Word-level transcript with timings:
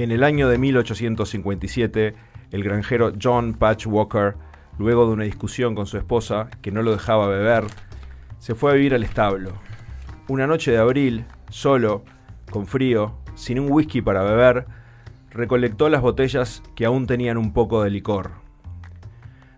En 0.00 0.12
el 0.12 0.24
año 0.24 0.48
de 0.48 0.56
1857, 0.56 2.14
el 2.52 2.64
granjero 2.64 3.12
John 3.22 3.52
Patch 3.52 3.86
Walker, 3.86 4.34
luego 4.78 5.04
de 5.04 5.12
una 5.12 5.24
discusión 5.24 5.74
con 5.74 5.84
su 5.84 5.98
esposa 5.98 6.48
que 6.62 6.70
no 6.70 6.82
lo 6.82 6.92
dejaba 6.92 7.28
beber, 7.28 7.64
se 8.38 8.54
fue 8.54 8.70
a 8.70 8.74
vivir 8.76 8.94
al 8.94 9.02
establo. 9.02 9.52
Una 10.26 10.46
noche 10.46 10.70
de 10.70 10.78
abril, 10.78 11.26
solo, 11.50 12.02
con 12.50 12.66
frío, 12.66 13.18
sin 13.34 13.60
un 13.60 13.70
whisky 13.70 14.00
para 14.00 14.22
beber, 14.22 14.64
recolectó 15.28 15.90
las 15.90 16.00
botellas 16.00 16.62
que 16.74 16.86
aún 16.86 17.06
tenían 17.06 17.36
un 17.36 17.52
poco 17.52 17.82
de 17.82 17.90
licor. 17.90 18.30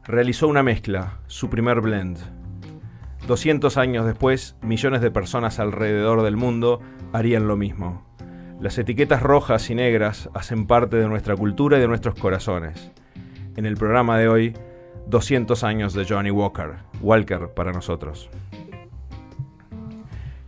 Realizó 0.03 0.49
una 0.49 0.65
mezcla, 0.65 1.21
su 1.29 1.51
primer 1.51 1.81
blend. 1.81 2.19
200 3.29 3.77
años 3.77 4.07
después, 4.07 4.57
millones 4.61 5.03
de 5.03 5.13
personas 5.13 5.61
alrededor 5.61 6.23
del 6.23 6.37
mundo 6.37 6.81
harían 7.13 7.47
lo 7.47 7.57
mismo. 7.57 8.12
Las 8.63 8.79
etiquetas 8.79 9.21
rojas 9.21 9.71
y 9.71 9.75
negras 9.75 10.31
hacen 10.35 10.69
parte 10.69 10.97
de 10.97 11.09
nuestra 11.09 11.35
cultura 11.35 11.79
y 11.79 11.81
de 11.81 11.89
nuestros 11.89 12.15
corazones. 12.15 12.93
En 13.57 13.67
el 13.67 13.77
programa 13.77 14.17
de 14.19 14.29
hoy, 14.29 14.55
200 15.09 15.65
años 15.65 15.95
de 15.95 16.07
Johnny 16.09 16.31
Walker, 16.31 16.75
Walker 17.01 17.49
para 17.49 17.73
nosotros. 17.73 18.31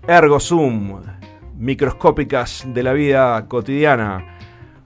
Ergo 0.07 0.39
Zoom, 0.39 1.03
microscópicas 1.59 2.65
de 2.69 2.85
la 2.85 2.93
vida 2.93 3.49
cotidiana. 3.49 4.39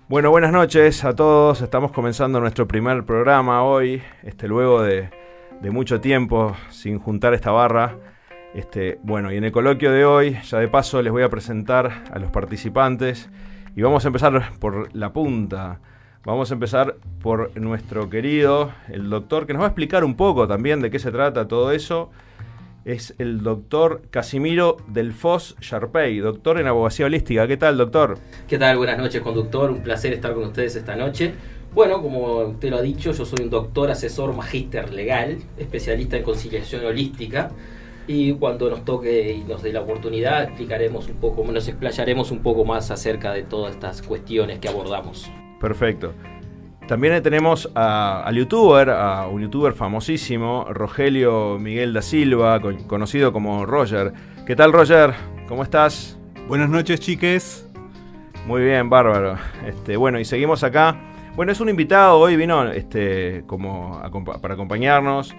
Bueno, 0.09 0.31
buenas 0.31 0.53
noches 0.53 1.05
a 1.05 1.15
todos. 1.15 1.61
Estamos 1.61 1.93
comenzando 1.93 2.41
nuestro 2.41 2.67
primer 2.67 3.05
programa 3.05 3.63
hoy, 3.63 4.01
este, 4.23 4.49
luego 4.49 4.81
de, 4.81 5.11
de 5.61 5.71
mucho 5.71 6.01
tiempo 6.01 6.57
sin 6.71 6.99
juntar 6.99 7.35
esta 7.35 7.51
barra. 7.51 7.95
Este, 8.55 8.99
bueno, 9.03 9.31
y 9.31 9.37
en 9.37 9.45
el 9.45 9.53
coloquio 9.53 9.93
de 9.93 10.05
hoy, 10.05 10.39
ya 10.45 10.59
de 10.59 10.69
paso, 10.69 11.03
les 11.03 11.13
voy 11.13 11.23
a 11.23 11.29
presentar 11.29 12.05
a 12.11 12.19
los 12.19 12.31
participantes 12.31 13.29
y 13.77 13.83
vamos 13.83 14.05
a 14.05 14.09
empezar 14.09 14.53
por 14.59 14.95
la 14.95 15.13
punta. 15.13 15.81
Vamos 16.25 16.51
a 16.51 16.55
empezar 16.55 16.97
por 17.23 17.57
nuestro 17.59 18.11
querido, 18.11 18.73
el 18.89 19.09
doctor, 19.11 19.47
que 19.47 19.53
nos 19.53 19.61
va 19.61 19.67
a 19.67 19.69
explicar 19.69 20.03
un 20.03 20.17
poco 20.17 20.49
también 20.49 20.81
de 20.81 20.91
qué 20.91 20.99
se 20.99 21.13
trata 21.13 21.47
todo 21.47 21.73
eso. 21.73 22.11
Es 22.85 23.15
el 23.19 23.43
doctor 23.43 24.03
Casimiro 24.11 24.79
Del 24.89 25.13
Fos 25.13 25.55
Sharpey, 25.61 26.19
doctor 26.19 26.59
en 26.59 26.67
abogacía 26.67 27.07
holística. 27.07 27.47
¿Qué 27.47 27.59
tal, 27.59 27.77
doctor? 27.77 28.19
¿Qué 28.49 28.57
tal? 28.57 28.79
Buenas 28.79 28.99
noches, 28.99 29.21
conductor. 29.21 29.71
Un 29.71 29.83
placer 29.83 30.15
estar 30.15 30.33
con 30.33 30.45
ustedes 30.45 30.75
esta 30.75 30.97
noche. 30.97 31.35
Bueno, 31.75 32.01
como 32.01 32.39
usted 32.39 32.71
lo 32.71 32.79
ha 32.79 32.83
dicho, 32.83 33.13
yo 33.13 33.27
soy 33.27 33.45
un 33.45 33.51
doctor, 33.51 33.91
asesor, 33.91 34.35
magíster 34.35 34.93
legal, 34.93 35.37
especialista 35.59 36.17
en 36.17 36.23
conciliación 36.23 36.85
holística 36.87 37.51
y 38.09 38.33
cuando 38.33 38.71
nos 38.71 38.85
toque 38.85 39.33
y 39.33 39.45
nos 39.45 39.63
dé 39.63 39.73
la 39.73 39.83
oportunidad 39.83 40.45
explicaremos 40.45 41.09
un 41.09 41.17
poco, 41.17 41.45
nos 41.45 41.69
explayaremos 41.69 42.31
un 42.31 42.39
poco 42.39 42.65
más 42.65 42.91
acerca 42.91 43.33
de 43.33 43.43
todas 43.43 43.75
estas 43.75 44.03
cuestiones 44.03 44.59
que 44.59 44.69
abordamos. 44.69 45.31
Perfecto. 45.61 46.15
También 46.89 47.23
tenemos 47.23 47.71
a, 47.75 48.23
al 48.23 48.35
youtuber, 48.35 48.89
a 48.89 49.29
un 49.29 49.43
youtuber 49.43 49.75
famosísimo, 49.75 50.65
Rogelio 50.71 51.59
Miguel 51.59 51.93
da 51.93 52.01
Silva, 52.01 52.63
conocido 52.87 53.31
como 53.31 53.67
Roger. 53.67 54.15
¿Qué 54.47 54.57
tal 54.57 54.73
Roger? 54.73 55.13
¿Cómo 55.47 55.63
estás? 55.63 56.19
Buenas 56.49 56.71
noches 56.71 56.99
chiques. 57.01 57.69
Muy 58.47 58.63
bien, 58.63 58.89
bárbaro. 58.89 59.37
Este, 59.67 59.99
bueno, 59.99 60.19
y 60.19 60.25
seguimos 60.25 60.65
acá. 60.65 60.99
Bueno, 61.37 61.53
es 61.53 61.61
un 61.61 61.69
invitado, 61.69 62.19
hoy 62.19 62.37
vino 62.37 62.73
este, 62.73 63.45
como 63.47 64.01
para 64.41 64.55
acompañarnos 64.55 65.37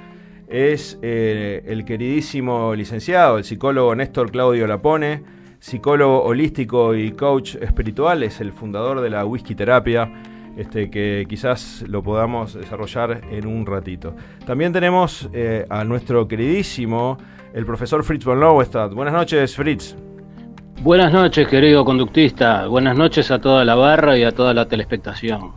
es 0.50 0.98
eh, 1.02 1.64
el 1.68 1.86
queridísimo 1.86 2.74
licenciado, 2.74 3.38
el 3.38 3.44
psicólogo 3.44 3.94
Néstor 3.96 4.32
Claudio 4.32 4.66
Lapone, 4.66 5.24
psicólogo 5.60 6.24
holístico 6.24 6.96
y 6.96 7.12
coach 7.12 7.56
espiritual, 7.56 8.24
es 8.24 8.42
el 8.42 8.52
fundador 8.52 9.02
de 9.02 9.12
la 9.12 9.26
whisky 9.26 9.54
terapia, 9.54 10.12
este, 10.58 10.90
que 10.90 11.26
quizás 11.30 11.86
lo 11.88 12.02
podamos 12.02 12.56
desarrollar 12.56 13.22
en 13.30 13.46
un 13.46 13.66
ratito. 13.66 14.16
También 14.46 14.74
tenemos 14.74 15.30
eh, 15.34 15.66
a 15.70 15.84
nuestro 15.84 16.28
queridísimo, 16.28 17.18
el 17.54 17.66
profesor 17.66 18.04
Fritz 18.04 18.26
von 18.26 18.40
Lowestad. 18.40 18.90
Buenas 18.92 19.14
noches, 19.14 19.56
Fritz. 19.56 19.96
Buenas 20.82 21.14
noches, 21.14 21.48
querido 21.48 21.86
conductista. 21.86 22.66
Buenas 22.68 22.98
noches 22.98 23.30
a 23.32 23.40
toda 23.40 23.64
la 23.66 23.76
barra 23.76 24.18
y 24.18 24.24
a 24.24 24.32
toda 24.32 24.54
la 24.54 24.68
telespectación. 24.68 25.52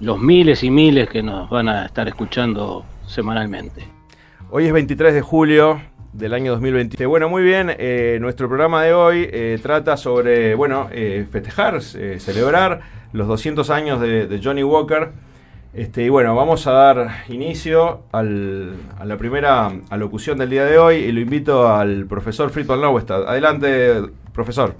Los 0.00 0.18
miles 0.18 0.64
y 0.64 0.70
miles 0.70 1.08
que 1.08 1.22
nos 1.22 1.50
van 1.50 1.68
a 1.68 1.84
estar 1.84 2.08
escuchando 2.08 2.84
semanalmente. 3.06 3.97
Hoy 4.50 4.64
es 4.64 4.72
23 4.72 5.12
de 5.12 5.20
julio 5.20 5.78
del 6.14 6.32
año 6.32 6.52
2020. 6.52 7.04
Bueno, 7.04 7.28
muy 7.28 7.42
bien, 7.42 7.70
eh, 7.70 8.16
nuestro 8.18 8.48
programa 8.48 8.82
de 8.82 8.94
hoy 8.94 9.28
eh, 9.30 9.58
trata 9.62 9.98
sobre, 9.98 10.54
bueno, 10.54 10.88
eh, 10.90 11.26
festejar, 11.30 11.82
celebrar 11.82 12.80
los 13.12 13.28
200 13.28 13.68
años 13.68 14.00
de, 14.00 14.40
Johnny 14.42 14.62
Walker. 14.62 15.10
Este, 15.74 16.04
y 16.04 16.08
bueno, 16.08 16.34
vamos 16.34 16.66
a 16.66 16.72
dar 16.72 17.24
inicio 17.28 18.04
a 18.10 18.22
la 18.22 19.18
primera 19.18 19.70
alocución 19.90 20.38
del 20.38 20.48
día 20.48 20.64
de 20.64 20.78
hoy 20.78 20.96
y 20.96 21.12
lo 21.12 21.20
invito 21.20 21.68
al 21.68 22.06
profesor 22.06 22.48
Fritz 22.48 22.66
von 22.66 22.82
Adelante, 22.82 24.00
profesor. 24.32 24.74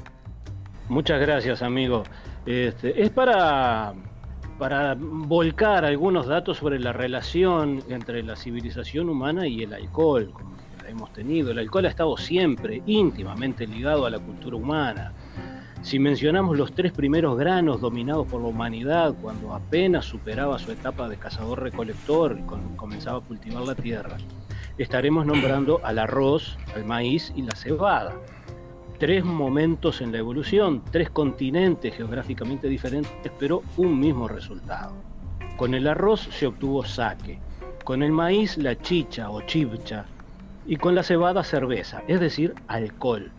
Muchas 0.89 1.21
gracias, 1.21 1.61
amigo. 1.61 2.05
Este, 2.47 3.03
es 3.03 3.11
para 3.11 3.93
para 4.59 4.97
volcar 4.99 5.85
algunos 5.85 6.27
datos 6.27 6.59
sobre 6.59 6.81
la 6.81 6.93
relación 6.93 7.83
entre 7.89 8.23
la 8.23 8.35
civilización 8.35 9.09
humana 9.09 9.47
y 9.47 9.63
el 9.63 9.73
alcohol, 9.73 10.31
como 10.33 10.57
hemos 10.89 11.13
tenido. 11.13 11.51
El 11.51 11.59
alcohol 11.61 11.87
ha 11.87 11.91
estado 11.91 12.17
siempre 12.17 12.83
íntimamente 12.87 13.67
ligado 13.67 14.07
a 14.07 14.11
la 14.11 14.19
cultura 14.19 14.57
humana. 14.57 15.13
Si 15.83 15.99
mencionamos 15.99 16.57
los 16.57 16.73
tres 16.73 16.93
primeros 16.93 17.39
granos 17.39 17.81
dominados 17.81 18.27
por 18.27 18.43
la 18.43 18.49
humanidad 18.49 19.15
cuando 19.23 19.55
apenas 19.55 20.07
superaba 20.07 20.59
su 20.59 20.73
etapa 20.73 21.09
de 21.09 21.17
cazador-recolector 21.17 22.39
y 22.39 22.77
comenzaba 22.77 23.19
a 23.19 23.21
cultivar 23.21 23.63
la 23.63 23.77
tierra, 23.77 24.17
estaremos 24.77 25.25
nombrando 25.25 25.81
al 25.85 26.01
arroz, 26.01 26.59
al 26.75 26.85
maíz 26.85 27.33
y 27.37 27.43
la 27.43 27.55
cebada 27.55 28.17
tres 28.99 29.25
momentos 29.25 30.01
en 30.01 30.11
la 30.11 30.19
evolución, 30.19 30.83
tres 30.91 31.09
continentes 31.11 31.95
geográficamente 31.95 32.69
diferentes, 32.69 33.33
pero 33.39 33.63
un 33.77 33.99
mismo 33.99 34.27
resultado. 34.27 34.95
Con 35.57 35.75
el 35.75 35.87
arroz 35.87 36.29
se 36.33 36.49
obtuvo 36.49 36.85
saque, 36.85 37.39
con 37.85 38.03
el 38.03 38.11
maíz 38.11 38.59
la 38.59 38.77
chicha 38.77 39.31
o 39.31 39.41
chivcha 39.43 40.05
y 40.67 40.77
con 40.77 40.97
la 40.97 41.05
cebada 41.05 41.45
cerveza, 41.45 42.03
es 42.09 42.19
decir, 42.19 42.55
alcohol. 42.67 43.31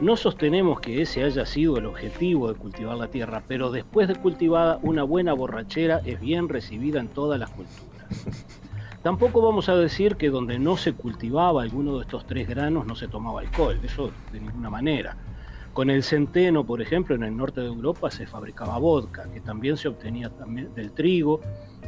No 0.00 0.16
sostenemos 0.16 0.80
que 0.80 1.02
ese 1.02 1.24
haya 1.24 1.46
sido 1.46 1.76
el 1.78 1.86
objetivo 1.86 2.52
de 2.52 2.58
cultivar 2.58 2.96
la 2.96 3.08
tierra, 3.08 3.42
pero 3.46 3.70
después 3.70 4.08
de 4.08 4.16
cultivada 4.16 4.78
una 4.82 5.04
buena 5.04 5.32
borrachera 5.32 6.00
es 6.04 6.20
bien 6.20 6.48
recibida 6.48 7.00
en 7.00 7.08
todas 7.08 7.38
las 7.38 7.50
culturas. 7.50 8.48
Tampoco 9.02 9.40
vamos 9.40 9.68
a 9.68 9.76
decir 9.76 10.16
que 10.16 10.28
donde 10.28 10.58
no 10.58 10.76
se 10.76 10.92
cultivaba 10.92 11.62
alguno 11.62 11.96
de 11.96 12.02
estos 12.02 12.26
tres 12.26 12.48
granos 12.48 12.84
no 12.84 12.96
se 12.96 13.06
tomaba 13.06 13.40
alcohol, 13.40 13.78
eso 13.82 14.10
de 14.32 14.40
ninguna 14.40 14.70
manera. 14.70 15.16
Con 15.72 15.90
el 15.90 16.02
centeno, 16.02 16.64
por 16.64 16.82
ejemplo, 16.82 17.14
en 17.14 17.22
el 17.22 17.36
norte 17.36 17.60
de 17.60 17.68
Europa 17.68 18.10
se 18.10 18.26
fabricaba 18.26 18.78
vodka, 18.78 19.30
que 19.32 19.40
también 19.40 19.76
se 19.76 19.86
obtenía 19.86 20.30
también 20.30 20.74
del 20.74 20.90
trigo, 20.90 21.40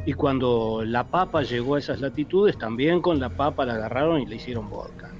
y 0.05 0.13
cuando 0.13 0.83
la 0.85 1.03
papa 1.03 1.41
llegó 1.41 1.75
a 1.75 1.79
esas 1.79 1.99
latitudes, 1.99 2.57
también 2.57 3.01
con 3.01 3.19
la 3.19 3.29
papa 3.29 3.65
la 3.65 3.73
agarraron 3.73 4.21
y 4.21 4.25
le 4.25 4.37
hicieron 4.37 4.69
vodka. 4.69 5.11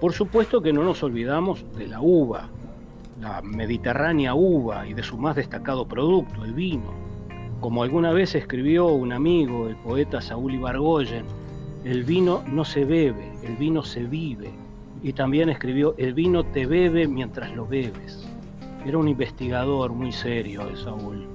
Por 0.00 0.12
supuesto 0.12 0.60
que 0.60 0.72
no 0.72 0.82
nos 0.82 1.04
olvidamos 1.04 1.64
de 1.76 1.86
la 1.86 2.00
uva, 2.00 2.48
la 3.20 3.40
mediterránea 3.40 4.34
uva 4.34 4.88
y 4.88 4.94
de 4.94 5.04
su 5.04 5.16
más 5.16 5.36
destacado 5.36 5.86
producto, 5.86 6.44
el 6.44 6.52
vino. 6.52 7.13
Como 7.64 7.82
alguna 7.82 8.12
vez 8.12 8.34
escribió 8.34 8.88
un 8.88 9.10
amigo, 9.10 9.68
el 9.68 9.76
poeta 9.76 10.20
Saúl 10.20 10.52
Ibargoyen, 10.52 11.24
el 11.86 12.04
vino 12.04 12.44
no 12.46 12.62
se 12.62 12.84
bebe, 12.84 13.32
el 13.42 13.56
vino 13.56 13.82
se 13.82 14.02
vive. 14.02 14.50
Y 15.02 15.14
también 15.14 15.48
escribió, 15.48 15.94
el 15.96 16.12
vino 16.12 16.44
te 16.44 16.66
bebe 16.66 17.08
mientras 17.08 17.56
lo 17.56 17.66
bebes. 17.66 18.28
Era 18.84 18.98
un 18.98 19.08
investigador 19.08 19.94
muy 19.94 20.12
serio, 20.12 20.68
el 20.68 20.76
Saúl. 20.76 21.26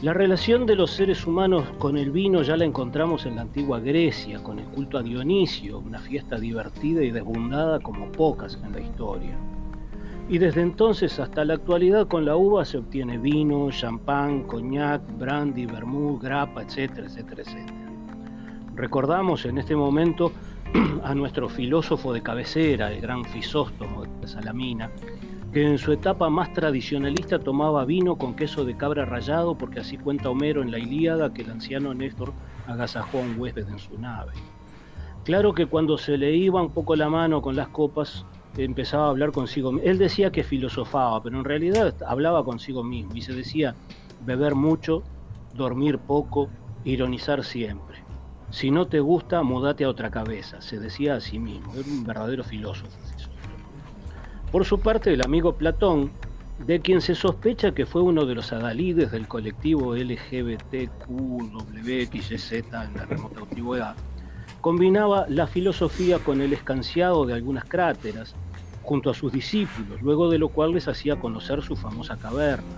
La 0.00 0.14
relación 0.14 0.64
de 0.64 0.76
los 0.76 0.92
seres 0.92 1.26
humanos 1.26 1.64
con 1.78 1.98
el 1.98 2.10
vino 2.10 2.40
ya 2.40 2.56
la 2.56 2.64
encontramos 2.64 3.26
en 3.26 3.36
la 3.36 3.42
antigua 3.42 3.80
Grecia, 3.80 4.42
con 4.42 4.58
el 4.58 4.64
culto 4.68 4.96
a 4.96 5.02
Dionisio, 5.02 5.78
una 5.78 5.98
fiesta 5.98 6.38
divertida 6.38 7.04
y 7.04 7.10
desbundada 7.10 7.80
como 7.80 8.10
pocas 8.10 8.58
en 8.64 8.72
la 8.72 8.80
historia. 8.80 9.36
Y 10.28 10.38
desde 10.38 10.62
entonces 10.62 11.20
hasta 11.20 11.44
la 11.44 11.54
actualidad 11.54 12.08
con 12.08 12.24
la 12.24 12.36
uva 12.36 12.64
se 12.64 12.78
obtiene 12.78 13.18
vino, 13.18 13.70
champán, 13.70 14.44
coñac, 14.44 15.02
brandy, 15.18 15.66
vermouth, 15.66 16.22
grapa, 16.22 16.62
etcétera, 16.62 17.06
etcétera, 17.06 17.42
etcétera. 17.42 17.84
Recordamos 18.74 19.44
en 19.44 19.58
este 19.58 19.76
momento 19.76 20.32
a 21.04 21.14
nuestro 21.14 21.48
filósofo 21.48 22.12
de 22.12 22.22
cabecera, 22.22 22.90
el 22.90 23.02
gran 23.02 23.24
Fisóstomo 23.24 24.04
de 24.04 24.26
Salamina, 24.26 24.90
que 25.52 25.64
en 25.64 25.78
su 25.78 25.92
etapa 25.92 26.30
más 26.30 26.52
tradicionalista 26.54 27.38
tomaba 27.38 27.84
vino 27.84 28.16
con 28.16 28.34
queso 28.34 28.64
de 28.64 28.76
cabra 28.76 29.04
rallado 29.04 29.56
porque 29.56 29.80
así 29.80 29.98
cuenta 29.98 30.30
Homero 30.30 30.62
en 30.62 30.70
la 30.70 30.78
Ilíada 30.78 31.32
que 31.32 31.42
el 31.42 31.50
anciano 31.50 31.94
Néstor 31.94 32.32
agasajó 32.66 33.18
a 33.18 33.22
un 33.22 33.38
huésped 33.38 33.68
en 33.68 33.78
su 33.78 33.96
nave. 33.98 34.32
Claro 35.24 35.54
que 35.54 35.66
cuando 35.66 35.96
se 35.96 36.18
le 36.18 36.34
iba 36.34 36.60
un 36.60 36.72
poco 36.72 36.96
la 36.96 37.08
mano 37.08 37.40
con 37.40 37.56
las 37.56 37.68
copas, 37.68 38.26
empezaba 38.56 39.06
a 39.06 39.10
hablar 39.10 39.32
consigo. 39.32 39.72
Él 39.82 39.98
decía 39.98 40.30
que 40.30 40.44
filosofaba, 40.44 41.22
pero 41.22 41.38
en 41.38 41.44
realidad 41.44 41.94
hablaba 42.06 42.44
consigo 42.44 42.84
mismo 42.84 43.14
y 43.14 43.22
se 43.22 43.32
decía, 43.32 43.74
beber 44.24 44.54
mucho, 44.54 45.02
dormir 45.54 45.98
poco, 45.98 46.48
ironizar 46.84 47.44
siempre. 47.44 48.04
Si 48.50 48.70
no 48.70 48.86
te 48.86 49.00
gusta, 49.00 49.42
mudate 49.42 49.84
a 49.84 49.88
otra 49.88 50.10
cabeza, 50.10 50.60
se 50.60 50.78
decía 50.78 51.16
a 51.16 51.20
sí 51.20 51.38
mismo. 51.38 51.72
Era 51.74 51.88
un 51.88 52.04
verdadero 52.04 52.44
filósofo. 52.44 52.90
Por 54.52 54.64
su 54.64 54.78
parte, 54.78 55.12
el 55.12 55.24
amigo 55.24 55.56
Platón, 55.56 56.12
de 56.64 56.78
quien 56.78 57.00
se 57.00 57.16
sospecha 57.16 57.74
que 57.74 57.86
fue 57.86 58.02
uno 58.02 58.26
de 58.26 58.36
los 58.36 58.52
adalides 58.52 59.10
del 59.10 59.26
colectivo 59.26 59.96
LGBTQWXZ 59.96 62.52
en 62.52 62.94
la 62.94 63.06
remota 63.08 63.40
antigüedad, 63.40 63.96
combinaba 64.60 65.26
la 65.28 65.48
filosofía 65.48 66.20
con 66.20 66.40
el 66.40 66.52
escanciado 66.52 67.26
de 67.26 67.34
algunas 67.34 67.64
cráteras 67.64 68.36
junto 68.84 69.10
a 69.10 69.14
sus 69.14 69.32
discípulos, 69.32 70.00
luego 70.02 70.30
de 70.30 70.38
lo 70.38 70.48
cual 70.48 70.72
les 70.72 70.86
hacía 70.88 71.16
conocer 71.16 71.62
su 71.62 71.74
famosa 71.74 72.16
caverna. 72.16 72.68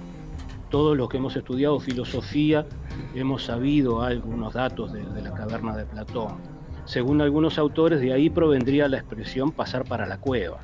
Todos 0.70 0.96
los 0.96 1.08
que 1.08 1.18
hemos 1.18 1.36
estudiado 1.36 1.78
filosofía 1.78 2.66
hemos 3.14 3.44
sabido 3.44 4.02
algunos 4.02 4.54
datos 4.54 4.92
de, 4.92 5.04
la 5.22 5.32
caverna 5.34 5.76
de 5.76 5.84
Platón. 5.84 6.36
Según 6.84 7.20
algunos 7.20 7.58
autores, 7.58 8.00
de 8.00 8.12
ahí 8.12 8.30
provendría 8.30 8.88
la 8.88 8.98
expresión 8.98 9.50
pasar 9.50 9.84
para 9.84 10.06
la 10.06 10.18
cueva. 10.18 10.58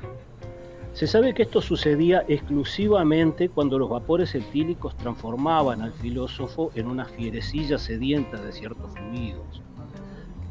Se 0.93 1.07
sabe 1.07 1.33
que 1.33 1.43
esto 1.43 1.61
sucedía 1.61 2.23
exclusivamente 2.27 3.49
cuando 3.49 3.79
los 3.79 3.89
vapores 3.89 4.35
etílicos 4.35 4.95
transformaban 4.95 5.81
al 5.81 5.91
filósofo 5.91 6.71
en 6.75 6.87
una 6.87 7.05
fierecilla 7.05 7.77
sedienta 7.77 8.41
de 8.41 8.51
ciertos 8.51 8.91
fluidos. 8.93 9.61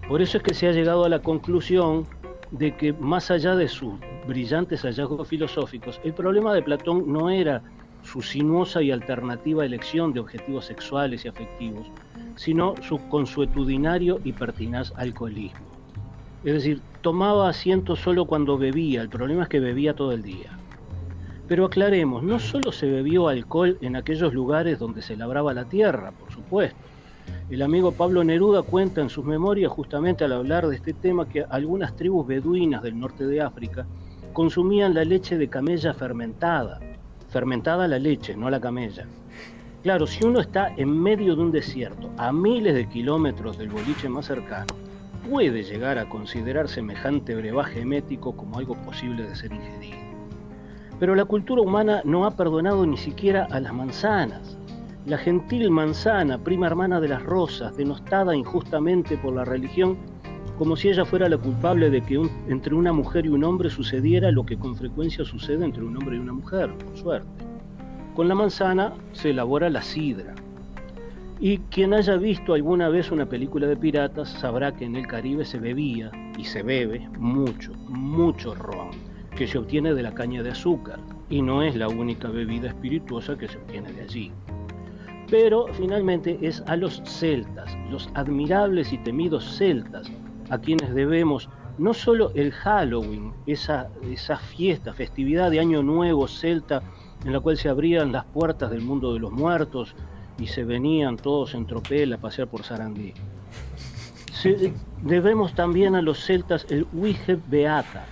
Por 0.09 0.21
eso 0.21 0.39
es 0.39 0.43
que 0.43 0.55
se 0.55 0.67
ha 0.67 0.73
llegado 0.73 1.05
a 1.05 1.09
la 1.09 1.21
conclusión 1.21 2.07
de 2.51 2.77
que 2.77 2.93
más 2.93 3.31
allá 3.31 3.55
de 3.55 3.69
sus 3.69 3.95
brillantes 4.27 4.83
hallazgos 4.83 5.29
filosóficos, 5.29 6.01
el 6.05 6.15
problema 6.15 6.55
de 6.55 6.63
Platón 6.63 7.13
no 7.13 7.31
era 7.31 7.63
su 8.03 8.23
sinuosa 8.23 8.83
y 8.83 8.91
alternativa 8.91 9.65
elección 9.65 10.13
de 10.13 10.21
objetivos 10.21 10.67
sexuales 10.67 11.25
y 11.25 11.29
afectivos, 11.29 11.87
sino 12.37 12.75
su 12.83 12.99
consuetudinario 13.09 14.21
y 14.25 14.33
pertinaz 14.33 14.93
alcoholismo. 14.97 15.61
Es 16.45 16.55
decir, 16.55 16.81
tomaba 17.01 17.49
asiento 17.49 17.95
solo 17.95 18.25
cuando 18.25 18.59
bebía, 18.59 19.03
el 19.03 19.09
problema 19.09 19.45
es 19.45 19.49
que 19.49 19.61
bebía 19.61 19.95
todo 19.95 20.13
el 20.13 20.23
día. 20.23 20.59
Pero 21.47 21.67
aclaremos, 21.67 22.23
no 22.23 22.39
solo 22.39 22.73
se 22.73 22.91
bebió 22.91 23.29
alcohol 23.29 23.79
en 23.81 23.97
aquellos 23.97 24.33
lugares 24.33 24.79
donde 24.79 25.03
se 25.03 25.17
labraba 25.17 25.55
la 25.55 25.65
tierra, 25.65 26.11
por 26.13 26.33
supuesto. 26.33 26.79
El 27.51 27.63
amigo 27.63 27.93
Pablo 27.93 28.25
Neruda 28.25 28.63
cuenta 28.63 29.01
en 29.01 29.11
sus 29.11 29.25
memorias, 29.25 29.71
justamente 29.71 30.25
al 30.25 30.33
hablar 30.33 30.67
de 30.67 30.77
este 30.77 30.93
tema, 30.93 31.29
que 31.29 31.45
algunas 31.49 31.95
tribus 31.95 32.27
beduinas 32.27 32.83
del 32.83 32.99
norte 32.99 33.27
de 33.27 33.41
África 33.41 33.87
consumían 34.33 34.95
la 34.95 35.05
leche 35.05 35.37
de 35.37 35.49
camella 35.49 35.95
fermentada. 35.95 36.81
Fermentada 37.29 37.89
la 37.89 37.99
leche, 37.99 38.37
no 38.37 38.51
la 38.51 38.61
camella. 38.61 39.07
Claro, 39.83 40.07
si 40.07 40.25
uno 40.25 40.41
está 40.41 40.73
en 40.77 40.97
medio 40.97 41.35
de 41.35 41.43
un 41.43 41.51
desierto, 41.53 42.11
a 42.17 42.33
miles 42.33 42.75
de 42.75 42.89
kilómetros 42.89 43.59
del 43.59 43.71
boliche 43.71 44.09
más 44.09 44.27
cercano, 44.27 44.75
puede 45.29 45.63
llegar 45.63 45.99
a 45.99 46.09
considerar 46.09 46.69
semejante 46.69 47.35
brebaje 47.35 47.81
emético 47.81 48.37
como 48.37 48.59
algo 48.59 48.75
posible 48.77 49.25
de 49.25 49.35
ser 49.35 49.53
ingerido. 49.53 49.99
Pero 50.99 51.15
la 51.15 51.25
cultura 51.25 51.63
humana 51.63 52.01
no 52.05 52.27
ha 52.27 52.37
perdonado 52.37 52.87
ni 52.87 52.97
siquiera 52.97 53.49
a 53.51 53.59
las 53.61 53.73
manzanas. 53.73 54.57
La 55.05 55.19
gentil 55.19 55.69
manzana, 55.71 56.39
prima 56.39 56.69
hermana 56.69 57.01
de 57.01 57.09
las 57.09 57.23
rosas, 57.25 57.77
denostada 57.77 58.37
injustamente 58.37 59.17
por 59.17 59.35
la 59.35 59.45
religión, 59.45 59.99
como 60.63 60.77
si 60.77 60.91
ella 60.91 61.05
fuera 61.05 61.29
la 61.29 61.39
culpable 61.39 61.91
de 61.91 62.01
que 62.03 62.23
entre 62.47 62.73
una 62.73 62.93
mujer 62.93 63.27
y 63.27 63.31
un 63.31 63.43
hombre 63.43 63.69
sucediera 63.69 64.31
lo 64.31 64.47
que 64.47 64.57
con 64.57 64.77
frecuencia 64.77 65.25
sucede 65.25 65.65
entre 65.65 65.83
un 65.83 65.97
hombre 65.97 66.15
y 66.15 66.21
una 66.21 66.35
mujer, 66.35 66.73
por 66.79 66.97
suerte. 66.97 67.45
Con 68.15 68.29
la 68.29 68.37
manzana 68.37 68.93
se 69.11 69.31
elabora 69.31 69.69
la 69.71 69.83
sidra. 69.83 70.37
Y 71.41 71.59
quien 71.59 71.93
haya 71.93 72.15
visto 72.15 72.55
alguna 72.55 72.89
vez 72.91 73.11
una 73.11 73.27
película 73.27 73.67
de 73.67 73.77
piratas 73.77 74.29
sabrá 74.29 74.71
que 74.71 74.85
en 74.85 74.95
el 74.95 75.09
Caribe 75.09 75.45
se 75.45 75.59
bebía 75.59 76.13
y 76.39 76.45
se 76.45 76.63
bebe 76.63 77.09
mucho, 77.19 77.73
mucho 77.89 78.55
ron, 78.55 78.91
que 79.35 79.49
se 79.49 79.59
obtiene 79.59 79.95
de 79.95 80.03
la 80.05 80.15
caña 80.15 80.45
de 80.45 80.53
azúcar, 80.53 81.01
y 81.29 81.43
no 81.43 81.65
es 81.65 81.75
la 81.75 81.89
única 81.89 82.29
bebida 82.29 82.69
espirituosa 82.69 83.37
que 83.37 83.49
se 83.49 83.59
obtiene 83.59 83.93
de 83.93 84.03
allí. 84.03 84.31
Pero 85.29 85.67
finalmente 85.73 86.39
es 86.41 86.63
a 86.69 86.77
los 86.77 87.03
celtas, 87.05 87.77
los 87.91 88.09
admirables 88.15 88.93
y 88.93 88.99
temidos 88.99 89.57
celtas, 89.59 90.09
a 90.53 90.59
quienes 90.59 90.95
debemos 90.95 91.49
no 91.79 91.95
solo 91.95 92.31
el 92.35 92.53
Halloween, 92.53 93.33
esa, 93.47 93.89
esa 94.03 94.37
fiesta, 94.37 94.93
festividad 94.93 95.51
de 95.51 95.61
Año 95.61 95.83
Nuevo 95.83 96.29
celta, 96.29 96.83
en 97.25 97.33
la 97.33 97.41
cual 97.41 97.57
se 97.57 97.71
abrían 97.71 98.13
las 98.13 98.27
puertas 98.27 98.71
del 98.71 98.83
mundo 98.83 99.15
de 99.15 99.21
los 99.21 99.33
muertos 99.33 99.95
y 100.39 100.49
se 100.49 100.65
venían 100.65 101.17
todos 101.17 101.55
en 101.55 101.67
tropel 101.67 102.13
a 102.13 102.19
pasear 102.19 102.49
por 102.49 102.65
Sarandí. 102.65 103.15
Debemos 105.01 105.55
también 105.55 105.95
a 105.95 106.03
los 106.03 106.23
celtas 106.23 106.67
el 106.69 106.87
Wige 106.93 107.39
Beata, 107.47 108.05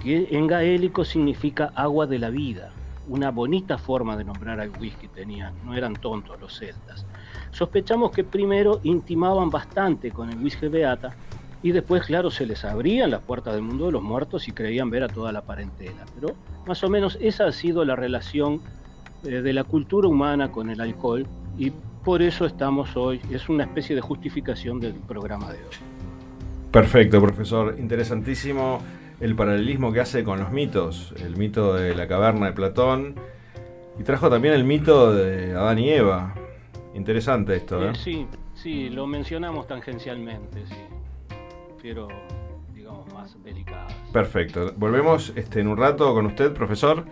que 0.00 0.28
en 0.30 0.46
gaélico 0.46 1.04
significa 1.04 1.72
agua 1.74 2.06
de 2.06 2.20
la 2.20 2.30
vida, 2.30 2.70
una 3.08 3.30
bonita 3.30 3.78
forma 3.78 4.16
de 4.16 4.24
nombrar 4.24 4.60
al 4.60 4.70
whisky 4.78 5.08
tenían, 5.08 5.54
no 5.64 5.74
eran 5.74 5.94
tontos 5.94 6.38
los 6.40 6.56
celtas. 6.56 7.06
Sospechamos 7.50 8.12
que 8.12 8.22
primero 8.22 8.80
intimaban 8.84 9.50
bastante 9.50 10.12
con 10.12 10.30
el 10.30 10.38
whisky 10.38 10.68
Beata, 10.68 11.16
y 11.62 11.72
después, 11.72 12.04
claro, 12.04 12.30
se 12.30 12.46
les 12.46 12.64
abrían 12.64 13.10
las 13.10 13.22
puertas 13.22 13.54
del 13.54 13.62
mundo 13.62 13.86
de 13.86 13.92
los 13.92 14.02
muertos 14.02 14.46
y 14.48 14.52
creían 14.52 14.90
ver 14.90 15.02
a 15.02 15.08
toda 15.08 15.32
la 15.32 15.42
parentela. 15.42 16.04
Pero 16.14 16.34
más 16.66 16.82
o 16.84 16.88
menos 16.88 17.18
esa 17.20 17.46
ha 17.46 17.52
sido 17.52 17.84
la 17.84 17.96
relación 17.96 18.60
eh, 19.24 19.42
de 19.42 19.52
la 19.52 19.64
cultura 19.64 20.06
humana 20.06 20.52
con 20.52 20.70
el 20.70 20.80
alcohol 20.80 21.26
y 21.58 21.72
por 22.04 22.22
eso 22.22 22.46
estamos 22.46 22.96
hoy, 22.96 23.20
es 23.30 23.48
una 23.48 23.64
especie 23.64 23.96
de 23.96 24.00
justificación 24.00 24.78
del 24.78 24.94
programa 24.94 25.52
de 25.52 25.58
hoy. 25.58 25.74
Perfecto, 26.70 27.20
profesor. 27.20 27.74
Interesantísimo 27.78 28.80
el 29.20 29.34
paralelismo 29.34 29.92
que 29.92 30.00
hace 30.00 30.22
con 30.22 30.38
los 30.38 30.52
mitos, 30.52 31.12
el 31.18 31.36
mito 31.36 31.74
de 31.74 31.94
la 31.94 32.06
caverna 32.06 32.46
de 32.46 32.52
Platón 32.52 33.16
y 33.98 34.04
trajo 34.04 34.30
también 34.30 34.54
el 34.54 34.62
mito 34.62 35.12
de 35.12 35.54
Adán 35.54 35.80
y 35.80 35.90
Eva. 35.90 36.34
Interesante 36.94 37.56
esto, 37.56 37.84
¿eh? 37.84 37.94
Sí, 37.96 38.26
sí, 38.54 38.90
lo 38.90 39.06
mencionamos 39.06 39.66
tangencialmente, 39.66 40.64
sí 40.66 40.87
pero 41.88 42.08
digamos 42.74 43.12
más 43.14 43.42
delicadas. 43.42 43.92
Perfecto. 44.12 44.72
Volvemos 44.76 45.32
este, 45.36 45.60
en 45.60 45.68
un 45.68 45.76
rato 45.76 46.12
con 46.12 46.26
usted, 46.26 46.52
profesor. 46.52 47.04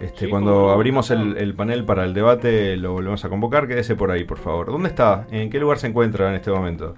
Este, 0.00 0.28
cuando 0.28 0.70
abrimos 0.70 1.12
el, 1.12 1.36
el, 1.36 1.54
panel 1.54 1.84
para 1.84 2.04
el 2.04 2.12
debate 2.12 2.76
lo 2.76 2.92
volvemos 2.92 3.24
a 3.24 3.28
convocar. 3.28 3.68
Quédese 3.68 3.94
por 3.94 4.10
ahí, 4.10 4.24
por 4.24 4.38
favor. 4.38 4.72
¿Dónde 4.72 4.88
está? 4.88 5.28
¿En 5.30 5.50
qué 5.50 5.60
lugar 5.60 5.78
se 5.78 5.86
encuentra 5.86 6.28
en 6.28 6.34
este 6.34 6.50
momento? 6.50 6.96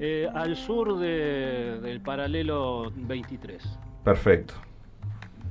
Eh, 0.00 0.26
al 0.34 0.56
sur 0.56 0.98
de, 0.98 1.78
del 1.82 2.00
paralelo 2.00 2.90
23. 2.96 3.78
Perfecto. 4.02 4.54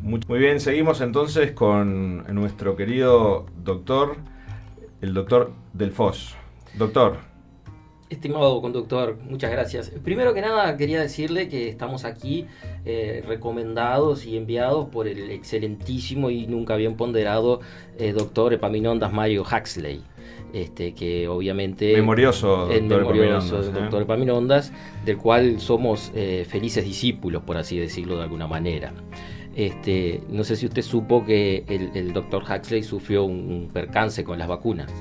Muy, 0.01 0.19
muy, 0.27 0.39
bien, 0.39 0.59
seguimos 0.59 0.99
entonces 1.01 1.51
con 1.51 2.25
nuestro 2.33 2.75
querido 2.75 3.45
doctor, 3.55 4.17
el 5.01 5.13
doctor 5.13 5.51
Delfos. 5.73 6.35
Doctor. 6.73 7.30
Estimado 8.11 8.61
conductor, 8.61 9.17
muchas 9.29 9.49
gracias. 9.51 9.89
Primero 10.03 10.33
que 10.33 10.41
nada 10.41 10.75
quería 10.75 10.99
decirle 10.99 11.47
que 11.47 11.69
estamos 11.69 12.03
aquí 12.03 12.45
eh, 12.83 13.23
recomendados 13.25 14.25
y 14.25 14.35
enviados 14.35 14.89
por 14.89 15.07
el 15.07 15.31
excelentísimo 15.31 16.29
y 16.29 16.45
nunca 16.45 16.75
bien 16.75 16.97
ponderado 16.97 17.61
eh, 17.97 18.11
doctor 18.11 18.51
Epaminondas 18.51 19.13
Mario 19.13 19.43
Huxley. 19.43 20.01
Este, 20.51 20.93
que 20.93 21.29
obviamente 21.29 21.93
memorioso 21.93 22.69
el 22.69 22.83
memorioso 22.83 23.59
Epaminondas, 23.59 23.73
doctor 23.73 24.01
¿eh? 24.01 24.03
Epaminondas, 24.03 24.73
del 25.05 25.17
cual 25.17 25.61
somos 25.61 26.11
eh, 26.13 26.45
felices 26.49 26.83
discípulos, 26.83 27.43
por 27.43 27.55
así 27.55 27.79
decirlo 27.79 28.17
de 28.17 28.23
alguna 28.23 28.45
manera. 28.45 28.93
Este, 29.55 30.21
no 30.27 30.43
sé 30.43 30.57
si 30.57 30.65
usted 30.65 30.81
supo 30.81 31.23
que 31.23 31.63
el, 31.69 31.91
el 31.95 32.11
doctor 32.11 32.43
Huxley 32.43 32.83
sufrió 32.83 33.23
un, 33.23 33.49
un 33.49 33.69
percance 33.71 34.25
con 34.25 34.37
las 34.37 34.49
vacunas. 34.49 34.91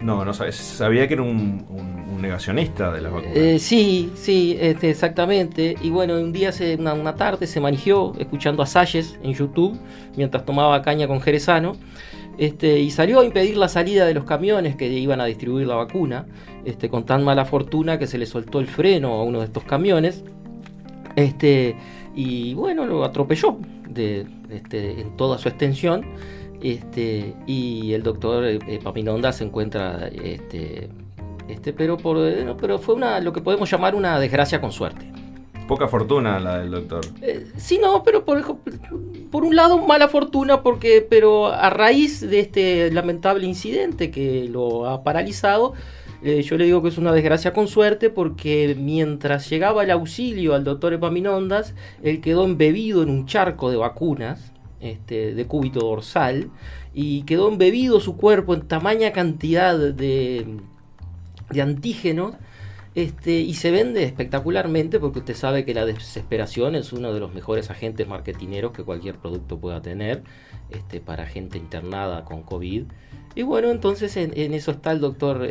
No, 0.00 0.22
no 0.22 0.34
sabía, 0.34 0.52
sabía 0.52 1.08
que 1.08 1.14
era 1.14 1.22
un, 1.22 1.64
un, 1.70 2.03
un, 2.14 2.22
negacionista 2.22 2.92
de 2.92 3.00
las 3.00 3.12
vacunas. 3.12 3.36
Eh, 3.36 3.58
sí, 3.58 4.10
sí, 4.14 4.56
este, 4.60 4.90
exactamente. 4.90 5.76
Y 5.82 5.90
bueno, 5.90 6.14
un 6.14 6.32
día, 6.32 6.52
se, 6.52 6.76
una, 6.76 7.14
tarde, 7.14 7.46
se 7.46 7.60
manejó 7.60 8.14
escuchando 8.18 8.62
a 8.62 8.66
Salles 8.66 9.18
en 9.22 9.32
YouTube 9.34 9.78
mientras 10.16 10.44
tomaba 10.44 10.80
caña 10.82 11.06
con 11.06 11.20
Jerezano. 11.20 11.76
Este, 12.36 12.80
y 12.80 12.90
salió 12.90 13.20
a 13.20 13.24
impedir 13.24 13.56
la 13.56 13.68
salida 13.68 14.06
de 14.06 14.14
los 14.14 14.24
camiones 14.24 14.74
que 14.74 14.88
iban 14.88 15.20
a 15.20 15.24
distribuir 15.26 15.68
la 15.68 15.76
vacuna, 15.76 16.26
este, 16.64 16.88
con 16.88 17.04
tan 17.04 17.22
mala 17.22 17.44
fortuna 17.44 17.98
que 17.98 18.08
se 18.08 18.18
le 18.18 18.26
soltó 18.26 18.58
el 18.58 18.66
freno 18.66 19.14
a 19.14 19.22
uno 19.22 19.40
de 19.40 19.46
estos 19.46 19.64
camiones. 19.64 20.24
Este, 21.16 21.76
y 22.14 22.54
bueno, 22.54 22.86
lo 22.86 23.04
atropelló 23.04 23.58
de, 23.88 24.26
este, 24.50 25.00
en 25.00 25.16
toda 25.16 25.38
su 25.38 25.48
extensión 25.48 26.04
este, 26.64 27.34
y 27.46 27.92
el 27.92 28.02
doctor 28.02 28.44
Epaminondas 28.46 29.36
se 29.36 29.44
encuentra, 29.44 30.08
este, 30.08 30.88
este, 31.48 31.72
pero, 31.72 31.96
por, 31.96 32.16
no, 32.16 32.56
pero 32.56 32.78
fue 32.78 32.94
una, 32.94 33.20
lo 33.20 33.32
que 33.32 33.40
podemos 33.40 33.70
llamar 33.70 33.94
una 33.94 34.18
desgracia 34.18 34.60
con 34.60 34.72
suerte. 34.72 35.10
Poca 35.68 35.88
fortuna 35.88 36.38
la 36.38 36.58
del 36.58 36.70
doctor. 36.70 37.00
Eh, 37.22 37.46
sí, 37.56 37.78
no, 37.80 38.02
pero 38.02 38.24
por, 38.24 38.58
por 39.30 39.44
un 39.44 39.56
lado, 39.56 39.78
mala 39.78 40.08
fortuna, 40.08 40.62
porque, 40.62 41.06
pero 41.08 41.46
a 41.46 41.70
raíz 41.70 42.20
de 42.20 42.40
este 42.40 42.90
lamentable 42.90 43.46
incidente 43.46 44.10
que 44.10 44.46
lo 44.50 44.86
ha 44.86 45.02
paralizado, 45.02 45.72
eh, 46.22 46.42
yo 46.42 46.56
le 46.56 46.64
digo 46.64 46.82
que 46.82 46.88
es 46.88 46.96
una 46.96 47.12
desgracia 47.12 47.52
con 47.52 47.68
suerte 47.68 48.08
porque 48.08 48.74
mientras 48.78 49.48
llegaba 49.50 49.84
el 49.84 49.90
auxilio 49.90 50.54
al 50.54 50.64
doctor 50.64 50.94
Epaminondas, 50.94 51.74
él 52.02 52.22
quedó 52.22 52.44
embebido 52.44 53.02
en 53.02 53.10
un 53.10 53.26
charco 53.26 53.70
de 53.70 53.76
vacunas 53.76 54.52
este, 54.80 55.34
de 55.34 55.46
cúbito 55.46 55.80
dorsal 55.80 56.50
y 56.94 57.24
quedó 57.24 57.48
embebido 57.48 58.00
su 58.00 58.16
cuerpo 58.16 58.54
en 58.54 58.62
tamaña 58.62 59.12
cantidad 59.12 59.78
de, 59.78 60.46
de 61.50 61.62
antígenos 61.62 62.34
este, 62.94 63.32
y 63.40 63.54
se 63.54 63.70
vende 63.72 64.04
espectacularmente 64.04 65.00
porque 65.00 65.18
usted 65.18 65.34
sabe 65.34 65.64
que 65.64 65.74
la 65.74 65.84
desesperación 65.84 66.76
es 66.76 66.92
uno 66.92 67.12
de 67.12 67.18
los 67.20 67.34
mejores 67.34 67.68
agentes 67.70 68.06
marketineros 68.06 68.70
que 68.72 68.84
cualquier 68.84 69.16
producto 69.16 69.58
pueda 69.58 69.82
tener 69.82 70.22
este, 70.70 71.00
para 71.00 71.26
gente 71.26 71.58
internada 71.58 72.24
con 72.24 72.42
COVID. 72.42 72.84
Y 73.36 73.42
bueno, 73.42 73.70
entonces 73.72 74.16
en, 74.16 74.32
eso 74.54 74.70
está 74.70 74.92
el 74.92 75.00
doctor 75.00 75.44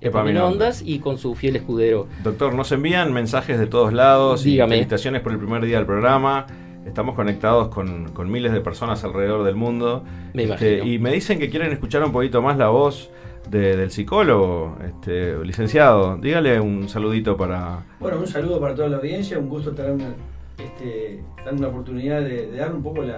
Epaminondas 0.00 0.82
y 0.84 0.98
con 0.98 1.18
su 1.18 1.34
fiel 1.36 1.56
escudero. 1.56 2.08
Doctor, 2.24 2.54
nos 2.54 2.72
envían 2.72 3.12
mensajes 3.12 3.58
de 3.58 3.66
todos 3.66 3.92
lados 3.92 4.42
Dígame. 4.42 4.74
y 4.74 4.78
felicitaciones 4.78 5.22
por 5.22 5.32
el 5.32 5.38
primer 5.38 5.64
día 5.64 5.76
del 5.76 5.86
programa. 5.86 6.46
Estamos 6.86 7.14
conectados 7.14 7.68
con, 7.68 8.08
con 8.12 8.30
miles 8.30 8.52
de 8.52 8.60
personas 8.60 9.04
alrededor 9.04 9.44
del 9.44 9.54
mundo. 9.54 10.04
Me 10.34 10.44
Este, 10.44 10.78
imagino. 10.78 10.92
y 10.94 10.98
me 10.98 11.12
dicen 11.12 11.38
que 11.38 11.50
quieren 11.50 11.70
escuchar 11.72 12.02
un 12.02 12.12
poquito 12.12 12.40
más 12.42 12.56
la 12.56 12.68
voz 12.68 13.10
de- 13.50 13.76
del 13.76 13.90
psicólogo, 13.90 14.76
este, 14.86 15.42
licenciado. 15.44 16.16
Dígale 16.16 16.60
un 16.60 16.88
saludito 16.88 17.36
para... 17.36 17.84
Bueno, 18.00 18.18
un 18.18 18.26
saludo 18.26 18.60
para 18.60 18.74
toda 18.74 18.88
la 18.88 18.96
audiencia, 18.98 19.38
un 19.38 19.48
gusto 19.48 19.72
tener 19.72 19.92
una, 19.92 20.14
este, 20.58 21.22
dar 21.44 21.54
una 21.54 21.68
oportunidad 21.68 22.20
de, 22.22 22.48
de 22.48 22.56
dar 22.56 22.74
un 22.74 22.82
poco 22.82 23.02
la, 23.02 23.16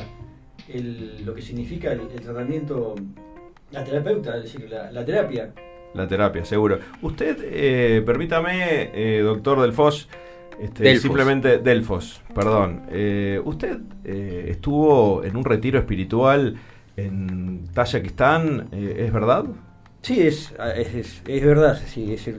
el- 0.68 1.24
lo 1.24 1.34
que 1.34 1.42
significa 1.42 1.92
el, 1.92 2.00
el 2.14 2.20
tratamiento, 2.20 2.94
la 3.72 3.84
terapeuta, 3.84 4.36
es 4.36 4.44
decir, 4.44 4.68
la, 4.70 4.90
la 4.90 5.04
terapia. 5.04 5.52
La 5.94 6.06
terapia, 6.06 6.44
seguro. 6.44 6.78
Usted, 7.02 7.36
eh, 7.42 8.02
permítame, 8.06 8.90
eh, 8.94 9.20
doctor 9.22 9.60
Delfos, 9.60 10.08
este, 10.60 10.84
Delfos. 10.84 11.02
simplemente 11.02 11.58
Delfos, 11.58 12.20
perdón. 12.34 12.82
Eh, 12.90 13.40
usted 13.44 13.78
eh, 14.04 14.46
estuvo 14.50 15.24
en 15.24 15.36
un 15.36 15.44
retiro 15.44 15.78
espiritual 15.80 16.56
en 16.96 17.64
Tayikistán, 17.74 18.68
eh, 18.72 19.04
¿es 19.06 19.12
verdad? 19.12 19.46
Sí, 20.02 20.20
es, 20.20 20.52
es, 20.76 20.94
es- 20.94 21.22
es 21.26 21.44
verdad, 21.44 21.78
sí, 21.86 22.04
es 22.04 22.10
decir, 22.24 22.38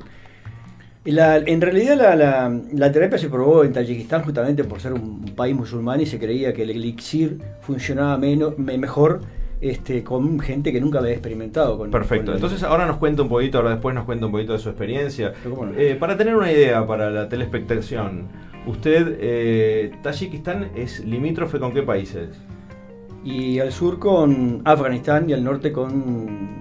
la- 1.06 1.38
en 1.38 1.62
realidad 1.62 1.96
la, 1.98 2.16
la- 2.16 2.62
la 2.74 2.92
terapia 2.92 3.18
se 3.18 3.30
probó 3.30 3.64
en 3.64 3.74
Tayikistán 3.74 4.24
justamente 4.24 4.64
por 4.64 4.80
ser 4.80 4.94
un 4.94 5.26
país 5.36 5.56
musulmán 5.56 6.02
y 6.02 6.06
se 6.06 6.20
creía 6.20 6.54
que 6.54 6.64
el 6.64 6.72
elixir 6.72 7.40
funcionaba 7.62 8.18
menos, 8.18 8.58
me- 8.58 8.78
mejor 8.78 9.22
este, 9.62 10.04
con 10.04 10.40
gente 10.40 10.72
que 10.72 10.82
nunca 10.82 10.98
había 11.00 11.12
experimentado. 11.12 11.78
Con, 11.78 11.92
Perfecto. 11.92 12.26
con 12.26 12.34
el- 12.34 12.38
Entonces 12.38 12.64
ahora 12.64 12.88
nos 12.88 12.98
cuenta 12.98 13.22
un 13.22 13.30
poquito, 13.30 13.60
ahora 13.60 13.72
después 13.72 13.94
nos 13.94 14.06
cuenta 14.06 14.26
un 14.26 14.32
poquito 14.32 14.54
de 14.54 14.60
su 14.60 14.70
experiencia. 14.70 15.34
No. 15.46 15.72
Eh, 15.78 15.96
para 16.00 16.18
tener 16.18 16.36
una 16.36 16.52
idea 16.52 16.86
para 16.88 17.12
la 17.12 17.30
telespectación, 17.30 18.28
usted, 18.66 19.18
eh, 19.20 19.92
Tayikistán 20.02 20.70
es 20.76 21.06
limítrofe 21.06 21.60
con 21.60 21.74
qué 21.74 21.84
países? 21.84 22.30
y 23.24 23.60
al 23.60 23.72
sur 23.72 24.00
con 24.00 24.64
Afganistán 24.66 25.30
y 25.30 25.34
al 25.34 25.44
norte 25.44 25.72
con 25.72 26.61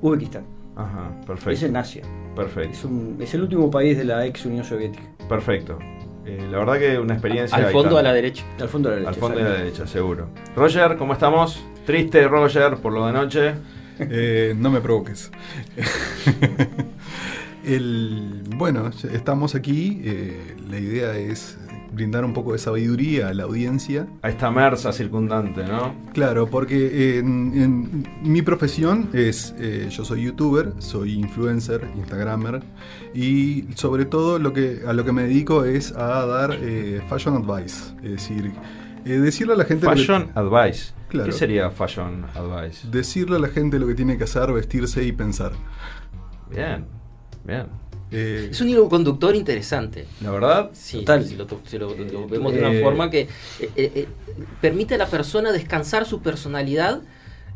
Uzbekistán. 0.00 0.44
Ajá, 0.76 1.10
perfecto. 1.26 1.50
Es 1.50 1.62
en 1.64 1.76
Asia. 1.76 2.02
Perfecto. 2.36 2.70
Es, 2.70 2.84
un- 2.84 3.16
es 3.20 3.34
el 3.34 3.42
último 3.42 3.70
país 3.70 3.96
de 3.98 4.04
la 4.04 4.24
ex 4.26 4.46
Unión 4.46 4.64
Soviética. 4.64 5.02
Perfecto. 5.28 5.78
Eh, 6.24 6.46
la 6.50 6.58
verdad 6.58 6.78
que 6.78 6.98
una 6.98 7.14
experiencia... 7.14 7.56
Al 7.56 7.66
fondo 7.72 7.88
está. 7.88 8.00
a 8.00 8.02
la 8.04 8.12
derecha. 8.12 8.44
Al 8.60 8.68
fondo 8.68 8.90
de 8.90 8.96
la 8.96 9.00
derecha. 9.02 9.10
Al 9.10 9.20
fondo 9.20 9.38
de 9.38 9.44
la 9.44 9.56
derecha, 9.56 9.86
seguro. 9.86 10.28
Roger, 10.54 10.96
¿cómo 10.96 11.14
estamos? 11.14 11.64
Triste, 11.86 12.28
Roger, 12.28 12.76
por 12.76 12.92
lo 12.92 13.04
de 13.04 13.10
anoche. 13.10 13.54
Eh, 13.98 14.54
no 14.56 14.70
me 14.70 14.80
provoques. 14.80 15.30
El, 17.64 18.42
bueno, 18.56 18.90
estamos 19.12 19.54
aquí. 19.54 20.00
eh, 20.04 20.54
la 20.70 20.78
idea 20.78 21.16
es 21.16 21.58
brindar 21.92 22.24
un 22.24 22.32
poco 22.32 22.52
de 22.52 22.58
sabiduría 22.58 23.28
a 23.28 23.34
la 23.34 23.44
audiencia. 23.44 24.06
A 24.22 24.28
esta 24.28 24.50
mersa 24.50 24.92
circundante, 24.92 25.64
¿no? 25.64 25.94
Claro, 26.12 26.46
porque 26.46 27.18
en, 27.18 27.52
en 27.54 28.08
mi 28.22 28.42
profesión 28.42 29.08
es, 29.12 29.54
eh, 29.58 29.88
yo 29.90 30.04
soy 30.04 30.22
youtuber, 30.24 30.72
soy 30.78 31.14
influencer, 31.14 31.88
instagramer 31.96 32.62
y 33.14 33.64
sobre 33.74 34.04
todo 34.04 34.38
lo 34.38 34.52
que, 34.52 34.82
a 34.86 34.92
lo 34.92 35.04
que 35.04 35.12
me 35.12 35.22
dedico 35.22 35.64
es 35.64 35.92
a 35.92 36.24
dar 36.26 36.56
eh, 36.60 37.00
fashion 37.08 37.36
advice, 37.36 37.94
es 38.02 38.10
decir, 38.12 38.52
eh, 39.04 39.10
decirle 39.18 39.54
a 39.54 39.56
la 39.56 39.64
gente... 39.64 39.86
que- 39.86 39.92
Fashion 39.96 40.30
Advice. 40.34 40.92
Claro. 41.08 41.30
¿Qué 41.30 41.32
sería 41.38 41.70
Fashion 41.70 42.26
Advice? 42.34 42.86
decirle 42.90 43.36
a 43.36 43.38
la 43.38 43.48
gente 43.48 43.78
lo 43.78 43.86
que 43.86 43.94
tiene 43.94 44.18
que 44.18 44.24
hacer, 44.24 44.52
vestirse 44.52 45.02
y 45.04 45.12
pensar. 45.12 45.52
Bien, 46.50 46.84
bien. 47.46 47.66
Eh, 48.10 48.48
Es 48.50 48.60
un 48.60 48.68
hilo 48.70 48.88
conductor 48.88 49.34
interesante. 49.36 50.06
La 50.22 50.30
verdad, 50.30 50.70
Sí, 50.72 50.98
Total. 51.00 51.24
si 51.24 51.36
lo, 51.36 51.46
si 51.66 51.78
lo- 51.78 51.94
lo 51.94 52.26
vemos 52.26 52.52
de 52.54 52.58
una 52.60 52.72
Eh, 52.72 52.82
forma 52.82 53.10
que 53.10 53.20
eh, 53.20 53.28
eh, 53.76 53.92
eh, 53.94 54.08
permite 54.60 54.94
a 54.94 54.98
la 54.98 55.06
persona 55.06 55.52
descansar 55.52 56.06
su 56.06 56.20
personalidad 56.20 57.02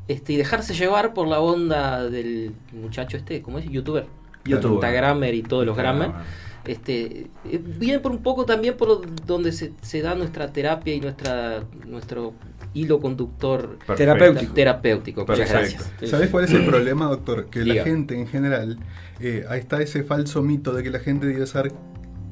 este, 0.09 0.35
y 0.35 0.37
dejarse 0.37 0.75
llevar 0.75 1.15
por 1.15 1.27
la 1.29 1.41
onda 1.41 2.09
del 2.11 2.53
muchacho 2.73 3.17
este, 3.17 3.41
¿cómo 3.41 3.59
es? 3.59 3.65
Youtuber. 3.71 4.07
Youtuber. 4.45 4.75
Instagramer 4.75 5.35
y 5.35 5.43
todos 5.43 5.65
los 5.65 5.77
grammar. 5.77 6.25
Este, 6.67 7.27
eh, 7.51 7.61
viene 7.79 7.99
por 8.01 8.13
un 8.13 8.23
poco 8.23 8.45
también 8.45 8.77
por 8.77 9.03
donde 9.27 9.53
se, 9.53 9.73
se 9.81 10.01
da 10.03 10.15
nuestra 10.15 10.53
terapia 10.53 10.95
y 10.95 11.01
nuestra 11.01 11.65
nuestro 11.87 12.35
hilo 12.75 13.01
conductor 13.01 13.79
perfecto. 13.79 13.95
Terapéutico. 13.97 14.55
terapéutico. 14.55 15.21
Muchas 15.23 15.51
Perfecto. 15.51 15.85
gracias. 15.91 16.11
¿Sabes 16.11 16.31
cuál 16.31 16.45
es 16.45 16.53
el 16.53 16.65
problema, 16.65 17.07
doctor? 17.07 17.47
Que 17.47 17.61
Diga. 17.61 17.77
la 17.77 17.85
gente 17.85 18.19
en 18.19 18.27
general, 18.27 18.79
eh, 19.21 19.45
ahí 19.49 19.61
está 19.61 19.81
ese 19.83 20.03
falso 20.03 20.43
mito 20.43 20.73
de 20.73 20.83
que 20.83 20.91
la 20.91 21.01
gente 21.01 21.27
debe 21.27 21.47
ser 21.47 21.73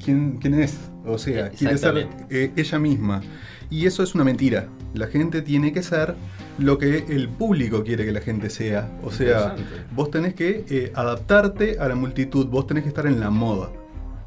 quién, 0.03 0.37
quién 0.37 0.55
es. 0.55 0.77
O 1.05 1.17
sea, 1.17 1.49
quiere 1.49 1.77
ser 1.77 2.07
eh, 2.29 2.51
ella 2.55 2.79
misma. 2.79 3.21
Y 3.69 3.85
eso 3.85 4.03
es 4.03 4.15
una 4.15 4.23
mentira. 4.23 4.67
La 4.93 5.07
gente 5.07 5.41
tiene 5.41 5.71
que 5.71 5.81
ser 5.81 6.15
lo 6.57 6.77
que 6.77 7.05
el 7.07 7.29
público 7.29 7.83
quiere 7.83 8.05
que 8.05 8.11
la 8.11 8.19
gente 8.19 8.49
sea. 8.49 8.91
O 9.03 9.11
sea, 9.11 9.55
vos 9.95 10.11
tenés 10.11 10.33
que 10.33 10.65
eh, 10.69 10.91
adaptarte 10.93 11.79
a 11.79 11.87
la 11.87 11.95
multitud, 11.95 12.47
vos 12.47 12.67
tenés 12.67 12.83
que 12.83 12.89
estar 12.89 13.07
en 13.07 13.19
la 13.19 13.29
moda. 13.29 13.71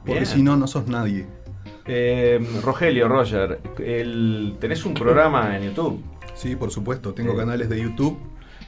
Porque 0.06 0.26
si 0.26 0.42
no, 0.42 0.56
no 0.56 0.66
sos 0.66 0.86
nadie. 0.86 1.26
Eh, 1.86 2.40
Rogelio, 2.62 3.08
Roger, 3.08 3.60
el- 3.78 4.56
tenés 4.60 4.84
un 4.86 4.94
programa 4.94 5.56
en 5.56 5.64
YouTube. 5.64 6.00
Sí, 6.34 6.56
por 6.56 6.70
supuesto. 6.70 7.12
Tengo 7.14 7.36
canales 7.36 7.68
de 7.68 7.80
YouTube. 7.80 8.16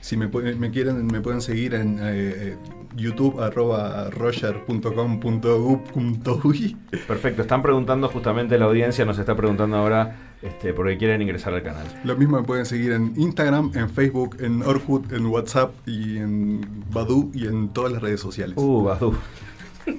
Si 0.00 0.16
me, 0.16 0.30
quieren, 0.70 1.06
me 1.06 1.20
pueden 1.20 1.40
seguir 1.40 1.74
en 1.74 1.98
eh, 1.98 2.02
eh, 2.04 2.56
YouTube 2.94 3.40
arroba 3.42 4.08
roger.com.gu.uy. 4.10 6.76
Perfecto, 7.08 7.42
están 7.42 7.62
preguntando 7.62 8.08
justamente 8.08 8.56
la 8.58 8.66
audiencia, 8.66 9.04
nos 9.04 9.18
está 9.18 9.34
preguntando 9.34 9.76
ahora 9.76 10.16
este, 10.42 10.72
porque 10.72 10.96
quieren 10.96 11.22
ingresar 11.22 11.54
al 11.54 11.62
canal. 11.62 11.86
Lo 12.04 12.16
mismo 12.16 12.36
me 12.38 12.44
pueden 12.44 12.66
seguir 12.66 12.92
en 12.92 13.12
Instagram, 13.16 13.72
en 13.74 13.90
Facebook, 13.90 14.36
en 14.40 14.62
Orkut, 14.62 15.12
en 15.12 15.26
WhatsApp 15.26 15.72
y 15.86 16.18
en 16.18 16.60
Badu 16.92 17.30
y 17.34 17.46
en 17.46 17.68
todas 17.70 17.92
las 17.92 18.02
redes 18.02 18.20
sociales. 18.20 18.54
Uh, 18.56 18.84
Badu. 18.84 19.14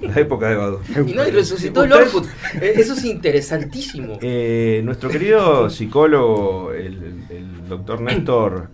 La 0.02 0.20
época 0.20 0.48
de 0.50 0.56
Badu. 0.56 0.80
Y 1.06 1.12
no, 1.14 1.26
y 1.26 1.30
resucitó 1.30 1.84
el 1.84 1.92
Orkut. 1.92 2.26
Eh, 2.60 2.74
Eso 2.76 2.92
es 2.94 3.04
interesantísimo. 3.04 4.18
Eh, 4.22 4.82
nuestro 4.84 5.08
querido 5.08 5.70
psicólogo, 5.70 6.72
el, 6.72 7.24
el 7.30 7.68
doctor 7.68 8.00
Néstor 8.00 8.68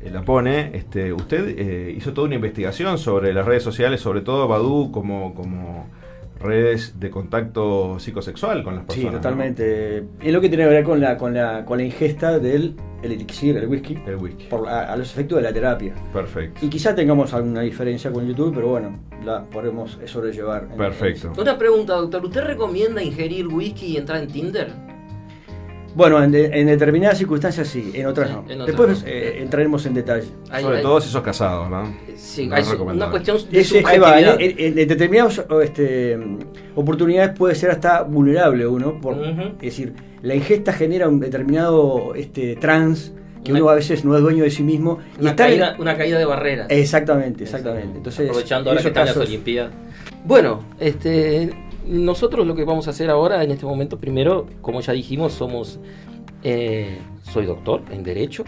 eh, 0.00 0.10
Lapone, 0.10 0.70
este, 0.74 1.12
usted 1.12 1.54
eh, 1.58 1.94
hizo 1.96 2.12
toda 2.12 2.26
una 2.26 2.36
investigación 2.36 2.98
sobre 2.98 3.32
las 3.32 3.44
redes 3.44 3.62
sociales, 3.62 4.00
sobre 4.00 4.20
todo 4.20 4.46
Badu 4.46 4.90
como, 4.92 5.34
como 5.34 5.88
redes 6.40 6.98
de 7.00 7.10
contacto 7.10 7.98
psicosexual 7.98 8.62
con 8.62 8.74
las 8.76 8.82
Sí, 8.84 8.88
personas. 8.88 9.12
¿no? 9.14 9.18
totalmente. 9.20 10.04
Es 10.20 10.32
lo 10.32 10.40
que 10.40 10.48
tiene 10.48 10.64
que 10.64 10.70
ver 10.70 10.84
con 10.84 11.00
la, 11.00 11.16
con 11.16 11.34
la, 11.34 11.64
con 11.64 11.78
la 11.78 11.84
ingesta 11.84 12.38
del 12.38 12.74
el 13.02 13.12
elixir, 13.12 13.56
el 13.56 13.68
whisky, 13.68 13.96
El 14.06 14.16
whisky. 14.16 14.46
por, 14.46 14.68
a, 14.68 14.92
a 14.92 14.96
los 14.96 15.10
efectos 15.12 15.36
de 15.36 15.42
la 15.42 15.52
terapia. 15.52 15.94
Perfecto. 16.12 16.66
Y 16.66 16.68
quizá 16.68 16.94
tengamos 16.96 17.32
alguna 17.32 17.60
diferencia 17.60 18.10
con 18.10 18.26
YouTube, 18.26 18.52
pero 18.54 18.68
bueno, 18.68 18.98
la 19.24 19.44
podemos 19.44 19.98
sobrellevar. 20.06 20.66
en- 20.72 20.76
Perfecto. 20.76 21.32
Una 21.38 21.56
pregunta, 21.56 21.94
doctor. 21.94 22.24
¿Usted 22.24 22.42
recomienda 22.42 23.00
ingerir 23.02 23.46
whisky 23.46 23.86
y 23.86 23.96
entrar 23.98 24.20
en 24.22 24.26
Tinder? 24.28 24.72
Bueno, 25.98 26.22
en, 26.22 26.30
de- 26.30 26.46
en 26.46 26.68
determinadas 26.68 27.18
circunstancias 27.18 27.66
sí, 27.66 27.90
en 27.92 28.06
otras 28.06 28.28
Sí, 28.28 28.34
no. 28.36 28.40
en 28.52 28.60
otras 28.60 28.66
Después 28.68 29.02
no. 29.02 29.08
eh, 29.08 29.42
entraremos 29.42 29.84
en 29.84 29.94
detalle. 29.94 30.28
Hay- 30.48 30.62
Sobre 30.62 30.76
hay- 30.76 30.82
todo 30.84 31.00
si 31.00 31.08
sos 31.08 31.22
casado, 31.22 31.68
¿no? 31.68 31.92
Sí, 32.14 32.46
No 32.46 32.54
hay 32.54 32.62
es 32.62 32.68
una 32.72 33.10
cuestión 33.10 33.36
de 33.50 33.82
ahí 33.84 33.98
va, 33.98 34.20
en, 34.20 34.40
en- 34.40 34.78
en 34.78 34.88
determinadas 34.88 35.42
este, 35.60 36.16
oportunidades 36.76 37.36
puede 37.36 37.56
ser 37.56 37.72
hasta 37.72 38.02
vulnerable 38.02 38.64
uno, 38.68 39.00
por, 39.00 39.16
es 39.20 39.58
decir, 39.60 39.92
la 40.22 40.36
ingesta 40.36 40.72
genera 40.72 41.08
un 41.08 41.18
determinado 41.18 42.14
este, 42.14 42.54
trans 42.54 43.12
que 43.42 43.50
Una- 43.50 43.62
uno 43.62 43.70
a 43.70 43.74
veces 43.74 44.04
no 44.04 44.14
es 44.16 44.22
dueño 44.22 44.44
de 44.44 44.50
sí 44.52 44.62
mismo 44.62 45.00
y 45.18 45.22
Una 45.22 45.34
caída, 45.34 45.74
una 45.80 45.96
caída 45.96 46.16
de 46.20 46.24
barreras. 46.26 46.68
Exactamente, 46.70 47.42
exactamente. 47.42 47.96
Entonces, 47.98 48.28
Aprovechando 48.28 48.70
ahora 48.70 48.82
que 48.82 48.88
están 48.88 49.06
las 49.06 49.16
Olimpiadas. 49.16 49.72
Bueno, 50.24 50.62
este, 50.78 51.50
nosotros 51.88 52.46
lo 52.46 52.54
que 52.54 52.64
vamos 52.64 52.86
a 52.86 52.90
hacer 52.90 53.10
ahora, 53.10 53.42
en 53.42 53.50
este 53.50 53.66
momento, 53.66 53.98
primero, 53.98 54.46
como 54.60 54.80
ya 54.80 54.92
dijimos, 54.92 55.32
somos 55.32 55.80
eh, 56.42 56.98
soy 57.22 57.46
doctor 57.46 57.82
en 57.90 58.02
Derecho, 58.02 58.44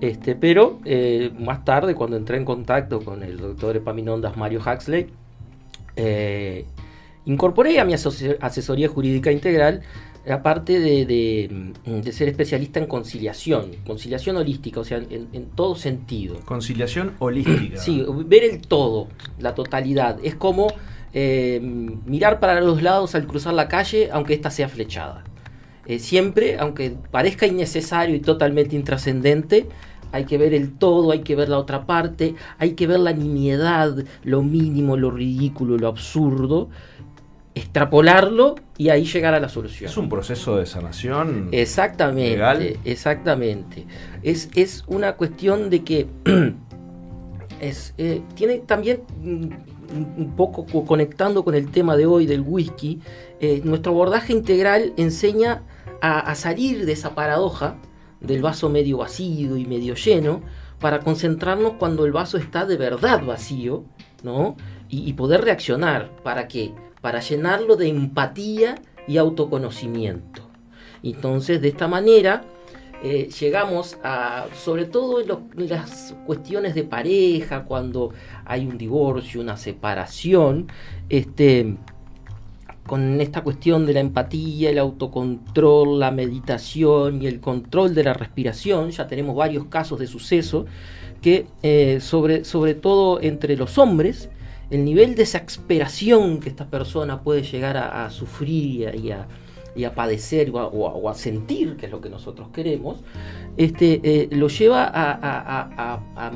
este, 0.00 0.34
pero 0.34 0.80
eh, 0.84 1.32
más 1.38 1.64
tarde, 1.64 1.94
cuando 1.94 2.16
entré 2.16 2.36
en 2.36 2.44
contacto 2.44 3.00
con 3.00 3.22
el 3.22 3.38
doctor 3.38 3.76
Epaminondas 3.76 4.36
Mario 4.36 4.60
Huxley, 4.60 5.06
eh, 5.96 6.64
incorporé 7.24 7.80
a 7.80 7.84
mi 7.84 7.94
asesoría 7.94 8.88
jurídica 8.88 9.32
integral 9.32 9.82
aparte 10.30 10.80
de, 10.80 11.04
de, 11.84 12.12
ser 12.12 12.28
especialista 12.28 12.80
en 12.80 12.86
conciliación, 12.86 13.72
conciliación 13.86 14.36
holística, 14.36 14.80
o 14.80 14.84
sea, 14.84 14.98
en, 14.98 15.46
todo 15.54 15.76
sentido. 15.76 16.36
Conciliación 16.44 17.12
holística. 17.18 17.78
Sí, 17.78 18.04
ver 18.26 18.44
el 18.44 18.60
todo, 18.60 19.08
la 19.38 19.54
totalidad. 19.54 20.18
Es 20.22 20.34
como 20.34 20.68
eh, 21.16 21.60
mirar 21.62 22.40
para 22.40 22.60
los 22.60 22.82
lados 22.82 23.14
al 23.14 23.26
cruzar 23.26 23.54
la 23.54 23.68
calle, 23.68 24.10
aunque 24.12 24.34
ésta 24.34 24.50
sea 24.50 24.68
flechada. 24.68 25.22
Eh, 25.86 26.00
siempre, 26.00 26.56
aunque 26.58 26.96
parezca 27.10 27.46
innecesario 27.46 28.16
y 28.16 28.20
totalmente 28.20 28.74
intrascendente, 28.74 29.68
hay 30.10 30.24
que 30.24 30.38
ver 30.38 30.54
el 30.54 30.72
todo, 30.72 31.12
hay 31.12 31.20
que 31.20 31.36
ver 31.36 31.48
la 31.48 31.58
otra 31.58 31.86
parte, 31.86 32.34
hay 32.58 32.72
que 32.72 32.88
ver 32.88 32.98
la 33.00 33.12
nimiedad, 33.12 33.96
lo 34.24 34.42
mínimo, 34.42 34.96
lo 34.96 35.10
ridículo, 35.10 35.76
lo 35.76 35.86
absurdo, 35.86 36.68
extrapolarlo 37.54 38.56
y 38.76 38.88
ahí 38.88 39.04
llegar 39.04 39.34
a 39.34 39.40
la 39.40 39.48
solución. 39.48 39.88
Es 39.88 39.96
un 39.96 40.08
proceso 40.08 40.56
de 40.56 40.66
sanación. 40.66 41.48
Exactamente, 41.52 42.78
exactamente. 42.84 43.86
Es, 44.24 44.50
es 44.56 44.84
una 44.88 45.12
cuestión 45.12 45.70
de 45.70 45.84
que 45.84 46.08
es, 47.60 47.94
eh, 47.98 48.22
tiene 48.34 48.58
también 48.58 49.02
mm, 49.22 49.73
un 49.92 50.34
poco 50.36 50.66
conectando 50.84 51.44
con 51.44 51.54
el 51.54 51.70
tema 51.70 51.96
de 51.96 52.06
hoy 52.06 52.26
del 52.26 52.40
whisky, 52.40 53.00
eh, 53.40 53.60
nuestro 53.64 53.92
abordaje 53.92 54.32
integral 54.32 54.92
enseña 54.96 55.62
a, 56.00 56.34
salir 56.34 56.84
de 56.84 56.92
esa 56.92 57.14
paradoja 57.14 57.76
del 58.20 58.42
vaso 58.42 58.68
medio 58.68 58.98
vacío 58.98 59.56
y 59.56 59.64
medio 59.64 59.94
lleno 59.94 60.42
para 60.78 61.00
concentrarnos 61.00 61.74
cuando 61.74 62.04
el 62.04 62.12
vaso 62.12 62.36
está 62.36 62.66
de 62.66 62.76
verdad 62.76 63.24
vacío, 63.24 63.84
¿no? 64.22 64.56
Y, 64.88 65.08
y 65.08 65.14
poder 65.14 65.42
reaccionar 65.42 66.10
para 66.22 66.46
que 66.46 66.72
para 67.00 67.20
llenarlo 67.20 67.76
de 67.76 67.88
empatía 67.88 68.76
y 69.06 69.18
autoconocimiento. 69.18 70.42
Entonces, 71.02 71.60
de 71.60 71.68
esta 71.68 71.86
manera, 71.86 72.44
eh, 73.04 73.28
llegamos 73.38 73.98
a, 74.02 74.46
sobre 74.54 74.86
todo 74.86 75.20
en, 75.20 75.68
las 75.68 76.16
cuestiones 76.24 76.74
de 76.74 76.84
pareja, 76.84 77.64
cuando 77.64 78.14
hay 78.46 78.64
un 78.64 78.78
divorcio, 78.78 79.42
una 79.42 79.58
separación, 79.58 80.68
este, 81.10 81.76
con 82.86 83.20
esta 83.20 83.42
cuestión 83.42 83.84
de 83.84 83.92
la 83.92 84.00
empatía, 84.00 84.70
el 84.70 84.78
autocontrol, 84.78 86.00
la 86.00 86.12
meditación 86.12 87.20
y 87.20 87.26
el 87.26 87.40
control 87.40 87.94
de 87.94 88.04
la 88.04 88.14
respiración, 88.14 88.90
ya 88.90 89.06
tenemos 89.06 89.36
varios 89.36 89.66
casos 89.66 89.98
de 89.98 90.06
suceso 90.06 90.64
que 91.20 91.46
eh, 91.62 91.98
sobre, 92.00 92.46
sobre 92.46 92.74
todo 92.74 93.20
entre 93.20 93.54
los 93.58 93.76
hombres, 93.76 94.30
el 94.70 94.82
nivel 94.82 95.14
de 95.14 95.24
exasperación 95.24 96.40
que 96.40 96.48
esta 96.48 96.70
persona 96.70 97.22
puede 97.22 97.42
llegar 97.42 97.76
a, 97.76 98.08
sufrir 98.08 98.64
y 98.64 98.84
a, 98.86 98.96
y 98.96 99.10
a 99.10 99.28
padecer 99.94 100.50
o 100.52 101.08
a, 101.08 101.14
sentir, 101.14 101.76
que 101.76 101.86
es 101.86 101.92
lo 101.92 102.00
que 102.00 102.08
nosotros 102.08 102.48
queremos, 102.52 103.02
este, 103.56 104.00
eh, 104.02 104.28
lo 104.30 104.48
lleva 104.48 104.90
a, 104.92 106.30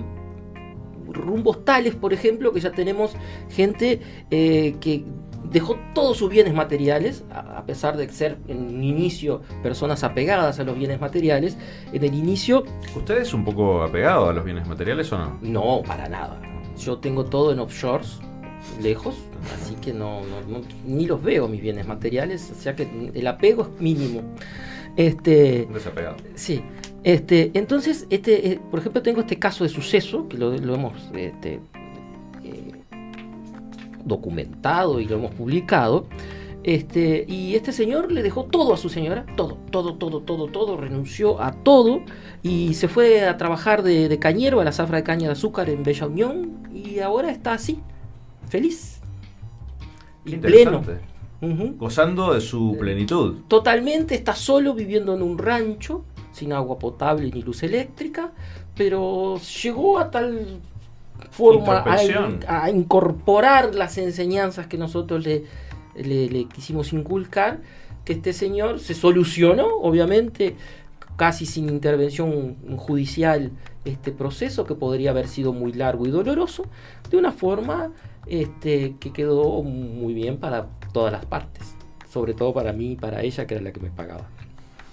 rumbos 1.11 1.65
tales, 1.65 1.95
por 1.95 2.13
ejemplo, 2.13 2.53
que 2.53 2.61
ya 2.61 2.71
tenemos 2.71 3.13
gente 3.49 4.01
eh, 4.31 4.77
que 4.79 5.05
dejó 5.51 5.79
todos 5.95 6.19
sus 6.19 6.31
bienes 6.31 6.55
materiales, 6.55 7.25
a 7.31 7.65
pesar 7.65 7.97
de 7.97 8.09
ser 8.09 8.39
en 8.49 8.75
un 8.75 8.85
inicio 8.85 9.41
personas 9.63 10.05
apegadas 10.05 10.59
a 10.61 10.65
los 10.65 10.77
bienes 10.77 11.01
materiales, 11.01 11.57
en 11.93 12.05
el 12.05 12.15
inicio... 12.15 12.65
¿Usted 12.95 13.19
es 13.19 13.33
un 13.33 13.45
poco 13.45 13.83
apegado 13.83 14.29
a 14.29 14.33
los 14.33 14.45
bienes 14.45 14.67
materiales 14.69 15.11
o 15.13 15.19
no? 15.19 15.39
No, 15.41 15.83
para 15.87 16.09
nada. 16.09 16.41
Yo 16.77 16.99
tengo 16.99 17.25
todo 17.25 17.53
en 17.53 17.61
offshores, 17.61 18.21
lejos, 18.83 19.17
así 19.55 19.75
que 19.77 19.93
no, 19.93 20.23
ni 20.87 21.07
los 21.07 21.23
veo 21.23 21.49
mis 21.49 21.61
bienes 21.61 21.87
materiales, 21.87 22.51
o 22.51 22.61
sea 22.61 22.75
que 22.75 22.89
el 23.15 23.27
apego 23.27 23.63
es 23.63 23.81
mínimo. 23.81 24.23
Este, 24.97 25.69
Desapegado. 25.73 26.17
Sí. 26.35 26.63
Este, 27.05 27.53
entonces, 27.55 28.07
este, 28.11 28.53
eh, 28.53 28.61
por 28.71 28.81
ejemplo, 28.81 29.03
tengo 29.03 29.21
este 29.21 29.39
caso 29.39 29.65
de 29.65 29.71
suceso 29.71 30.29
que 30.29 30.37
lo, 30.37 30.53
hemos 30.53 31.11
este, 31.15 31.61
eh, 32.43 32.73
documentado 34.05 35.01
y 35.01 35.05
lo 35.07 35.17
hemos 35.17 35.35
publicado. 35.35 36.07
Este, 36.65 37.25
y 37.29 37.55
este 37.55 37.73
señor 37.73 38.11
le 38.11 38.23
dejó 38.23 38.45
todo 38.45 38.75
a 38.75 38.77
su 38.77 38.89
señora, 38.89 39.25
todo, 39.37 39.59
todo, 39.71 39.95
todo, 39.95 40.21
todo, 40.23 40.49
todo, 40.49 40.77
renunció 40.77 41.41
a 41.41 41.53
todo 41.53 42.03
y 42.43 42.75
se 42.75 42.89
fue 42.89 43.27
a 43.27 43.37
trabajar 43.37 43.83
de, 43.83 44.09
de 44.09 44.19
cañero 44.19 44.61
a 44.61 44.65
la 44.65 44.73
zafra 44.73 44.99
de 44.99 45.05
caña 45.05 45.29
de 45.29 45.33
azúcar 45.33 45.71
en 45.71 45.85
Bella 45.85 46.07
Unión 46.09 46.69
y 46.75 46.99
ahora 46.99 47.31
está 47.31 47.53
así, 47.53 47.81
feliz 48.49 49.01
y 50.25 50.37
pleno. 50.37 50.83
Gozando 51.41 52.35
de 52.35 52.41
su 52.41 52.77
plenitud. 52.81 53.43
Totalmente, 53.47 54.17
está 54.17 54.35
solo 54.35 54.75
viviendo 54.75 55.15
en 55.15 55.23
un 55.23 55.39
rancho, 55.39 56.05
sin 56.33 56.53
agua 56.53 56.79
potable 56.79 57.31
ni 57.33 57.43
luz 57.43 57.63
eléctrica, 57.63 58.33
pero 58.77 59.39
llegó 59.63 59.99
a 59.99 60.11
tal 60.11 60.61
forma 61.31 61.85
a, 62.47 62.71
incorporar 62.71 63.75
las 63.75 63.99
enseñanzas 63.99 64.67
que 64.67 64.79
nosotros 64.79 65.25
le, 65.25 65.45
le, 65.95 66.45
quisimos 66.47 66.93
inculcar, 66.93 67.61
que 68.05 68.15
este 68.15 68.33
señor 68.33 68.81
se 68.81 68.95
solucionó, 68.95 69.67
obviamente, 69.67 70.57
casi 71.19 71.47
sin 71.47 71.69
intervención 71.69 72.57
judicial, 72.77 73.51
este 73.85 74.13
proceso 74.13 74.65
que 74.65 74.77
podría 74.77 75.11
haber 75.11 75.27
sido 75.27 75.53
muy 75.53 75.73
largo 75.73 76.07
y 76.07 76.11
doloroso, 76.11 76.65
de 77.11 77.17
una 77.17 77.33
forma 77.33 77.91
este, 78.27 78.95
que 79.01 79.13
quedó 79.13 79.63
muy 79.65 80.15
bien 80.15 80.39
para 80.39 80.69
todas 80.93 81.13
las 81.13 81.27
partes, 81.27 81.75
sobre 82.09 82.35
todo 82.35 82.55
para 82.55 82.73
mí 82.73 82.93
y 82.93 82.97
para 82.97 83.23
ella, 83.23 83.49
que 83.49 83.55
era 83.55 83.65
la 83.65 83.73
que 83.73 83.81
me 83.81 83.91
pagaba. 83.91 84.29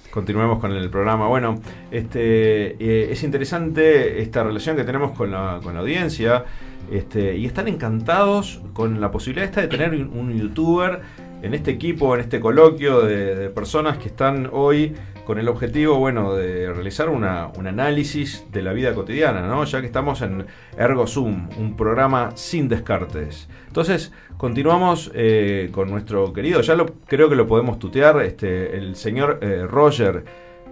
Continuemos 0.09 0.57
con 0.57 0.71
el 0.71 0.89
programa. 0.89 1.27
Bueno, 1.27 1.59
este, 1.91 2.75
eh, 2.79 3.11
es 3.11 3.21
interesante 3.23 4.19
esta 4.21 4.43
relación 4.43 4.75
que 4.75 4.83
tenemos 4.83 5.11
con 5.11 5.29
la, 5.29 5.59
con 5.61 5.75
la 5.75 5.81
audiencia 5.81 6.45
este, 6.89 7.37
y 7.37 7.45
están 7.45 7.67
encantados 7.67 8.61
con 8.73 8.99
la 8.99 9.11
posibilidad 9.11 9.45
esta 9.45 9.61
de 9.61 9.67
tener 9.67 9.93
un, 9.93 10.33
youtuber 10.33 11.01
en 11.43 11.53
este 11.53 11.69
equipo, 11.69 12.15
en 12.15 12.21
este 12.21 12.39
coloquio 12.39 13.01
de 13.01 13.49
personas 13.49 13.99
que 13.99 14.07
están 14.07 14.49
hoy 14.51 14.95
con 15.25 15.39
el 15.39 15.49
objetivo, 15.49 15.97
bueno, 15.97 16.35
de 16.35 16.71
realizar 16.71 17.09
una, 17.09 17.47
un 17.57 17.67
análisis 17.67 18.45
de 18.51 18.61
la 18.61 18.73
vida 18.73 18.93
cotidiana, 18.93 19.47
¿no? 19.47 19.65
Ya 19.65 19.81
que 19.81 19.87
estamos 19.87 20.21
en 20.21 20.45
Ergo 20.77 21.07
Zoom, 21.07 21.49
un 21.57 21.75
programa 21.75 22.31
sin 22.35 22.69
descartes. 22.69 23.49
Entonces, 23.67 24.13
continuamos 24.37 25.11
eh, 25.13 25.69
con 25.71 25.89
nuestro 25.89 26.31
querido, 26.31 26.61
ya 26.61 26.75
lo 26.75 26.85
creo 27.07 27.27
que 27.27 27.35
lo 27.35 27.47
podemos 27.47 27.79
tutear, 27.79 28.21
este, 28.21 28.77
el 28.77 28.95
señor 28.95 29.39
eh, 29.41 29.65
Roger, 29.67 30.23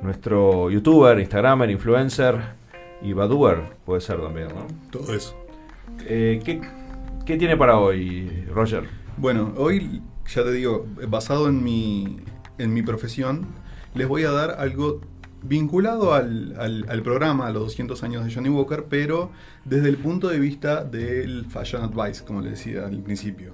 nuestro 0.02 0.70
youtuber, 0.70 1.20
instagramer, 1.20 1.70
influencer 1.72 2.36
y 3.02 3.14
baduer, 3.14 3.64
puede 3.86 4.02
ser 4.02 4.22
también, 4.22 4.50
¿no? 4.50 4.68
Todo 4.92 5.14
eso. 5.16 5.36
Eh, 6.06 6.40
¿qué, 6.46 6.62
¿Qué 7.26 7.38
tiene 7.38 7.58
para 7.58 7.80
hoy, 7.80 8.46
Roger? 8.54 8.84
Bueno, 9.18 9.54
hoy, 9.58 10.02
ya 10.28 10.44
te 10.44 10.52
digo, 10.52 10.86
basado 11.08 11.50
en 11.50 11.64
mi, 11.64 12.20
en 12.58 12.74
mi 12.74 12.84
profesión, 12.84 13.48
les 13.96 14.08
voy 14.08 14.24
a 14.24 14.32
dar 14.32 14.56
algo 14.60 15.02
vinculado 15.44 16.14
al, 16.14 17.02
programa, 17.04 17.48
a 17.48 17.52
los 17.52 17.64
200 17.64 18.02
años 18.04 18.26
de 18.26 18.34
Johnny 18.34 18.50
Walker, 18.50 18.86
pero 18.90 19.32
desde 19.66 19.90
el 19.90 19.98
punto 19.98 20.30
de 20.30 20.40
vista 20.40 20.84
del 20.84 21.46
fashion 21.46 21.84
advice, 21.84 22.24
como 22.24 22.42
les 22.42 22.52
decía 22.52 22.86
al 22.86 23.02
principio. 23.02 23.54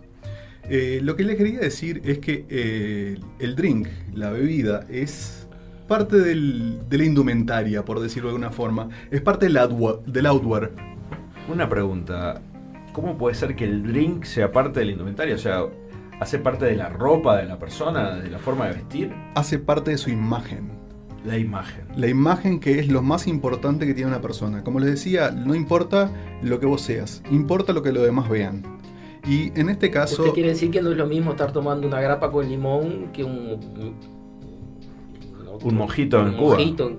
Eh, 0.70 1.00
lo 1.02 1.16
que 1.16 1.24
les 1.24 1.36
quería 1.36 1.60
decir 1.60 2.02
es 2.06 2.20
que 2.20 2.46
eh, 2.50 3.18
el 3.40 3.56
drink, 3.56 3.88
la 4.14 4.30
bebida, 4.30 4.86
es 4.88 5.48
parte 5.88 6.20
del, 6.20 6.80
de 6.88 6.98
la 7.00 7.06
indumentaria, 7.06 7.84
por 7.84 8.00
decirlo 8.00 8.30
de 8.30 8.36
alguna 8.36 8.52
forma. 8.52 8.90
Es 9.10 9.22
parte 9.22 9.48
del, 9.48 9.60
del 10.06 10.26
outwear. 10.28 10.72
Una 11.52 11.68
pregunta. 11.68 12.42
¿Cómo 12.94 13.18
puede 13.18 13.36
ser 13.36 13.56
que 13.56 13.66
el 13.66 13.84
drink 13.84 14.26
sea 14.26 14.52
parte 14.52 14.82
de 14.82 14.86
la 14.86 14.92
indumentaria? 14.92 15.34
O 15.34 15.40
sea, 15.40 15.64
¿Hace 16.20 16.38
parte 16.38 16.66
de 16.66 16.76
la 16.76 16.90
ropa 16.90 17.38
de 17.38 17.46
la 17.46 17.58
persona, 17.58 18.16
de 18.16 18.30
la 18.30 18.40
forma 18.40 18.68
de 18.68 18.74
vestir? 18.74 19.14
Hace 19.36 19.58
parte 19.58 19.92
de 19.92 19.98
su 19.98 20.10
imagen. 20.10 20.70
La 21.26 21.38
imagen. 21.38 21.86
La 21.96 22.08
imagen 22.08 22.60
que 22.60 22.80
es 22.80 22.90
lo 22.90 23.02
más 23.02 23.26
importante 23.26 23.86
que 23.86 23.94
tiene 23.94 24.10
una 24.10 24.22
persona. 24.22 24.64
Como 24.64 24.80
les 24.80 24.90
decía, 24.92 25.32
no 25.32 25.56
importa 25.56 26.12
lo 26.42 26.60
que 26.60 26.66
vos 26.66 26.82
seas, 26.82 27.24
importa 27.32 27.72
lo 27.72 27.82
que 27.82 27.94
los 27.94 28.04
demás 28.04 28.30
vean. 28.30 28.64
Y 29.26 29.58
en 29.60 29.70
este 29.70 29.92
caso... 29.92 30.24
¿Usted 30.24 30.34
quiere 30.34 30.50
decir 30.50 30.72
que 30.72 30.82
no 30.82 30.92
es 30.92 30.98
lo 30.98 31.08
mismo 31.08 31.32
estar 31.32 31.54
tomando 31.54 31.88
una 31.88 32.02
grapa 32.02 32.32
con 32.32 32.48
limón 32.48 33.12
que 33.14 33.24
un... 33.24 33.96
Un 35.62 35.76
mojito 35.76 36.26
en 36.26 36.36
Cuba. 36.36 36.56
Mojito 36.56 36.96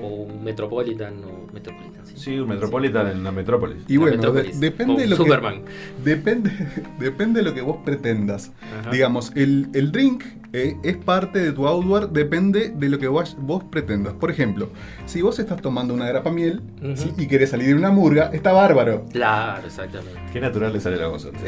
o 0.00 0.06
un 0.06 0.44
Metropolitan 0.44 1.14
o 1.24 1.39
Metropolitan. 1.52 2.06
Sí, 2.06 2.14
Sí, 2.16 2.38
un 2.38 2.48
Metropolitan 2.48 3.06
en 3.08 3.24
la 3.24 3.32
Metrópolis. 3.32 3.78
Y 3.88 3.94
La 3.94 4.00
bueno, 4.00 4.32
de- 4.32 4.52
depende 4.54 5.02
de 5.02 5.08
lo 5.08 5.16
que 5.16 5.22
Superman. 5.22 5.62
depende, 6.04 6.50
depende 6.98 7.40
de 7.40 7.44
lo 7.48 7.54
que 7.54 7.60
vos 7.62 7.78
pretendas. 7.84 8.52
Ajá. 8.80 8.90
Digamos, 8.90 9.32
el, 9.36 9.68
el 9.74 9.90
drink 9.92 10.22
eh, 10.52 10.76
es 10.82 10.96
parte 10.96 11.38
de 11.38 11.52
tu 11.52 11.66
outdoor, 11.66 12.10
depende 12.12 12.72
de 12.76 12.88
lo 12.88 12.98
que 12.98 13.06
vos, 13.08 13.36
vos 13.40 13.62
pretendas. 13.64 14.14
Por 14.14 14.30
ejemplo, 14.30 14.68
si 15.06 15.22
vos 15.22 15.38
estás 15.38 15.60
tomando 15.62 15.94
una 15.94 16.06
grapa 16.08 16.30
miel 16.30 16.60
y 17.16 17.26
querés 17.26 17.50
salir 17.50 17.68
de 17.68 17.74
una 17.74 17.90
murga, 17.90 18.30
está 18.32 18.52
bárbaro. 18.52 19.04
Claro, 19.12 19.66
exactamente. 19.66 20.18
Qué 20.32 20.40
natural 20.40 20.72
le 20.72 20.80
sale 20.80 20.96
la 20.96 21.06
voz. 21.06 21.28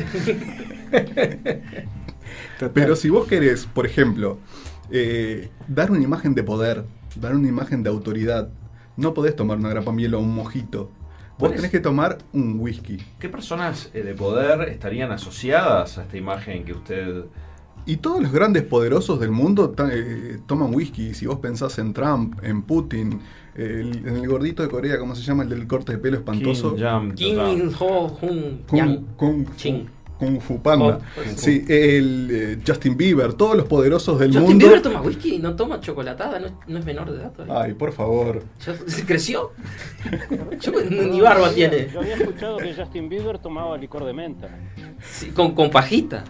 Pero 2.75 2.97
si 2.97 3.09
vos 3.11 3.27
querés, 3.27 3.67
por 3.67 3.87
ejemplo, 3.87 4.39
eh, 4.91 5.49
dar 5.69 5.91
una 5.91 6.03
imagen 6.03 6.35
de 6.35 6.43
poder, 6.45 6.85
dar 7.17 7.35
una 7.35 7.49
imagen 7.49 7.83
de 7.83 7.91
autoridad, 7.91 8.49
no 8.97 9.15
podés 9.15 9.35
tomar 9.37 9.59
una 9.59 9.69
grapa 9.71 9.93
miel 9.93 10.15
o 10.15 10.21
un 10.21 10.35
mojito. 10.35 10.91
Vos 11.39 11.51
tenés 11.57 11.71
que 11.71 11.81
tomar 11.81 12.19
un 12.33 12.61
whisky. 12.61 12.99
¿Qué 13.19 13.29
personas 13.29 13.91
eh, 13.95 14.03
de 14.03 14.15
poder 14.15 14.69
estarían 14.69 15.11
asociadas 15.13 15.99
a 15.99 16.03
esta 16.03 16.17
imagen 16.17 16.65
que 16.65 16.73
usted... 16.73 17.25
Y 17.85 17.97
todos 17.97 18.23
los 18.23 18.31
grandes 18.31 18.63
poderosos 18.63 19.19
del 19.19 19.33
mundo 19.33 19.75
eh, 19.91 20.39
toman 20.47 20.73
whisky. 20.73 21.15
Si 21.15 21.27
vos 21.27 21.39
pensás 21.41 21.79
en 21.81 21.93
Trump, 21.93 22.39
en 22.45 22.63
Putin, 22.63 23.19
el- 23.57 24.07
en 24.07 24.17
el 24.19 24.29
gordito 24.29 24.63
de 24.63 24.69
Corea, 24.69 24.99
¿cómo 25.01 25.17
se 25.17 25.23
llama? 25.23 25.43
El 25.43 25.49
del 25.49 25.67
corte 25.67 25.93
de 25.93 25.99
pelo 25.99 26.17
espantoso. 26.19 26.77
Kim 27.17 27.37
Jong- 28.69 29.47
Kung, 30.23 30.35
Yang. 30.35 30.41
Kung, 30.41 30.41
Chin. 30.41 30.41
Kung 30.41 30.41
Fu 30.41 30.63
Panda. 30.63 30.99
Oh, 31.01 31.01
pues, 31.15 31.41
Sí, 31.41 31.65
el 31.69 32.29
eh, 32.31 32.59
Justin 32.67 32.97
Bieber, 32.97 33.35
todos 33.35 33.57
los 33.57 33.67
poderosos 33.67 34.19
del 34.19 34.29
Justin 34.33 34.49
mundo. 34.49 34.67
Bieber 34.67 34.83
toma 34.83 35.01
whisky, 35.03 35.39
no 35.39 35.55
toma 35.57 35.81
chocolatada, 35.81 36.39
no, 36.39 36.47
es- 36.47 36.53
no 36.67 36.79
es 36.79 36.85
menor 36.85 37.11
de 37.11 37.19
edad 37.19 37.33
todavía. 37.33 37.61
Ay, 37.63 37.75
por 37.75 37.93
favor. 37.93 38.43
Se 38.87 39.05
creció. 39.05 39.53
Yo- 40.61 40.73
ni 40.91 41.21
barba 41.21 41.51
tiene. 41.51 41.89
Yo 41.93 42.01
había 42.01 42.15
escuchado 42.17 42.57
que 42.59 42.75
Justin 42.75 43.09
Bieber 43.09 43.39
tomaba 43.39 43.77
licor 43.79 44.05
de 44.05 44.13
menta. 44.13 44.49
Sí, 45.03 45.29
con, 45.31 45.55
con 45.55 45.71
pajita. 45.71 46.25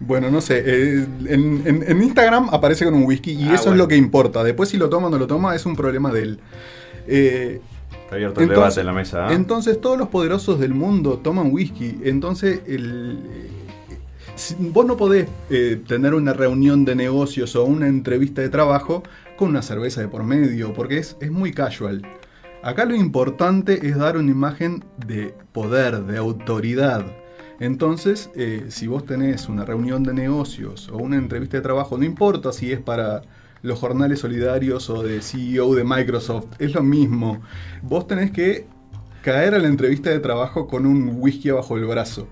Bueno, 0.00 0.30
no 0.30 0.40
sé. 0.40 0.62
eh, 0.66 1.06
en, 1.28 1.62
en- 1.64 1.84
en 1.86 2.02
Instagram 2.02 2.48
aparece 2.52 2.84
con 2.84 2.94
un 2.94 3.04
whisky 3.04 3.32
y 3.32 3.48
Ah, 3.48 3.54
eso 3.54 3.70
es 3.70 3.76
lo 3.78 3.88
que 3.88 3.96
importa. 3.96 4.42
Después, 4.44 4.68
si 4.68 4.76
lo 4.76 4.88
toma 4.90 5.06
o 5.06 5.10
no 5.10 5.18
lo 5.18 5.26
toma, 5.26 5.54
es 5.54 5.64
un 5.64 5.76
problema 5.76 6.12
de 6.12 6.22
él. 6.22 6.40
Eh, 7.06 7.60
Abierto 8.14 8.40
el 8.40 8.48
debate 8.48 8.80
en 8.80 8.86
la 8.86 8.92
mesa. 8.92 9.28
¿ah? 9.28 9.32
Entonces 9.32 9.80
todos 9.80 9.98
los 9.98 10.08
poderosos 10.08 10.58
del 10.58 10.74
mundo 10.74 11.18
toman 11.18 11.52
whisky. 11.52 12.00
Entonces 12.04 12.62
el, 12.66 13.18
vos 14.58 14.86
no 14.86 14.96
podés 14.96 15.28
eh, 15.50 15.80
tener 15.86 16.14
una 16.14 16.32
reunión 16.32 16.84
de 16.84 16.94
negocios 16.94 17.54
o 17.56 17.64
una 17.64 17.88
entrevista 17.88 18.42
de 18.42 18.48
trabajo 18.48 19.02
con 19.36 19.50
una 19.50 19.62
cerveza 19.62 20.00
de 20.00 20.08
por 20.08 20.24
medio, 20.24 20.72
porque 20.72 20.98
es, 20.98 21.16
es 21.20 21.30
muy 21.30 21.52
casual. 21.52 22.02
Acá 22.62 22.84
lo 22.84 22.94
importante 22.94 23.86
es 23.86 23.96
dar 23.96 24.16
una 24.16 24.30
imagen 24.30 24.84
de 25.06 25.34
poder, 25.52 26.04
de 26.04 26.16
autoridad. 26.16 27.04
Entonces, 27.60 28.30
eh, 28.34 28.66
si 28.68 28.86
vos 28.86 29.04
tenés 29.04 29.48
una 29.48 29.64
reunión 29.64 30.02
de 30.02 30.14
negocios 30.14 30.88
o 30.88 30.96
una 30.96 31.16
entrevista 31.16 31.58
de 31.58 31.62
trabajo, 31.62 31.98
no 31.98 32.04
importa 32.04 32.52
si 32.52 32.72
es 32.72 32.80
para 32.80 33.22
los 33.64 33.78
jornales 33.78 34.20
solidarios 34.20 34.90
o 34.90 35.02
de 35.02 35.22
CEO 35.22 35.74
de 35.74 35.84
Microsoft, 35.84 36.48
es 36.58 36.74
lo 36.74 36.82
mismo. 36.82 37.40
Vos 37.82 38.06
tenés 38.06 38.30
que 38.30 38.66
caer 39.22 39.54
a 39.54 39.58
la 39.58 39.68
entrevista 39.68 40.10
de 40.10 40.20
trabajo 40.20 40.68
con 40.68 40.84
un 40.84 41.14
whisky 41.16 41.50
bajo 41.50 41.78
el 41.78 41.86
brazo. 41.86 42.28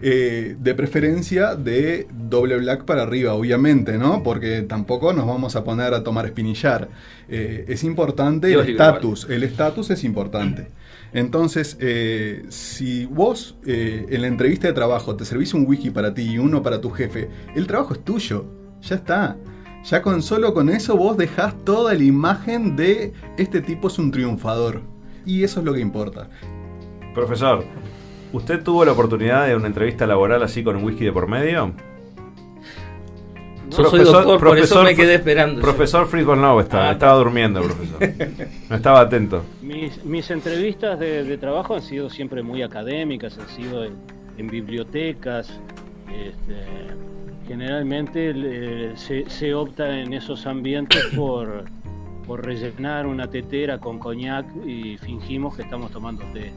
Eh, 0.00 0.56
de 0.58 0.74
preferencia 0.74 1.54
de 1.54 2.08
doble 2.12 2.56
black 2.56 2.84
para 2.84 3.02
arriba, 3.02 3.34
obviamente, 3.34 3.96
¿no? 3.98 4.24
Porque 4.24 4.62
tampoco 4.62 5.12
nos 5.12 5.28
vamos 5.28 5.54
a 5.54 5.62
poner 5.62 5.94
a 5.94 6.02
tomar 6.02 6.26
espinillar. 6.26 6.88
Eh, 7.28 7.64
es 7.68 7.84
importante 7.84 8.48
Dios 8.48 8.64
el 8.64 8.72
estatus. 8.72 9.30
El 9.30 9.44
estatus 9.44 9.90
es 9.90 10.02
importante. 10.02 10.66
Entonces, 11.12 11.76
eh, 11.80 12.44
si 12.48 13.06
vos 13.06 13.56
en 13.64 14.20
la 14.20 14.26
entrevista 14.26 14.66
de 14.66 14.72
trabajo 14.72 15.14
te 15.14 15.24
servís 15.24 15.54
un 15.54 15.64
whisky 15.66 15.90
para 15.90 16.12
ti 16.12 16.22
y 16.32 16.38
uno 16.38 16.64
para 16.64 16.80
tu 16.80 16.90
jefe, 16.90 17.28
el 17.54 17.68
trabajo 17.68 17.94
es 17.94 18.04
tuyo. 18.04 18.46
Ya 18.82 18.96
está. 18.96 19.36
Ya 19.84 20.00
con 20.02 20.22
solo 20.22 20.54
con 20.54 20.70
eso 20.70 20.96
vos 20.96 21.16
dejás 21.16 21.54
toda 21.64 21.92
la 21.94 22.02
imagen 22.02 22.74
de 22.76 23.12
este 23.36 23.60
tipo 23.60 23.88
es 23.88 23.98
un 23.98 24.10
triunfador. 24.10 24.80
Y 25.26 25.44
eso 25.44 25.60
es 25.60 25.66
lo 25.66 25.74
que 25.74 25.80
importa. 25.80 26.28
Profesor, 27.14 27.64
¿usted 28.32 28.62
tuvo 28.62 28.84
la 28.84 28.92
oportunidad 28.92 29.46
de 29.46 29.56
una 29.56 29.66
entrevista 29.66 30.06
laboral 30.06 30.42
así 30.42 30.64
con 30.64 30.76
un 30.76 30.84
whisky 30.84 31.04
de 31.04 31.12
por 31.12 31.28
medio? 31.28 31.72
Soy 33.70 33.84
Profesor- 33.86 34.24
doctor, 34.24 34.38
por 34.48 34.58
eso 34.58 34.74
profesor- 34.74 34.84
me 34.84 34.94
quedé 34.94 35.14
esperando. 35.14 35.60
Profesor 35.60 36.06
Fritz 36.06 36.26
Lau 36.26 36.60
está, 36.60 36.88
Ah, 36.88 36.92
estaba 36.92 37.14
durmiendo, 37.18 37.60
profesor. 37.62 37.98
No 38.70 38.76
estaba 38.76 39.00
atento. 39.00 39.42
Mis, 39.62 40.04
mis 40.04 40.30
entrevistas 40.30 40.98
de, 40.98 41.24
de 41.24 41.38
trabajo 41.38 41.74
han 41.74 41.82
sido 41.82 42.08
siempre 42.08 42.42
muy 42.42 42.62
académicas, 42.62 43.36
han 43.38 43.48
sido 43.48 43.84
en, 43.84 43.94
en 44.38 44.46
bibliotecas. 44.48 45.48
este, 46.08 46.64
generalmente 47.46 48.32
eh, 48.34 48.92
se, 48.96 49.28
se 49.28 49.54
opta 49.54 49.98
en 50.00 50.12
esos 50.12 50.46
ambientes 50.46 51.04
por, 51.16 51.64
por 52.26 52.44
rellenar 52.44 53.06
una 53.06 53.28
tetera 53.28 53.78
con 53.78 53.98
coñac 53.98 54.46
y 54.66 54.96
fingimos 54.98 55.56
que 55.56 55.62
estamos 55.62 55.90
tomando 55.90 56.24
té. 56.32 56.52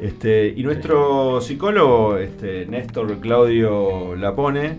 Este, 0.00 0.54
y 0.56 0.62
nuestro 0.62 1.40
psicólogo, 1.40 2.16
este, 2.16 2.64
Néstor 2.66 3.18
Claudio 3.18 4.14
Lapone, 4.14 4.78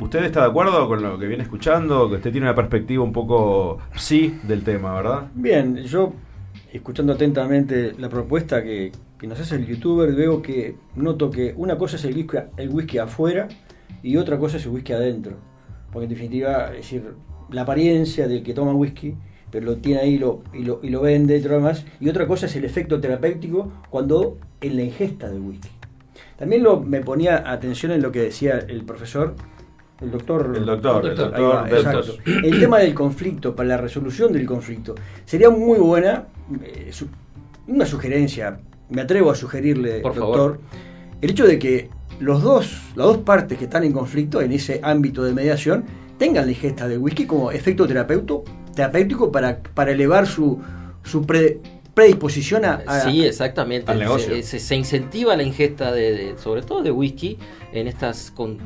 ¿usted 0.00 0.24
está 0.24 0.42
de 0.42 0.46
acuerdo 0.46 0.86
con 0.86 1.02
lo 1.02 1.18
que 1.18 1.26
viene 1.26 1.42
escuchando? 1.42 2.08
Que 2.08 2.16
usted 2.16 2.30
tiene 2.30 2.46
una 2.46 2.54
perspectiva 2.54 3.02
un 3.02 3.12
poco 3.12 3.78
sí 3.96 4.38
del 4.44 4.62
tema, 4.62 4.94
¿verdad? 4.94 5.28
Bien, 5.34 5.78
yo 5.78 6.12
escuchando 6.72 7.14
atentamente 7.14 7.94
la 7.98 8.08
propuesta 8.08 8.62
que, 8.62 8.92
que 9.18 9.26
nos 9.26 9.40
hace 9.40 9.56
el 9.56 9.66
youtuber, 9.66 10.14
veo 10.14 10.40
que 10.40 10.76
noto 10.94 11.28
que 11.30 11.52
una 11.56 11.76
cosa 11.76 11.96
es 11.96 12.04
el 12.04 12.14
whisky, 12.14 12.36
el 12.56 12.68
whisky 12.68 12.98
afuera 12.98 13.48
y 14.02 14.16
otra 14.16 14.38
cosa 14.38 14.56
es 14.56 14.64
el 14.64 14.70
whisky 14.72 14.92
adentro. 14.92 15.36
Porque 15.92 16.04
en 16.04 16.10
definitiva, 16.10 16.70
es 16.70 16.76
decir, 16.78 17.14
la 17.50 17.62
apariencia 17.62 18.28
del 18.28 18.42
que 18.42 18.52
toma 18.54 18.72
whisky, 18.72 19.14
pero 19.50 19.66
lo 19.66 19.76
tiene 19.76 20.00
ahí 20.00 20.14
y 20.14 20.18
lo, 20.18 20.42
y 20.52 20.64
lo, 20.64 20.80
y 20.82 20.90
lo 20.90 21.00
vende 21.00 21.36
y 21.36 21.40
todo 21.40 21.50
lo 21.50 21.56
demás. 21.56 21.84
Y 22.00 22.08
otra 22.08 22.26
cosa 22.26 22.46
es 22.46 22.56
el 22.56 22.64
efecto 22.64 23.00
terapéutico 23.00 23.72
cuando 23.90 24.38
en 24.60 24.76
la 24.76 24.82
ingesta 24.82 25.28
del 25.30 25.40
whisky. 25.40 25.68
También 26.36 26.62
lo, 26.62 26.80
me 26.80 27.00
ponía 27.00 27.50
atención 27.50 27.92
en 27.92 28.02
lo 28.02 28.12
que 28.12 28.20
decía 28.20 28.58
el 28.58 28.82
profesor, 28.84 29.34
el 30.02 30.10
doctor. 30.10 30.52
El 30.54 30.66
doctor, 30.66 31.06
el 31.06 31.16
Doctor. 31.16 31.34
Ahí 31.34 31.42
va, 31.42 31.60
doctor. 31.68 31.78
exacto. 31.78 32.12
El 32.44 32.60
tema 32.60 32.78
del 32.80 32.92
conflicto, 32.92 33.56
para 33.56 33.68
la 33.70 33.76
resolución 33.78 34.32
del 34.34 34.44
conflicto, 34.44 34.94
sería 35.24 35.48
muy 35.48 35.78
buena, 35.78 36.26
eh, 36.62 36.88
su- 36.90 37.08
una 37.68 37.86
sugerencia, 37.86 38.60
me 38.90 39.00
atrevo 39.00 39.30
a 39.30 39.34
sugerirle, 39.34 40.00
Por 40.00 40.14
doctor, 40.14 40.58
favor. 40.58 40.60
El 41.20 41.30
hecho 41.30 41.46
de 41.46 41.58
que 41.58 41.90
los 42.20 42.42
dos, 42.42 42.72
las 42.96 43.06
dos 43.06 43.18
partes 43.18 43.58
que 43.58 43.64
están 43.64 43.84
en 43.84 43.92
conflicto 43.92 44.40
en 44.40 44.52
ese 44.52 44.80
ámbito 44.82 45.22
de 45.24 45.32
mediación 45.32 45.84
tengan 46.18 46.46
la 46.46 46.52
ingesta 46.52 46.88
de 46.88 46.96
whisky 46.98 47.26
como 47.26 47.50
efecto 47.50 47.86
terapeuto, 47.86 48.44
terapéutico 48.74 49.30
para, 49.30 49.62
para 49.62 49.92
elevar 49.92 50.26
su, 50.26 50.58
su 51.04 51.22
pre- 51.26 51.60
predisposición 51.94 52.64
a, 52.64 52.82
a- 52.86 53.00
Sí, 53.00 53.24
exactamente. 53.24 53.90
al 53.90 53.98
negocio. 53.98 54.34
Se, 54.34 54.42
se- 54.42 54.60
se 54.60 54.76
incentiva 54.76 55.36
la 55.36 55.42
ingesta 55.42 55.92
de, 55.92 56.12
de- 56.12 56.38
sobre 56.38 56.62
todo 56.62 56.82
de 56.82 56.90
whisky, 56.90 57.38
en 57.72 57.86
estas 57.86 58.30
con- 58.30 58.58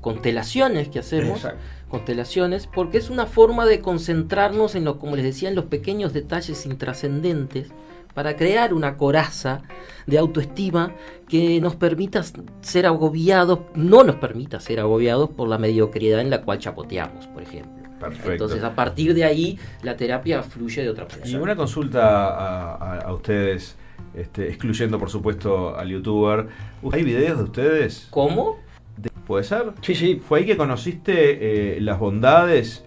constelaciones 0.00 0.88
que 0.88 0.98
hacemos. 0.98 1.36
Exacto. 1.38 1.58
Constelaciones, 1.88 2.66
porque 2.66 2.96
es 2.96 3.10
una 3.10 3.26
forma 3.26 3.66
de 3.66 3.80
concentrarnos 3.80 4.74
en 4.74 4.84
lo, 4.84 4.98
como 4.98 5.14
les 5.14 5.24
decía, 5.26 5.50
en 5.50 5.54
los 5.54 5.66
pequeños 5.66 6.14
detalles 6.14 6.64
intrascendentes 6.64 7.68
para 8.14 8.36
crear 8.36 8.74
una 8.74 8.96
coraza 8.96 9.62
de 10.06 10.18
autoestima 10.18 10.92
que 11.28 11.60
nos 11.60 11.76
permita 11.76 12.22
ser 12.60 12.86
agobiados, 12.86 13.60
no 13.74 14.04
nos 14.04 14.16
permita 14.16 14.60
ser 14.60 14.80
agobiados 14.80 15.30
por 15.30 15.48
la 15.48 15.58
mediocridad 15.58 16.20
en 16.20 16.30
la 16.30 16.42
cual 16.42 16.58
chapoteamos, 16.58 17.26
por 17.28 17.42
ejemplo. 17.42 17.72
Perfecto. 18.00 18.32
Entonces, 18.32 18.64
a 18.64 18.74
partir 18.74 19.14
de 19.14 19.24
ahí, 19.24 19.58
la 19.82 19.96
terapia 19.96 20.42
fluye 20.42 20.82
de 20.82 20.90
otra 20.90 21.06
manera. 21.08 21.28
Y 21.28 21.34
una 21.36 21.54
consulta 21.54 22.26
a, 22.28 22.74
a- 22.74 22.98
a 22.98 23.12
ustedes, 23.14 23.76
este, 24.14 24.48
excluyendo 24.48 24.98
por 24.98 25.08
supuesto 25.08 25.76
al 25.78 25.88
youtuber. 25.88 26.48
¿Hay 26.92 27.04
videos 27.04 27.38
de 27.38 27.44
ustedes? 27.44 28.08
¿Cómo? 28.10 28.58
De- 28.96 29.08
¿Puede 29.26 29.44
ser? 29.44 29.70
Sí, 29.82 29.94
sí, 29.94 30.20
¿Fue 30.26 30.40
ahí 30.40 30.46
que 30.46 30.56
conociste 30.56 31.76
eh, 31.76 31.80
las 31.80 32.00
bondades 32.00 32.84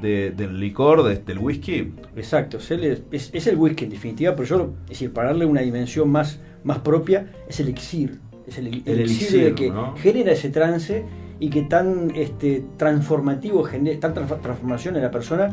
de- 0.00 0.30
del 0.30 0.58
licor, 0.60 1.02
de- 1.02 1.16
del 1.18 1.38
whisky? 1.38 1.92
Exacto, 2.16 2.58
es 2.58 2.70
el, 2.70 3.04
es, 3.10 3.30
es 3.32 3.46
el 3.46 3.56
whisky 3.56 3.84
en 3.84 3.90
definitiva, 3.90 4.34
pero 4.34 4.46
yo, 4.48 4.74
es 4.84 4.90
decir, 4.90 5.12
para 5.12 5.28
darle 5.28 5.46
una 5.46 5.60
dimensión 5.62 6.10
más, 6.10 6.38
más 6.64 6.78
propia, 6.80 7.32
es 7.48 7.60
el 7.60 7.66
elixir. 7.68 8.18
Es 8.46 8.58
el, 8.58 8.66
el 8.68 8.82
El 8.86 9.00
elixir, 9.00 9.54
que 9.54 9.70
¿no? 9.70 9.94
genera 9.96 10.32
ese 10.32 10.50
trance 10.50 11.04
y 11.40 11.50
que 11.50 11.62
tan 11.62 12.12
este, 12.14 12.64
transformativo, 12.76 13.62
genera 13.64 13.98
tan 14.00 14.14
transformación 14.14 14.96
en 14.96 15.02
la 15.02 15.10
persona, 15.10 15.52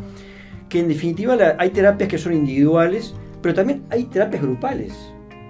que 0.69 0.79
en 0.79 0.87
definitiva 0.87 1.35
la- 1.35 1.55
hay 1.59 1.71
terapias 1.71 2.09
que 2.09 2.17
son 2.17 2.33
individuales, 2.33 3.13
pero 3.41 3.53
también 3.55 3.83
hay 3.89 4.05
terapias 4.05 4.41
grupales. 4.43 4.93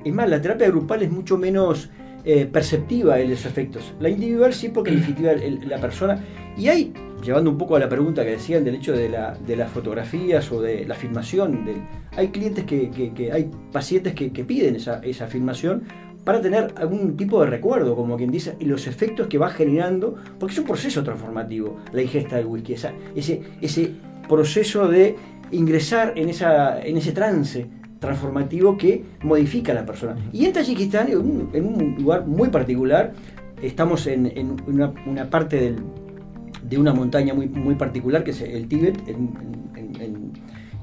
Es 0.04 0.14
más, 0.14 0.30
la 0.30 0.42
terapia 0.42 0.68
grupal 0.68 1.02
es 1.04 1.12
mucho 1.12 1.38
menos 1.38 1.90
eh, 2.26 2.46
perceptiva 2.46 3.16
de 3.16 3.28
los 3.28 3.46
efectos. 3.46 3.94
La 4.00 4.10
individual 4.10 4.54
sí, 4.54 4.70
porque 4.70 4.92
en 4.92 4.98
definitiva 4.98 5.34
la 5.68 5.78
persona 5.80 6.24
Y 6.58 6.68
hay, 6.68 6.94
llevando 7.24 7.50
un 7.50 7.58
poco 7.58 7.76
a 7.76 7.80
la 7.80 7.90
pregunta 7.90 8.24
que 8.24 8.32
decían 8.32 8.64
del 8.64 8.76
hecho 8.76 8.94
de, 8.94 9.10
la, 9.10 9.34
de 9.48 9.56
las 9.56 9.72
fotografías 9.72 10.52
o 10.52 10.62
de 10.62 10.86
la 10.86 10.94
filmación, 10.96 11.66
del, 11.66 11.78
hay 12.16 12.28
clientes 12.28 12.64
que, 12.66 12.92
que- 12.92 13.12
que- 13.14 13.32
hay 13.32 13.50
pacientes 13.72 14.14
que, 14.14 14.32
que 14.32 14.44
piden 14.44 14.76
esa, 14.76 15.00
esa 15.04 15.26
filmación 15.28 15.84
para 16.24 16.40
tener 16.42 16.72
algún 16.78 17.18
tipo 17.18 17.42
de 17.42 17.48
recuerdo, 17.50 17.96
como 17.96 18.16
quien 18.18 18.30
dice, 18.32 18.56
y 18.60 18.66
los 18.66 18.86
efectos 18.88 19.28
que 19.28 19.38
va 19.40 19.50
generando, 19.50 20.16
porque 20.40 20.54
es 20.54 20.60
un 20.60 20.66
proceso 20.66 21.04
transformativo 21.04 21.78
la 21.92 22.02
ingesta 22.04 22.36
del 22.38 22.46
whisky, 22.46 22.74
esa- 22.74 22.94
ese, 23.16 23.42
ese 23.62 23.92
proceso 24.30 24.88
de 24.88 25.16
ingresar 25.52 26.14
en, 26.16 26.30
esa, 26.30 26.82
en 26.82 26.98
ese 26.98 27.12
trance 27.14 27.68
transformativo 28.08 28.78
que 28.78 29.02
modifica 29.24 29.72
a 29.72 29.76
la 29.76 29.86
persona. 29.86 30.18
Y 30.34 30.44
en 30.46 30.52
Tayikistán, 30.52 31.08
en 31.10 31.18
un, 31.20 31.50
en 31.54 31.66
un 31.66 31.96
lugar 32.00 32.28
muy 32.28 32.50
particular, 32.50 33.14
estamos 33.62 34.08
en, 34.08 34.26
en 34.26 34.58
una, 34.68 34.92
una 35.06 35.30
parte 35.30 35.56
del- 35.58 35.78
de 36.70 36.78
una 36.78 36.94
montaña 36.94 37.34
muy, 37.34 37.48
muy 37.48 37.76
particular, 37.76 38.24
que 38.26 38.32
es 38.32 38.42
el 38.42 38.68
Tíbet, 38.68 39.08
en- 39.08 39.30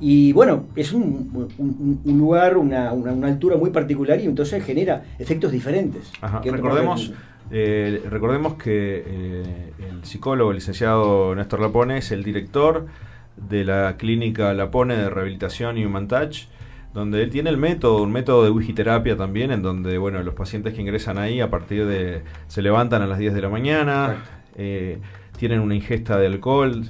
y 0.03 0.33
bueno, 0.33 0.65
es 0.77 0.93
un, 0.95 1.49
un- 1.59 2.01
un 2.03 2.19
lugar, 2.19 2.57
una, 2.57 2.91
una- 2.95 3.13
una 3.13 3.27
altura 3.29 3.57
muy 3.59 3.69
particular 3.71 4.19
y 4.19 4.25
entonces 4.25 4.65
genera 4.65 5.03
efectos 5.19 5.53
diferentes. 5.53 6.11
Ajá. 6.23 6.41
Recordemos, 6.43 7.13
eh, 7.51 8.03
recordemos 8.09 8.55
que 8.55 9.05
eh, 9.07 9.73
el 9.91 10.05
psicólogo, 10.07 10.53
el 10.53 10.57
licenciado 10.57 11.35
Néstor 11.35 11.61
Lapone, 11.61 11.99
es 11.99 12.13
el 12.13 12.23
director 12.25 12.87
de 13.37 13.65
la 13.65 13.97
clínica 13.99 14.55
Lapone 14.55 14.97
de 14.97 15.11
Rehabilitación 15.11 15.77
y 15.77 15.85
Human 15.85 16.09
Touch, 16.09 16.45
donde 16.93 17.23
él 17.23 17.31
tiene 17.31 17.51
el 17.51 17.57
método, 17.57 18.03
un 18.03 18.13
método 18.13 18.45
de 18.45 18.51
wikiterapia 18.51 19.17
también, 19.17 19.53
en 19.53 19.63
donde 19.63 19.99
bueno, 19.99 20.23
los 20.23 20.35
pacientes 20.35 20.75
que 20.75 20.81
ingresan 20.81 21.19
ahí 21.19 21.41
a 21.41 21.51
partir 21.51 21.87
de. 21.87 22.23
se 22.49 22.63
levantan 22.63 23.03
a 23.03 23.07
las 23.07 23.19
10 23.19 23.35
de 23.35 23.43
la 23.43 23.49
mañana, 23.49 24.25
eh, 24.57 24.99
tienen 25.37 25.61
una 25.61 25.75
ingesta 25.75 26.19
de 26.19 26.27
alcohol. 26.27 26.85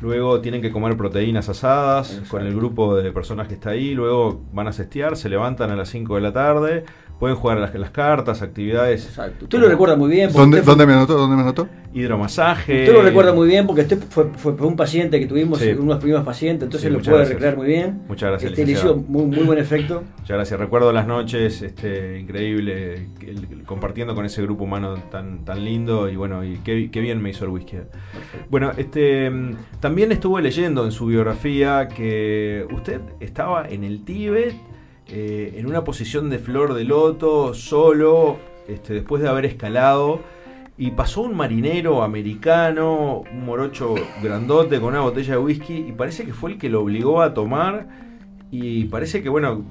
Luego 0.00 0.40
tienen 0.40 0.62
que 0.62 0.70
comer 0.70 0.96
proteínas 0.96 1.50
asadas 1.50 2.10
Exacto. 2.10 2.30
con 2.30 2.46
el 2.46 2.54
grupo 2.54 2.96
de 2.96 3.12
personas 3.12 3.48
que 3.48 3.54
está 3.54 3.70
ahí. 3.70 3.92
Luego 3.94 4.40
van 4.52 4.66
a 4.66 4.72
cestear, 4.72 5.16
se 5.16 5.28
levantan 5.28 5.70
a 5.70 5.76
las 5.76 5.90
5 5.90 6.14
de 6.14 6.20
la 6.22 6.32
tarde. 6.32 6.84
Pueden 7.20 7.36
jugar 7.36 7.58
las, 7.58 7.74
las 7.74 7.90
cartas, 7.90 8.40
actividades. 8.42 9.04
Exacto. 9.04 9.44
Usted 9.44 9.58
lo 9.58 9.68
recuerda 9.68 9.94
muy 9.94 10.08
bien. 10.10 10.32
¿Dónde, 10.32 10.56
usted 10.56 10.64
fue- 10.64 10.72
¿Dónde 10.72 10.86
me 10.86 10.92
anotó? 10.94 11.18
¿Dónde 11.18 11.36
me 11.36 11.42
anotó? 11.42 11.68
Hidromasaje. 11.92 12.80
Usted 12.84 12.94
lo 12.94 13.02
recuerda 13.02 13.32
muy 13.34 13.46
bien 13.46 13.66
porque 13.66 13.82
usted 13.82 13.98
fue, 14.08 14.30
fue- 14.36 14.52
un 14.54 14.74
paciente 14.76 15.20
que 15.20 15.26
tuvimos, 15.26 15.58
Sí. 15.58 15.70
unos 15.72 15.98
primeros 15.98 16.24
pacientes, 16.24 16.64
entonces 16.64 16.88
Sí, 16.88 16.92
lo 16.96 17.00
puede 17.02 17.16
gracias. 17.18 17.34
recrear 17.34 17.56
muy 17.58 17.66
bien. 17.66 18.00
Muchas 18.08 18.30
gracias, 18.30 18.52
Este, 18.52 18.64
le 18.64 18.72
hizo 18.72 18.96
muy, 18.96 19.24
muy 19.26 19.44
buen 19.44 19.58
efecto. 19.58 20.02
Muchas 20.20 20.36
gracias. 20.36 20.58
Recuerdo 20.58 20.92
las 20.92 21.06
noches, 21.06 21.60
este, 21.62 22.18
increíble, 22.20 22.94
el- 23.20 23.46
el- 23.50 23.62
compartiendo 23.66 24.14
con 24.14 24.24
ese 24.24 24.40
grupo 24.42 24.64
humano 24.64 24.94
tan, 25.10 25.44
tan 25.44 25.62
lindo 25.64 26.08
y 26.08 26.16
bueno, 26.16 26.42
y 26.42 26.56
qué, 26.64 26.90
qué 26.90 27.00
bien 27.00 27.20
me 27.20 27.30
hizo 27.30 27.44
el 27.44 27.50
whisky. 27.50 27.76
Bueno, 28.48 28.72
este, 28.78 29.28
mm, 29.30 29.56
también 29.80 30.10
estuve 30.10 30.40
leyendo 30.42 30.84
en 30.86 30.92
su 30.92 31.04
biografía 31.06 31.88
que 31.88 32.66
usted 32.72 33.00
estaba 33.20 33.68
en 33.68 33.84
el 33.84 34.04
Tíbet, 34.04 34.54
eh, 35.12 35.54
en 35.56 35.66
una 35.66 35.84
posición 35.84 36.30
de 36.30 36.38
flor 36.38 36.74
de 36.74 36.84
loto, 36.84 37.54
solo, 37.54 38.38
este, 38.68 38.94
después 38.94 39.22
de 39.22 39.28
haber 39.28 39.44
escalado. 39.46 40.20
Y 40.78 40.92
pasó 40.92 41.20
un 41.22 41.36
marinero 41.36 42.02
americano, 42.02 43.22
un 43.30 43.44
morocho 43.44 43.94
grandote 44.22 44.80
con 44.80 44.90
una 44.94 45.00
botella 45.00 45.34
de 45.34 45.38
whisky, 45.38 45.84
y 45.88 45.92
parece 45.92 46.24
que 46.24 46.32
fue 46.32 46.52
el 46.52 46.58
que 46.58 46.70
lo 46.70 46.80
obligó 46.82 47.20
a 47.20 47.34
tomar. 47.34 47.86
Y 48.50 48.84
parece 48.86 49.22
que, 49.22 49.28
bueno, 49.28 49.62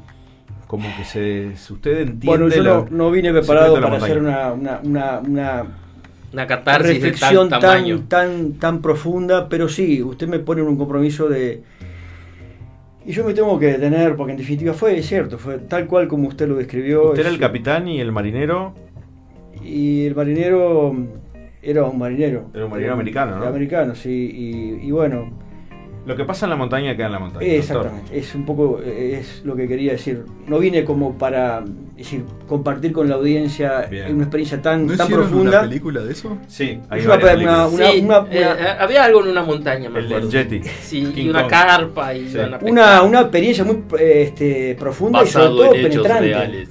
como 0.67 0.87
que 0.97 1.03
se, 1.03 1.55
si 1.57 1.73
usted 1.73 2.01
entiende. 2.01 2.25
Bueno, 2.27 2.47
yo 2.47 2.61
la- 2.61 2.69
no, 2.69 2.87
no 2.91 3.11
vine 3.11 3.31
preparado 3.33 3.75
de 3.75 3.81
para 3.81 3.97
hacer 3.97 4.19
una, 4.19 4.53
una, 4.53 4.79
una, 4.83 5.19
una 5.19 5.63
Una 6.31 6.45
catarsis 6.45 6.87
de 6.87 6.93
reflexión 7.09 7.49
tal 7.49 7.59
tan, 7.59 7.71
tamaño. 7.71 8.03
tan, 8.07 8.53
tan 8.53 8.79
profunda, 8.81 9.49
pero 9.49 9.67
sí, 9.67 10.03
usted 10.03 10.27
me 10.27 10.37
pone 10.37 10.61
en 10.61 10.67
un 10.67 10.77
compromiso 10.77 11.27
de... 11.27 11.63
Y 13.09 13.11
yo 13.11 13.23
me 13.25 13.33
tengo 13.33 13.57
que 13.57 13.65
detener, 13.65 14.15
porque 14.15 14.33
en 14.33 14.37
definitiva 14.37 14.71
fue 14.71 15.01
cierto, 15.01 15.39
fue 15.39 15.57
tal 15.57 15.87
cual 15.87 16.07
como 16.07 16.27
usted 16.27 16.47
lo 16.47 16.53
describió. 16.53 17.07
Usted 17.07 17.21
era 17.21 17.29
el 17.29 17.39
capitán 17.39 17.87
y 17.87 17.99
el 17.99 18.11
marinero. 18.11 18.75
Y 19.63 20.05
el 20.05 20.13
marinero 20.13 20.95
era 21.59 21.85
un 21.85 21.97
marinero. 21.97 22.51
Era 22.53 22.65
un 22.65 22.69
marinero 22.69 22.93
americano, 22.93 23.39
¿no? 23.39 23.45
Americano, 23.47 23.95
sí. 23.95 24.11
Y, 24.81 24.87
y 24.87 24.91
bueno, 24.91 25.31
Lo 26.09 26.15
que 26.15 26.25
pasa 26.25 26.47
en 26.47 26.49
la 26.49 26.55
montaña 26.55 26.95
queda 26.95 27.05
en 27.05 27.11
la 27.11 27.19
montaña. 27.19 27.45
doctor. 27.45 27.59
exactamente. 27.59 28.17
Es 28.17 28.33
un 28.33 28.43
poco, 28.43 28.81
eh, 28.83 29.19
es 29.19 29.45
lo 29.45 29.55
que 29.55 29.67
quería 29.67 29.91
decir. 29.91 30.25
No 30.47 30.57
vine 30.57 30.83
como 30.83 31.15
para 31.19 31.59
es 31.91 31.97
decir, 31.97 32.23
compartir 32.47 32.91
con 32.93 33.07
la 33.07 33.13
audiencia 33.15 33.81
Bien. 33.81 34.15
una 34.15 34.23
experiencia 34.23 34.59
tan, 34.59 34.87
¿No 34.87 34.97
tan 34.97 35.07
profunda. 35.07 35.49
una 35.59 35.61
película 35.69 36.01
de 36.01 36.11
eso? 36.11 36.35
Sí, 36.47 36.79
hay 36.89 37.05
una, 37.05 37.15
una-. 37.15 37.69
Sí, 37.69 37.99
una- 38.03 38.19
una- 38.21 38.27
eh, 38.31 38.39
una- 38.59 38.71
había 38.81 39.03
algo 39.03 39.23
en 39.23 39.29
una 39.29 39.43
montaña, 39.43 39.87
me 39.87 39.99
El- 39.99 40.05
el 40.05 40.11
acuerdo. 40.13 40.29
Yeti. 40.31 40.61
Sí, 40.81 41.11
King 41.13 41.25
y 41.25 41.29
una 41.29 41.41
Kong. 41.43 41.51
carpa 41.51 42.13
y 42.15 42.27
Sí. 42.29 42.37
una, 42.63 43.03
una 43.03 43.19
experiencia 43.21 43.63
muy 43.63 43.83
eh, 43.99 44.23
este, 44.23 44.75
profunda 44.79 45.21
y 45.21 45.27
sobre 45.27 45.45
basado 45.45 45.57
todo 45.57 45.75
en 45.75 45.79
hechos 45.85 45.91
penetrante. 45.93 46.25
reales. 46.27 46.69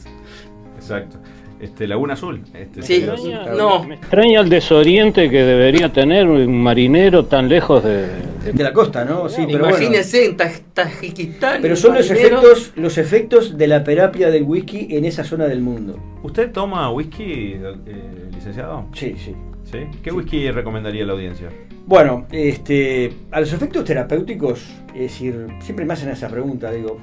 Exacto. 0.77 1.18
Este, 1.60 1.86
Laguna 1.88 2.12
Azul. 2.14 2.42
Este, 2.54 2.82
Sí, 2.82 2.94
sería- 3.00 3.14
extraña, 3.14 3.52
no. 3.56 3.84
Me 3.84 3.94
extraña 3.96 4.40
el 4.40 4.48
desoriente 4.48 5.28
que 5.28 5.42
debería 5.42 5.92
tener 5.92 6.28
un 6.28 6.62
marinero 6.62 7.24
tan 7.26 7.48
lejos 7.48 7.82
de, 7.82 8.06
de- 8.44 8.52
De 8.52 8.62
la 8.64 8.72
costa, 8.72 9.04
¿no? 9.04 9.28
Sí, 9.28 9.42
pero 9.46 9.60
bueno. 9.64 9.76
Imagínense 9.76 10.24
en 10.26 10.36
Taj- 10.36 10.62
Tajikistán. 10.72 11.60
Pero 11.62 11.74
son 11.76 11.94
los 11.94 12.10
efectos, 12.10 12.72
los 12.76 12.96
efectos 12.98 13.58
de 13.58 13.66
la 13.66 13.82
terapia 13.82 14.30
del 14.30 14.44
whisky 14.44 14.88
en 14.90 15.04
esa 15.04 15.24
zona 15.24 15.46
del 15.46 15.60
mundo. 15.60 15.98
¿Usted 16.22 16.52
toma 16.52 16.90
whisky, 16.92 17.54
eh, 17.54 18.28
licenciado? 18.34 18.86
Sí, 18.94 19.14
sí. 19.18 19.34
¿Sí? 19.64 19.78
¿Qué 20.02 20.10
whisky 20.12 20.50
recomendaría 20.50 21.02
a 21.04 21.06
la 21.08 21.12
audiencia? 21.12 21.48
Bueno, 21.86 22.26
este, 22.32 23.12
a 23.32 23.40
los 23.40 23.52
efectos 23.52 23.84
terapéuticos, 23.84 24.64
es 24.94 25.00
decir, 25.00 25.46
siempre 25.60 25.84
me 25.84 25.92
hacen 25.92 26.08
esa 26.10 26.28
pregunta, 26.28 26.70
digo, 26.70 26.98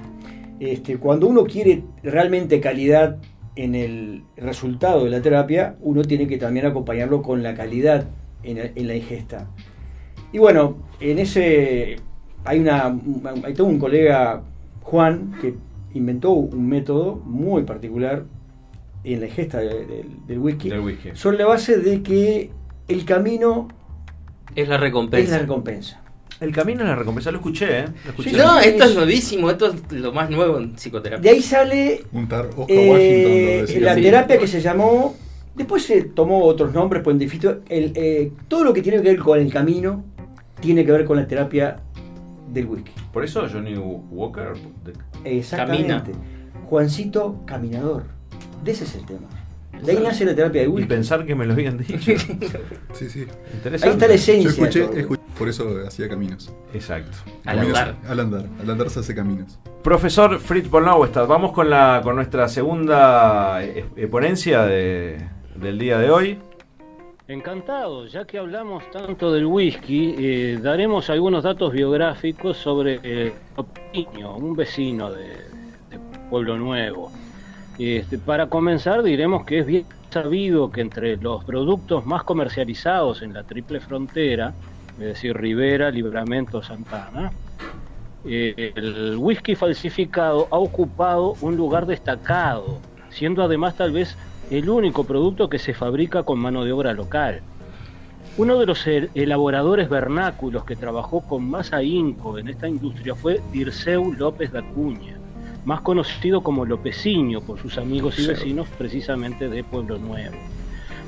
este, 0.59 0.97
cuando 0.97 1.27
uno 1.27 1.43
quiere 1.43 1.83
realmente 2.01 2.59
calidad 2.59 3.17
en 3.55 3.75
el 3.75 4.23
resultado 4.37 5.03
de 5.05 5.09
la 5.09 5.21
terapia, 5.21 5.75
uno 5.81 6.01
tiene 6.03 6.27
que 6.27 6.37
también 6.37 6.65
acompañarlo 6.65 7.21
con 7.21 7.41
la 7.43 7.53
calidad 7.55 8.05
en, 8.43 8.57
en 8.75 8.87
la 8.87 8.95
ingesta. 8.95 9.47
Y 10.33 10.37
bueno, 10.39 10.75
en 10.99 11.19
ese 11.19 11.95
hay 12.43 12.59
una 12.59 12.95
hay 13.43 13.53
todo 13.53 13.67
un 13.67 13.79
colega 13.79 14.41
Juan 14.81 15.33
que 15.41 15.55
inventó 15.93 16.31
un 16.31 16.67
método 16.67 17.15
muy 17.25 17.63
particular 17.63 18.23
en 19.03 19.19
la 19.21 19.27
ingesta 19.27 19.59
de- 19.59 19.85
de- 19.85 20.05
del 20.27 20.39
whisky 20.39 20.69
Del 20.69 20.81
whisky. 20.81 21.09
sobre 21.13 21.37
la 21.37 21.45
base 21.45 21.77
de 21.77 22.03
que 22.03 22.51
el 22.87 23.05
camino 23.05 23.67
Es 24.55 24.67
la 24.67 24.75
es 24.75 24.81
recompensa. 24.81 25.31
la 25.31 25.39
recompensa. 25.39 26.01
El 26.41 26.51
camino 26.51 26.81
es 26.81 26.87
la 26.87 26.95
recompensa, 26.95 27.31
lo 27.31 27.37
escuché, 27.37 27.79
¿eh? 27.79 27.85
Lo 28.03 28.09
escuché. 28.11 28.29
Sí, 28.31 28.35
No, 28.35 28.59
esto 28.59 28.83
es- 28.83 28.95
nuevísimo, 28.95 29.49
esto 29.49 29.67
es 29.67 29.91
lo 29.93 30.11
más 30.11 30.29
nuevo 30.29 30.57
en 30.57 30.71
De 30.71 30.77
psicoterapia. 30.77 31.31
ahí 31.31 31.41
sale 31.41 32.03
Oscar 32.13 32.49
eh, 32.67 32.89
Washington. 32.89 33.81
lo 33.81 33.85
la 33.85 33.95
Sí. 33.95 34.01
terapia 34.01 34.37
que 34.37 34.47
se 34.47 34.59
llamó, 34.61 35.15
después 35.55 35.83
se 35.83 36.01
tomó 36.03 36.43
otros 36.43 36.73
nombres, 36.73 37.01
pues 37.03 37.13
en 37.13 37.19
definitiva, 37.19 37.57
el, 37.69 37.93
eh, 37.95 38.31
todo 38.49 38.63
lo 38.65 38.73
que 38.73 38.81
tiene 38.81 39.01
que 39.01 39.09
ver 39.09 39.19
con 39.19 39.39
el 39.39 39.51
camino 39.51 40.03
tiene 40.59 40.85
que 40.85 40.91
ver 40.91 41.05
con 41.05 41.15
la 41.17 41.25
terapia 41.27 41.77
del 42.51 42.65
whisky. 42.65 42.91
Por 43.13 43.23
eso 43.23 43.47
Johnny 43.51 43.75
Walker. 43.77 44.53
de- 44.83 45.37
Exactamente. 45.37 46.11
Juancito 46.67 47.41
Caminador. 47.45 48.03
De 48.63 48.71
ese 48.71 48.83
es 48.83 48.95
el 48.95 49.05
tema. 49.05 49.27
De 49.83 49.91
ahí 49.91 49.99
nace 50.03 50.25
la 50.25 50.35
terapia 50.35 50.61
del 50.61 50.69
Y 50.69 50.73
whisky. 50.73 50.87
pensar 50.89 51.25
que 51.25 51.35
me 51.35 51.45
lo 51.45 51.53
habían 51.53 51.77
dicho. 51.87 51.97
Sí, 52.93 53.09
sí. 53.09 53.25
Interesante. 53.53 53.85
Ahí 53.87 53.91
está 53.93 54.07
la 54.07 54.13
esencia. 54.13 54.43
Yo 54.43 54.49
escuché, 54.49 54.87
de 54.87 55.01
escuché- 55.01 55.21
por 55.37 55.49
eso 55.49 55.67
hacía 55.85 56.07
caminos. 56.09 56.53
Exacto. 56.73 57.17
Al 57.45 57.57
Caminos- 57.59 57.77
andar. 57.79 57.95
Al 58.07 58.19
andar. 58.19 58.45
Al 58.61 58.69
andar 58.69 58.89
se 58.89 58.99
hace 59.01 59.13
caminos. 59.15 59.59
Profesor 59.83 60.39
Fritz 60.39 60.69
von 60.69 60.85
Lauestad, 60.85 61.27
vamos 61.27 61.51
con, 61.51 61.69
la, 61.69 62.01
con 62.03 62.15
nuestra 62.15 62.47
segunda 62.47 63.63
eh, 63.63 63.85
eh, 63.95 64.07
ponencia 64.07 64.63
de- 64.63 65.17
del 65.55 65.77
día 65.77 65.97
de 65.99 66.09
hoy. 66.09 66.39
Encantado, 67.27 68.05
ya 68.05 68.25
que 68.25 68.37
hablamos 68.37 68.83
tanto 68.91 69.31
del 69.33 69.47
whisky, 69.47 70.13
eh, 70.17 70.59
daremos 70.61 71.09
algunos 71.09 71.43
datos 71.43 71.73
biográficos 71.73 72.55
sobre 72.57 72.99
eh, 73.01 73.33
Opiño, 73.55 74.35
un 74.37 74.55
vecino 74.55 75.11
de, 75.11 75.29
de 75.29 75.99
Pueblo 76.29 76.55
Nuevo. 76.57 77.11
Este, 77.77 78.17
para 78.17 78.47
comenzar, 78.47 79.03
diremos 79.03 79.45
que 79.45 79.59
es 79.59 79.65
bien 79.65 79.85
sabido 80.09 80.71
que 80.71 80.81
entre 80.81 81.17
los 81.17 81.43
productos 81.43 82.05
más 82.05 82.23
comercializados 82.23 83.21
en 83.21 83.33
la 83.33 83.43
triple 83.43 83.81
frontera, 83.81 84.53
es 84.93 85.05
decir, 85.05 85.35
Rivera, 85.35 85.91
Libramento, 85.91 86.63
Santana, 86.63 87.31
eh, 88.23 88.71
el 88.75 89.17
whisky 89.17 89.55
falsificado 89.55 90.47
ha 90.51 90.57
ocupado 90.57 91.35
un 91.41 91.57
lugar 91.57 91.85
destacado, 91.85 92.79
siendo 93.09 93.43
además 93.43 93.75
tal 93.75 93.91
vez 93.91 94.17
el 94.49 94.69
único 94.69 95.03
producto 95.03 95.49
que 95.49 95.59
se 95.59 95.73
fabrica 95.73 96.23
con 96.23 96.39
mano 96.39 96.63
de 96.63 96.71
obra 96.71 96.93
local. 96.93 97.41
Uno 98.37 98.57
de 98.57 98.65
los 98.65 98.87
el- 98.87 99.09
elaboradores 99.15 99.89
vernáculos 99.89 100.63
que 100.63 100.75
trabajó 100.75 101.21
con 101.21 101.49
más 101.49 101.73
ahínco 101.73 102.37
en 102.37 102.47
esta 102.47 102.67
industria 102.69 103.15
fue 103.15 103.41
Dirceu 103.51 104.13
López 104.13 104.51
de 104.51 104.59
Acuña, 104.59 105.17
más 105.65 105.81
conocido 105.81 106.41
como 106.41 106.65
Lopeciño 106.65 107.41
por 107.41 107.59
sus 107.59 107.77
amigos 107.77 108.17
y 108.19 108.27
vecinos 108.27 108.67
precisamente 108.77 109.49
de 109.49 109.63
Pueblo 109.63 109.97
Nuevo. 109.97 110.35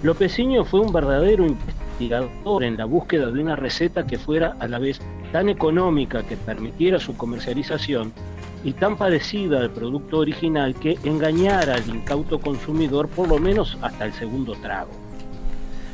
Lopeciño 0.04 0.66
fue 0.66 0.82
un 0.82 0.92
verdadero 0.92 1.46
investigador 1.46 2.64
en 2.64 2.78
la 2.78 2.86
búsqueda 2.86 3.32
de 3.32 3.42
una 3.42 3.56
receta 3.56 4.06
que 4.06 4.18
fuera 4.18 4.56
a 4.60 4.68
la 4.68 4.80
vez 4.80 5.00
tan 5.32 5.50
económica 5.50 6.24
que 6.24 6.38
permitiera 6.38 7.00
su 7.00 7.16
comercialización 7.16 8.14
y 8.64 8.74
tan 8.74 8.98
parecida 8.98 9.60
al 9.60 9.72
producto 9.72 10.20
original 10.20 10.76
que 10.76 10.98
engañara 11.04 11.76
al 11.76 11.88
incauto 11.90 12.40
consumidor 12.40 13.08
por 13.08 13.28
lo 13.28 13.40
menos 13.40 13.78
hasta 13.82 14.06
el 14.06 14.14
segundo 14.14 14.54
trago. 14.62 14.92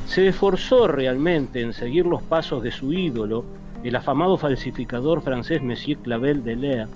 Se 0.07 0.27
esforzó 0.27 0.87
realmente 0.87 1.61
en 1.61 1.73
seguir 1.73 2.05
los 2.05 2.21
pasos 2.21 2.63
de 2.63 2.71
su 2.71 2.93
ídolo, 2.93 3.45
el 3.83 3.95
afamado 3.95 4.37
falsificador 4.37 5.21
francés 5.21 5.61
Monsieur 5.61 5.97
Clavel 5.99 6.43
de 6.43 6.55
Lea, 6.55 6.87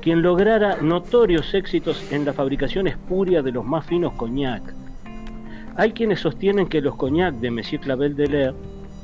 quien 0.00 0.22
lograra 0.22 0.78
notorios 0.80 1.52
éxitos 1.54 2.10
en 2.10 2.24
la 2.24 2.32
fabricación 2.32 2.86
espuria 2.86 3.42
de 3.42 3.52
los 3.52 3.64
más 3.64 3.84
finos 3.86 4.14
coñac. 4.14 4.62
Hay 5.76 5.92
quienes 5.92 6.20
sostienen 6.20 6.68
que 6.68 6.80
los 6.80 6.96
coñac 6.96 7.34
de 7.34 7.50
Monsieur 7.50 7.80
Clavel 7.80 8.16
de 8.16 8.26
Lea 8.26 8.54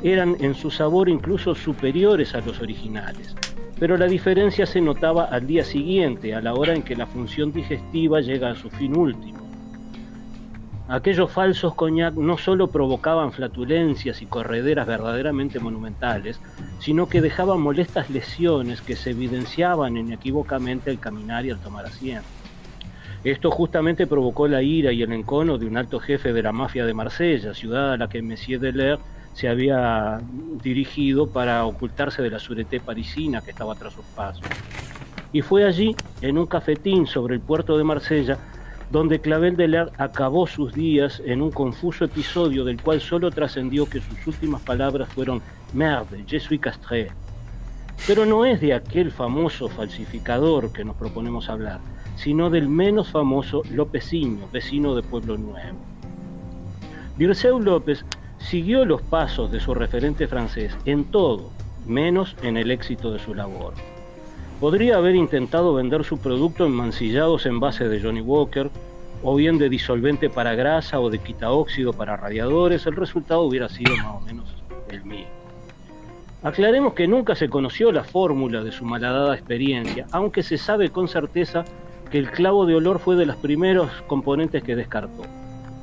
eran 0.02 0.36
en 0.40 0.54
su 0.54 0.70
sabor 0.70 1.08
incluso 1.08 1.54
superiores 1.54 2.34
a 2.34 2.40
los 2.40 2.60
originales, 2.60 3.34
pero 3.78 3.96
la 3.96 4.06
diferencia 4.06 4.66
se 4.66 4.80
notaba 4.80 5.24
al 5.24 5.46
día 5.46 5.64
siguiente, 5.64 6.34
a 6.34 6.40
la 6.40 6.54
hora 6.54 6.74
en 6.74 6.82
que 6.82 6.96
la 6.96 7.06
función 7.06 7.52
digestiva 7.52 8.20
llega 8.20 8.50
a 8.50 8.56
su 8.56 8.70
fin 8.70 8.96
último. 8.96 9.46
Aquellos 10.88 11.32
falsos 11.32 11.74
coñac 11.74 12.14
no 12.14 12.38
solo 12.38 12.68
provocaban 12.68 13.32
flatulencias 13.32 14.22
y 14.22 14.26
correderas 14.26 14.86
verdaderamente 14.86 15.58
monumentales, 15.58 16.40
sino 16.78 17.08
que 17.08 17.20
dejaban 17.20 17.60
molestas 17.60 18.10
lesiones 18.10 18.80
que 18.80 18.96
se 18.96 19.10
evidenciaban 19.10 19.96
inequívocamente 19.96 20.90
al 20.90 20.98
caminar 20.98 21.46
y 21.46 21.50
al 21.50 21.58
tomar 21.58 21.86
asiento. 21.86 22.28
Esto 23.24 23.50
justamente 23.50 24.06
provocó 24.06 24.46
la 24.46 24.62
ira 24.62 24.92
y 24.92 25.02
el 25.02 25.12
encono 25.12 25.58
de 25.58 25.66
un 25.66 25.76
alto 25.76 25.98
jefe 25.98 26.32
de 26.32 26.42
la 26.42 26.52
mafia 26.52 26.86
de 26.86 26.94
Marsella, 26.94 27.54
ciudad 27.54 27.94
a 27.94 27.96
la 27.96 28.08
que 28.08 28.22
Monsieur 28.22 28.60
Deler 28.60 28.98
se 29.32 29.48
había 29.48 30.20
dirigido 30.62 31.26
para 31.28 31.64
ocultarse 31.64 32.22
de 32.22 32.30
la 32.30 32.38
sureté 32.38 32.80
parisina 32.80 33.42
que 33.42 33.50
estaba 33.50 33.74
tras 33.74 33.94
sus 33.94 34.04
pasos. 34.14 34.46
Y 35.32 35.42
fue 35.42 35.64
allí, 35.64 35.94
en 36.20 36.38
un 36.38 36.46
cafetín 36.46 37.06
sobre 37.06 37.34
el 37.34 37.40
puerto 37.40 37.76
de 37.76 37.84
Marsella, 37.84 38.38
donde 38.90 39.20
Clavel 39.20 39.56
Deler 39.56 39.90
acabó 39.98 40.46
sus 40.46 40.72
días 40.72 41.20
en 41.24 41.42
un 41.42 41.50
confuso 41.50 42.04
episodio 42.04 42.64
del 42.64 42.80
cual 42.80 43.00
solo 43.00 43.30
trascendió 43.30 43.86
que 43.86 44.00
sus 44.00 44.26
últimas 44.26 44.62
palabras 44.62 45.08
fueron 45.08 45.42
Merde, 45.72 46.24
je 46.26 46.38
suis 46.38 46.60
castré. 46.60 47.10
Pero 48.06 48.24
no 48.24 48.44
es 48.44 48.60
de 48.60 48.74
aquel 48.74 49.10
famoso 49.10 49.68
falsificador 49.68 50.72
que 50.72 50.84
nos 50.84 50.96
proponemos 50.96 51.48
hablar, 51.48 51.80
sino 52.16 52.50
del 52.50 52.68
menos 52.68 53.10
famoso 53.10 53.62
Lópeziño, 53.70 54.48
vecino 54.52 54.94
de 54.94 55.02
Pueblo 55.02 55.36
Nuevo. 55.36 55.78
Dirceu 57.16 57.58
López 57.58 58.04
siguió 58.38 58.84
los 58.84 59.02
pasos 59.02 59.50
de 59.50 59.60
su 59.60 59.74
referente 59.74 60.28
francés 60.28 60.76
en 60.84 61.04
todo, 61.04 61.50
menos 61.86 62.36
en 62.42 62.56
el 62.56 62.70
éxito 62.70 63.10
de 63.10 63.18
su 63.18 63.34
labor. 63.34 63.74
Podría 64.60 64.96
haber 64.96 65.14
intentado 65.14 65.74
vender 65.74 66.04
su 66.04 66.18
producto 66.18 66.64
en 66.64 66.72
mancillados 66.72 67.44
envases 67.44 67.90
de 67.90 68.00
Johnny 68.00 68.20
Walker, 68.20 68.70
o 69.22 69.34
bien 69.34 69.58
de 69.58 69.68
disolvente 69.68 70.30
para 70.30 70.54
grasa 70.54 71.00
o 71.00 71.10
de 71.10 71.18
quitaóxido 71.18 71.92
para 71.92 72.16
radiadores, 72.16 72.86
el 72.86 72.96
resultado 72.96 73.42
hubiera 73.42 73.68
sido 73.68 73.96
más 73.96 74.16
o 74.16 74.20
menos 74.20 74.54
el 74.88 75.04
mismo. 75.04 75.35
Aclaremos 76.46 76.94
que 76.94 77.08
nunca 77.08 77.34
se 77.34 77.48
conoció 77.48 77.90
la 77.90 78.04
fórmula 78.04 78.62
de 78.62 78.70
su 78.70 78.84
malhadada 78.84 79.34
experiencia, 79.34 80.06
aunque 80.12 80.44
se 80.44 80.58
sabe 80.58 80.90
con 80.90 81.08
certeza 81.08 81.64
que 82.08 82.18
el 82.18 82.30
clavo 82.30 82.66
de 82.66 82.76
olor 82.76 83.00
fue 83.00 83.16
de 83.16 83.26
los 83.26 83.34
primeros 83.34 83.90
componentes 84.06 84.62
que 84.62 84.76
descartó. 84.76 85.24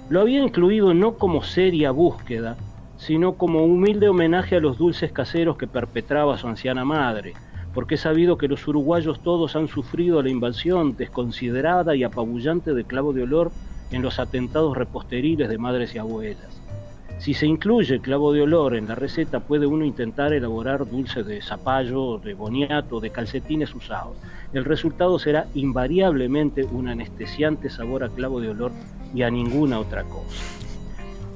Lo 0.07 0.21
había 0.21 0.41
incluido 0.41 0.93
no 0.93 1.15
como 1.15 1.43
seria 1.43 1.91
búsqueda, 1.91 2.55
sino 2.95 3.33
como 3.33 3.65
humilde 3.65 4.07
homenaje 4.07 4.55
a 4.55 4.61
los 4.61 4.77
dulces 4.77 5.11
caseros 5.11 5.57
que 5.57 5.67
perpetraba 5.67 6.37
su 6.37 6.47
anciana 6.47 6.85
madre, 6.85 7.33
porque 7.73 7.95
he 7.95 7.97
sabido 7.97 8.37
que 8.37 8.47
los 8.47 8.65
uruguayos 8.65 9.19
todos 9.19 9.57
han 9.57 9.67
sufrido 9.67 10.21
la 10.21 10.29
invasión 10.29 10.95
desconsiderada 10.95 11.93
y 11.97 12.05
apabullante 12.05 12.73
de 12.73 12.85
clavo 12.85 13.11
de 13.11 13.23
olor 13.23 13.51
en 13.91 14.01
los 14.01 14.17
atentados 14.17 14.77
reposteriles 14.77 15.49
de 15.49 15.57
madres 15.57 15.93
y 15.93 15.97
abuelas. 15.97 16.62
Si 17.23 17.33
se 17.33 17.47
incluye 17.47 18.01
clavo 18.01 18.33
de 18.33 18.41
olor 18.41 18.75
en 18.75 18.85
la 18.85 18.95
receta, 18.95 19.39
puede 19.39 19.65
uno 19.65 19.85
intentar 19.85 20.33
elaborar 20.33 20.85
dulces 20.85 21.25
de 21.25 21.41
zapallo, 21.41 22.17
de 22.17 22.33
boniato, 22.33 22.99
de 22.99 23.11
calcetines 23.11 23.73
usados. 23.73 24.17
El 24.51 24.65
resultado 24.65 25.17
será 25.17 25.47
invariablemente 25.53 26.65
un 26.65 26.89
anestesiante 26.89 27.69
sabor 27.69 28.03
a 28.03 28.09
clavo 28.09 28.41
de 28.41 28.49
olor 28.49 28.73
y 29.15 29.21
a 29.21 29.29
ninguna 29.29 29.79
otra 29.79 30.03
cosa. 30.03 30.43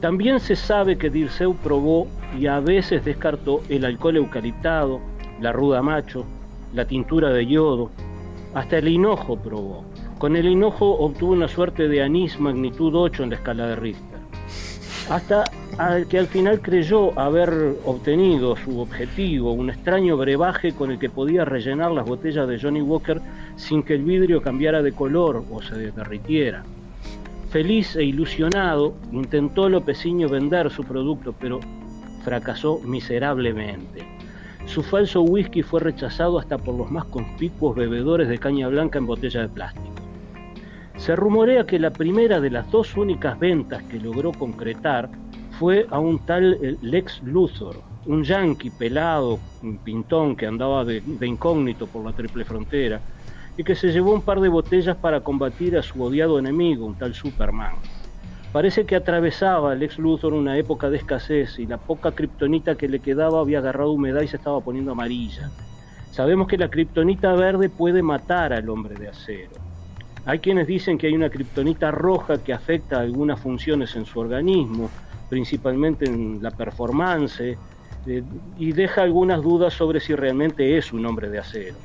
También 0.02 0.41
se 0.41 0.58
sabe 0.58 0.97
que 0.97 1.10
Dirceu 1.10 1.56
probó 1.56 2.08
y 2.38 2.47
a 2.47 2.60
veces 2.60 3.06
descartó 3.06 3.62
el 3.69 3.86
alcohol 3.86 4.17
eucaliptado, 4.17 5.00
la 5.39 5.54
ruda 5.54 5.82
macho, 5.82 6.26
la 6.73 6.84
tintura 6.84 7.30
de 7.30 7.45
yodo, 7.45 7.91
hasta 8.54 8.80
el 8.80 8.89
hinojo 8.89 9.38
probó. 9.38 9.86
Con 10.17 10.36
el 10.36 10.50
hinojo 10.50 10.97
obtuvo 10.97 11.32
una 11.32 11.47
suerte 11.47 11.88
de 11.88 12.04
anís 12.04 12.38
magnitud 12.41 12.93
8 12.93 13.23
en 13.23 13.30
la 13.30 13.36
escala 13.38 13.67
de 13.67 13.78
Richter. 13.78 14.07
Hasta 15.10 15.46
que 16.10 16.20
al 16.20 16.28
final 16.28 16.60
creyó 16.60 17.17
haber 17.17 17.78
obtenido 17.86 18.58
su 18.58 18.80
objetivo, 18.80 19.54
un 19.54 19.70
extraño 19.70 20.17
brebaje 20.17 20.74
con 20.74 20.91
el 20.91 21.00
que 21.00 21.10
podía 21.10 21.46
rellenar 21.46 21.91
las 21.91 22.06
botellas 22.06 22.48
de 22.48 22.60
Johnny 22.60 22.82
Walker 22.82 23.22
sin 23.56 23.84
que 23.84 23.93
el 23.93 24.04
vidrio 24.04 24.41
cambiara 24.41 24.82
de 24.82 24.91
color 24.91 25.46
o 25.52 25.62
se 25.62 25.91
derritiera. 25.91 26.63
Feliz 27.52 27.96
e 27.96 28.04
ilusionado, 28.04 28.96
intentó 29.13 29.70
Lopeciño 29.70 30.28
vender 30.28 30.70
su 30.72 30.84
producto, 30.84 31.34
pero 31.39 31.62
fracasó 32.26 32.82
miserablemente. 32.84 34.06
Su 34.65 34.84
falso 34.84 35.22
whisky 35.22 35.62
fue 35.62 35.80
rechazado 35.80 36.38
hasta 36.38 36.58
por 36.58 36.76
los 36.76 36.91
más 36.91 37.06
conspicuos 37.06 37.78
bebedores 37.78 38.28
de 38.28 38.38
caña 38.38 38.67
blanca 38.67 39.00
en 39.00 39.06
botella 39.06 39.41
de 39.41 39.48
plástico. 39.48 39.97
Se 40.98 41.16
rumorea 41.16 41.66
que 41.66 41.80
la 41.80 41.92
primera 41.92 42.42
de 42.42 42.50
las 42.50 42.70
dos 42.72 42.98
únicas 42.98 43.40
ventas 43.40 43.84
que 43.84 44.00
logró 44.00 44.32
concretar 44.32 45.10
fue 45.60 45.88
a 45.90 46.00
un 46.00 46.20
tal 46.20 46.58
eh, 46.62 46.76
Lex 46.82 47.22
Luthor, 47.24 47.82
un 48.08 48.24
yankee 48.24 48.72
pelado, 48.72 49.40
un 49.62 49.78
pintón 49.78 50.36
que 50.36 50.48
andaba 50.48 50.84
de, 50.84 51.02
incógnito 51.22 51.88
por 51.88 52.04
la 52.04 52.14
triple 52.14 52.46
frontera 52.46 53.00
y 53.58 53.64
que 53.64 53.76
se 53.76 53.92
llevó 53.92 54.14
un 54.14 54.22
par 54.22 54.40
de 54.40 54.50
botellas 54.50 54.98
para 54.98 55.22
combatir 55.22 55.78
a 55.78 55.84
su 55.84 56.02
odiado 56.02 56.40
enemigo, 56.40 56.86
un 56.86 56.96
tal 56.96 57.14
Superman. 57.14 57.76
Parece 58.52 58.86
que 58.86 58.96
atravesaba 58.96 59.74
el 59.74 59.84
ex 59.84 60.00
Luthor 60.00 60.34
una 60.34 60.58
época 60.58 60.90
de 60.90 60.98
escasez 60.98 61.60
y 61.60 61.68
la 61.68 61.78
poca 61.78 62.12
kriptonita 62.12 62.76
que 62.76 62.88
le 62.88 63.00
quedaba 63.00 63.40
había 63.40 63.60
agarrado 63.60 63.92
humedad 63.92 64.22
y 64.22 64.28
se 64.28 64.38
estaba 64.38 64.62
poniendo 64.62 64.92
amarilla. 64.92 65.52
Sabemos 66.12 66.48
que 66.48 66.58
la 66.58 66.70
kriptonita 66.70 67.34
verde 67.34 67.70
puede 67.70 68.02
matar 68.02 68.54
al 68.54 68.70
hombre 68.70 68.96
de 68.96 69.10
acero. 69.10 69.67
Hay 70.28 70.40
quienes 70.40 70.68
dicen 70.68 70.98
que 70.98 71.08
hay 71.08 71.16
una 71.16 71.30
kriptonita 71.30 71.90
roja 71.90 72.44
que 72.44 72.52
afecta 72.52 73.00
algunas 73.00 73.40
funciones 73.40 73.96
en 73.96 74.06
su 74.06 74.20
organismo, 74.20 74.90
principalmente 75.30 76.04
en 76.04 76.44
la 76.44 76.52
performance, 76.52 77.40
eh, 77.40 78.24
y 78.60 78.72
deja 78.74 79.04
algunas 79.04 79.42
dudas 79.42 79.74
sobre 79.74 80.02
si 80.02 80.13
realmente 80.13 80.78
es 80.78 80.92
un 80.92 81.06
hombre 81.06 81.30
de 81.30 81.40
acero. 81.40 81.78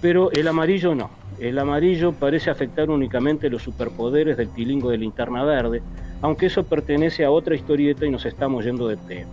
Pero 0.00 0.32
el 0.32 0.48
amarillo 0.48 0.96
no. 0.96 1.10
El 1.38 1.56
amarillo 1.56 2.10
parece 2.10 2.50
afectar 2.50 2.90
únicamente 2.90 3.48
los 3.48 3.62
superpoderes 3.62 4.36
del 4.36 4.48
tilingo 4.48 4.90
de 4.90 4.98
linterna 4.98 5.44
verde, 5.44 5.82
aunque 6.20 6.46
eso 6.46 6.64
pertenece 6.64 7.24
a 7.24 7.30
otra 7.30 7.54
historieta 7.54 8.04
y 8.04 8.10
nos 8.10 8.26
estamos 8.26 8.64
yendo 8.64 8.88
de 8.88 8.96
tema. 8.96 9.30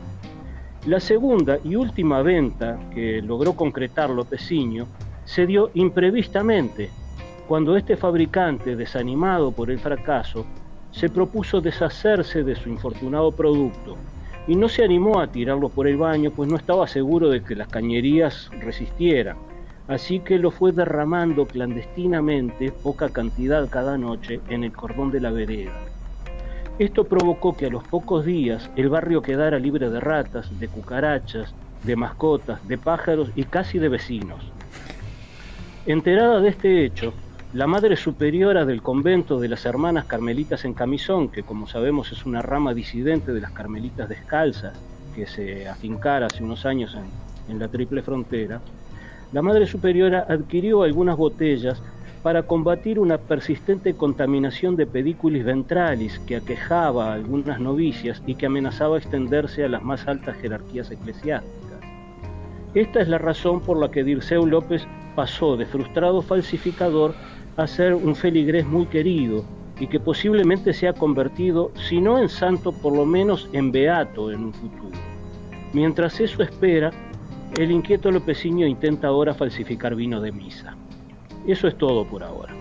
La 0.86 1.00
segunda 1.00 1.58
y 1.63 1.76
última 1.76 2.22
venta 2.22 2.80
que 2.94 3.24
logró 3.24 3.54
concretar 3.54 4.12
Lopeciño 4.12 4.86
se 5.26 5.48
dio 5.48 5.72
imprevistamente, 5.74 6.92
cuando 7.50 7.76
este 7.76 7.98
fabricante, 7.98 8.78
desanimado 8.78 9.52
por 9.52 9.70
el 9.70 9.80
fracaso, 9.80 10.46
se 10.92 11.10
propuso 11.10 11.60
deshacerse 11.60 12.44
de 12.44 12.56
su 12.56 12.70
infortunado 12.70 13.34
producto 13.34 13.98
y 14.48 14.56
no 14.56 14.70
se 14.70 14.86
animó 14.86 15.20
a 15.20 15.28
tirarlo 15.28 15.68
por 15.68 15.88
el 15.88 15.98
baño, 15.98 16.32
pues 16.32 16.50
no 16.50 16.56
estaba 16.56 16.88
seguro 16.88 17.28
de 17.28 17.44
que 17.44 17.56
las 17.56 17.68
cañerías 17.68 18.50
resistieran 18.62 19.36
así 19.90 20.20
que 20.20 20.38
lo 20.38 20.52
fue 20.52 20.72
derramando 20.72 21.48
clandestinamente 21.48 22.72
poca 22.72 23.10
cantidad 23.10 23.68
cada 23.70 23.98
noche 23.98 24.40
en 24.48 24.64
el 24.64 24.72
cordón 24.72 25.10
de 25.10 25.20
la 25.20 25.32
vereda. 25.32 25.74
Esto 26.78 27.06
provocó 27.06 27.58
que 27.58 27.66
a 27.66 27.70
los 27.70 27.84
pocos 27.84 28.24
días 28.24 28.70
el 28.76 28.88
barrio 28.88 29.24
quedara 29.24 29.58
libre 29.58 29.90
de 29.90 30.00
ratas, 30.00 30.60
de 30.60 30.68
cucarachas, 30.68 31.56
de 31.84 31.96
mascotas, 31.96 32.65
de 32.67 32.78
pájaros 32.78 33.32
y 33.36 33.44
casi 33.46 33.80
de 33.80 33.90
vecinos. 33.90 34.40
Enterada 35.88 36.40
de 36.40 36.50
este 36.50 36.86
hecho, 36.86 37.12
la 37.52 37.65
madre 37.65 37.95
superiora 37.95 38.63
del 38.63 38.83
convento 38.83 39.39
de 39.39 39.47
las 39.47 39.65
hermanas 39.65 40.06
carmelitas 40.06 40.65
en 40.65 40.75
camisón, 40.75 41.29
que 41.29 41.41
como 41.41 41.65
sabemos 41.65 42.12
es 42.12 42.27
una 42.27 42.43
rama 42.43 42.75
disidente 42.75 43.33
de 43.33 43.41
las 43.41 43.52
carmelitas 43.52 44.08
descalzas, 44.08 44.77
que 45.15 45.25
se 45.25 45.67
afincara 45.67 46.27
hace 46.27 46.43
unos 46.43 46.67
años 46.67 46.95
en, 47.47 47.58
la 47.58 47.67
triple 47.67 48.04
frontera, 48.04 48.62
la 49.33 49.41
Madre 49.41 49.65
Superiora 49.65 50.27
adquirió 50.29 50.83
algunas 50.83 51.17
botellas 51.17 51.81
para 52.21 52.43
combatir 52.43 53.00
una 53.00 53.17
persistente 53.17 53.95
contaminación 53.95 54.75
de 54.75 54.85
pediculis 54.85 55.43
ventralis 55.43 56.19
que 56.19 56.35
aquejaba 56.35 57.10
a 57.10 57.13
algunas 57.13 57.60
novicias 57.60 58.21
y 58.27 58.35
que 58.35 58.45
amenazaba 58.45 59.00
extenderse 59.00 59.63
a 59.65 59.69
las 59.69 59.81
más 59.81 60.08
altas 60.08 60.37
jerarquías 60.37 60.91
eclesiásticas. 60.91 61.69
Esta 62.76 63.02
es 63.02 63.08
la 63.08 63.17
razón 63.17 63.62
por 63.62 63.78
la 63.78 63.90
que 63.90 64.04
Dirceu 64.04 64.46
López 64.46 64.86
pasó 65.15 65.58
de 65.58 65.65
frustrado 65.65 66.22
falsificador 66.22 67.15
a 67.58 67.65
ser 67.65 67.96
un 67.96 68.15
feligrés 68.15 68.65
muy 68.65 68.86
querido 68.86 69.44
y 69.80 69.88
que 69.88 70.00
posiblemente 70.00 70.74
se 70.74 70.88
ha 70.88 70.94
convertido, 70.94 71.72
si 71.76 72.00
no 72.00 72.20
en 72.20 72.30
santo, 72.30 72.72
por 72.72 72.96
lo 72.96 73.06
menos 73.06 73.50
en 73.54 73.72
beato 73.72 74.32
en 74.32 74.44
un 74.46 74.54
futuro. 74.54 74.98
Mientras 75.74 76.20
eso 76.20 76.44
espera, 76.44 76.92
el 77.58 77.72
inquieto 77.72 78.12
Lopeciño 78.12 78.67
intenta 78.67 79.08
ahora 79.08 79.34
falsificar 79.34 79.96
vino 79.96 80.22
de 80.22 80.32
misa. 80.32 80.76
Eso 81.48 81.67
es 81.67 81.78
todo 81.78 82.06
por 82.06 82.24
ahora. 82.24 82.54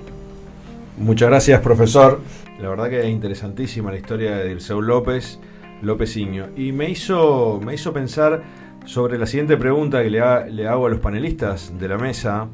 Muchas 0.97 1.29
gracias, 1.29 1.61
profesor. 1.61 2.21
La 2.61 2.69
verdad 2.69 2.89
que 2.89 3.01
es 3.01 3.09
interesantísima 3.09 3.91
la 3.91 3.99
historia 3.99 4.37
de 4.37 4.49
Dirceu 4.49 4.81
López, 4.81 5.39
Lópeziño. 5.83 6.49
Y 6.57 6.73
me 6.73 6.91
hizo, 6.91 7.61
me 7.65 7.75
hizo 7.75 7.93
pensar 7.93 8.43
sobre 8.89 9.19
la 9.19 9.27
siguiente 9.27 9.59
pregunta 9.59 10.03
que 10.03 10.09
le, 10.09 10.19
hago 10.67 10.87
a 10.87 10.89
los 10.89 10.99
panelistas 10.99 11.79
de 11.79 11.89
la 11.89 11.99
mesa. 11.99 12.49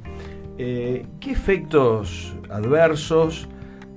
Eh, 0.58 1.06
¿Qué 1.20 1.30
efectos 1.30 2.34
adversos 2.50 3.48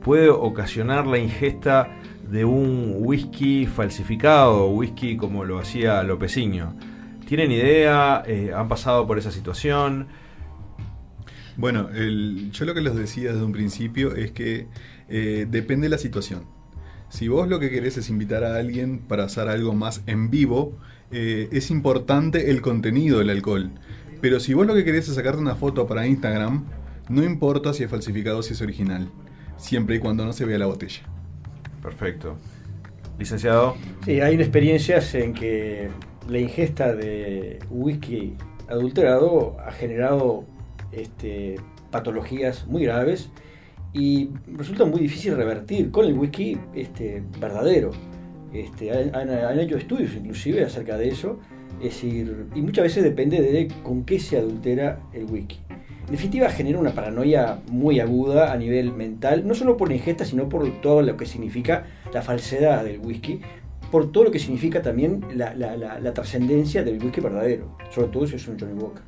puede 0.04 0.30
ocasionar 0.30 1.08
la 1.08 1.18
ingesta 1.18 1.98
de 2.30 2.46
un 2.46 2.94
whisky 3.00 3.66
falsificado, 3.66 4.68
whisky 4.68 5.18
como 5.18 5.46
lo 5.46 5.58
hacía 5.58 6.04
Lopeciño? 6.04 6.78
¿Tienen 7.26 7.52
idea? 7.52 8.22
Eh, 8.28 8.52
¿Han 8.56 8.68
pasado 8.68 9.08
por 9.08 9.18
esa 9.18 9.32
situación? 9.32 10.08
Bueno, 11.56 11.90
yo 11.92 12.66
lo 12.66 12.76
que 12.76 12.82
les 12.82 12.94
decía 12.94 13.32
desde 13.32 13.44
un 13.44 13.52
principio 13.52 14.16
es 14.16 14.32
que 14.32 14.68
eh, 15.10 15.48
depende 15.50 15.86
de 15.86 15.90
la 15.90 15.98
situación. 15.98 16.46
Si 17.10 17.30
vos 17.30 17.48
lo 17.48 17.60
que 17.60 17.72
querés 17.72 17.98
es 17.98 18.12
invitar 18.12 18.44
a 18.44 18.58
alguien 18.58 19.00
para 19.00 19.24
hacer 19.24 19.48
algo 19.48 19.74
más 19.74 20.04
en 20.06 20.30
vivo, 20.30 20.78
eh, 21.12 21.50
es 21.52 21.72
importante 21.72 22.52
el 22.52 22.62
contenido 22.62 23.20
del 23.20 23.30
alcohol. 23.30 23.72
Pero 24.22 24.40
si 24.40 24.54
vos 24.54 24.66
lo 24.66 24.74
que 24.74 24.84
querés 24.84 25.08
es 25.08 25.16
sacarte 25.16 25.40
una 25.40 25.56
foto 25.56 25.88
para 25.88 26.08
Instagram, 26.08 26.66
no 27.10 27.24
importa 27.24 27.74
si 27.74 27.84
es 27.84 27.90
falsificado 27.90 28.40
o 28.40 28.44
si 28.44 28.54
es 28.54 28.62
original, 28.62 29.10
siempre 29.58 29.98
y 29.98 30.00
cuando 30.00 30.26
no 30.26 30.34
se 30.34 30.46
vea 30.46 30.58
la 30.58 30.66
botella. 30.66 31.02
Perfecto. 31.82 32.38
Licenciado. 33.20 33.76
Sí, 34.06 34.20
hay 34.22 34.36
experiencias 34.36 35.14
en 35.16 35.34
que 35.34 35.90
la 36.28 36.40
ingesta 36.40 36.94
de 36.94 37.60
whisky 37.70 38.36
adulterado 38.68 39.58
ha 39.66 39.72
generado 39.72 40.46
este, 40.92 41.56
patologías 41.92 42.68
muy 42.68 42.84
graves 42.84 43.30
y 43.94 44.30
resulta 44.56 44.86
muy 44.86 45.00
difícil 45.00 45.36
revertir 45.36 45.92
con 45.92 46.06
el 46.06 46.14
whisky 46.14 46.58
este, 46.76 47.24
verdadero. 47.40 47.92
Este, 48.60 48.92
han, 48.92 49.60
hecho 49.60 49.78
estudios 49.78 50.16
inclusive 50.16 50.64
acerca 50.64 50.98
de 50.98 51.10
eso, 51.10 51.40
es 51.80 51.94
decir, 51.94 52.48
y 52.56 52.62
muchas 52.62 52.84
veces 52.84 53.04
depende 53.04 53.42
de 53.42 53.68
con 53.84 54.04
qué 54.04 54.20
se 54.20 54.38
adultera 54.38 55.00
el 55.14 55.26
whisky. 55.26 55.60
En 56.08 56.12
definitiva, 56.12 56.50
genera 56.50 56.80
una 56.80 56.92
paranoia 56.92 57.60
muy 57.70 58.00
aguda 58.00 58.54
a 58.54 58.58
nivel 58.58 58.94
mental, 58.94 59.46
no 59.46 59.54
solo 59.54 59.76
por 59.76 59.90
la 59.90 59.96
ingesta, 59.96 60.24
sino 60.24 60.48
por 60.48 60.66
todo 60.82 61.02
lo 61.02 61.18
que 61.18 61.26
significa 61.26 61.86
la 62.14 62.22
falsedad 62.22 62.86
del 62.86 63.00
whisky, 63.00 63.42
por 63.92 64.12
todo 64.12 64.26
lo 64.26 64.32
que 64.32 64.40
significa 64.40 64.82
también 64.82 65.26
la, 65.36 66.14
trascendencia 66.14 66.84
del 66.84 67.04
whisky 67.04 67.22
verdadero, 67.22 67.78
sobre 67.92 68.08
todo 68.08 68.26
si 68.26 68.38
es 68.38 68.48
un 68.48 68.58
Johnny 68.60 68.74
Walker. 68.74 69.04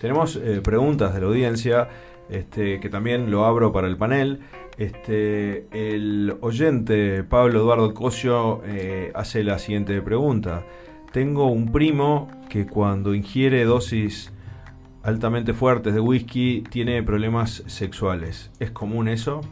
Tenemos 0.00 0.36
eh, 0.36 0.60
preguntas 0.62 1.14
de 1.14 1.20
la 1.20 1.26
audiencia, 1.26 1.88
este, 2.30 2.80
que 2.80 2.88
también 2.88 3.30
lo 3.30 3.44
abro 3.44 3.72
para 3.72 3.86
el 3.86 3.96
panel. 3.96 4.40
Este, 4.76 5.66
el 5.72 6.36
oyente 6.40 7.22
Pablo 7.22 7.60
Eduardo 7.60 7.94
Cosio 7.94 8.62
eh, 8.66 9.12
hace 9.14 9.44
la 9.44 9.58
siguiente 9.58 10.00
pregunta. 10.02 10.64
Tengo 11.12 11.46
un 11.46 11.70
primo 11.70 12.28
que 12.48 12.66
cuando 12.66 13.14
ingiere 13.14 13.64
dosis 13.64 14.32
altamente 15.04 15.52
fuertes 15.52 15.94
de 15.94 16.00
whisky 16.00 16.64
tiene 16.70 17.02
problemas 17.02 17.62
sexuales. 17.66 18.50
¿Es 18.58 18.70
común 18.70 19.06
eso? 19.06 19.42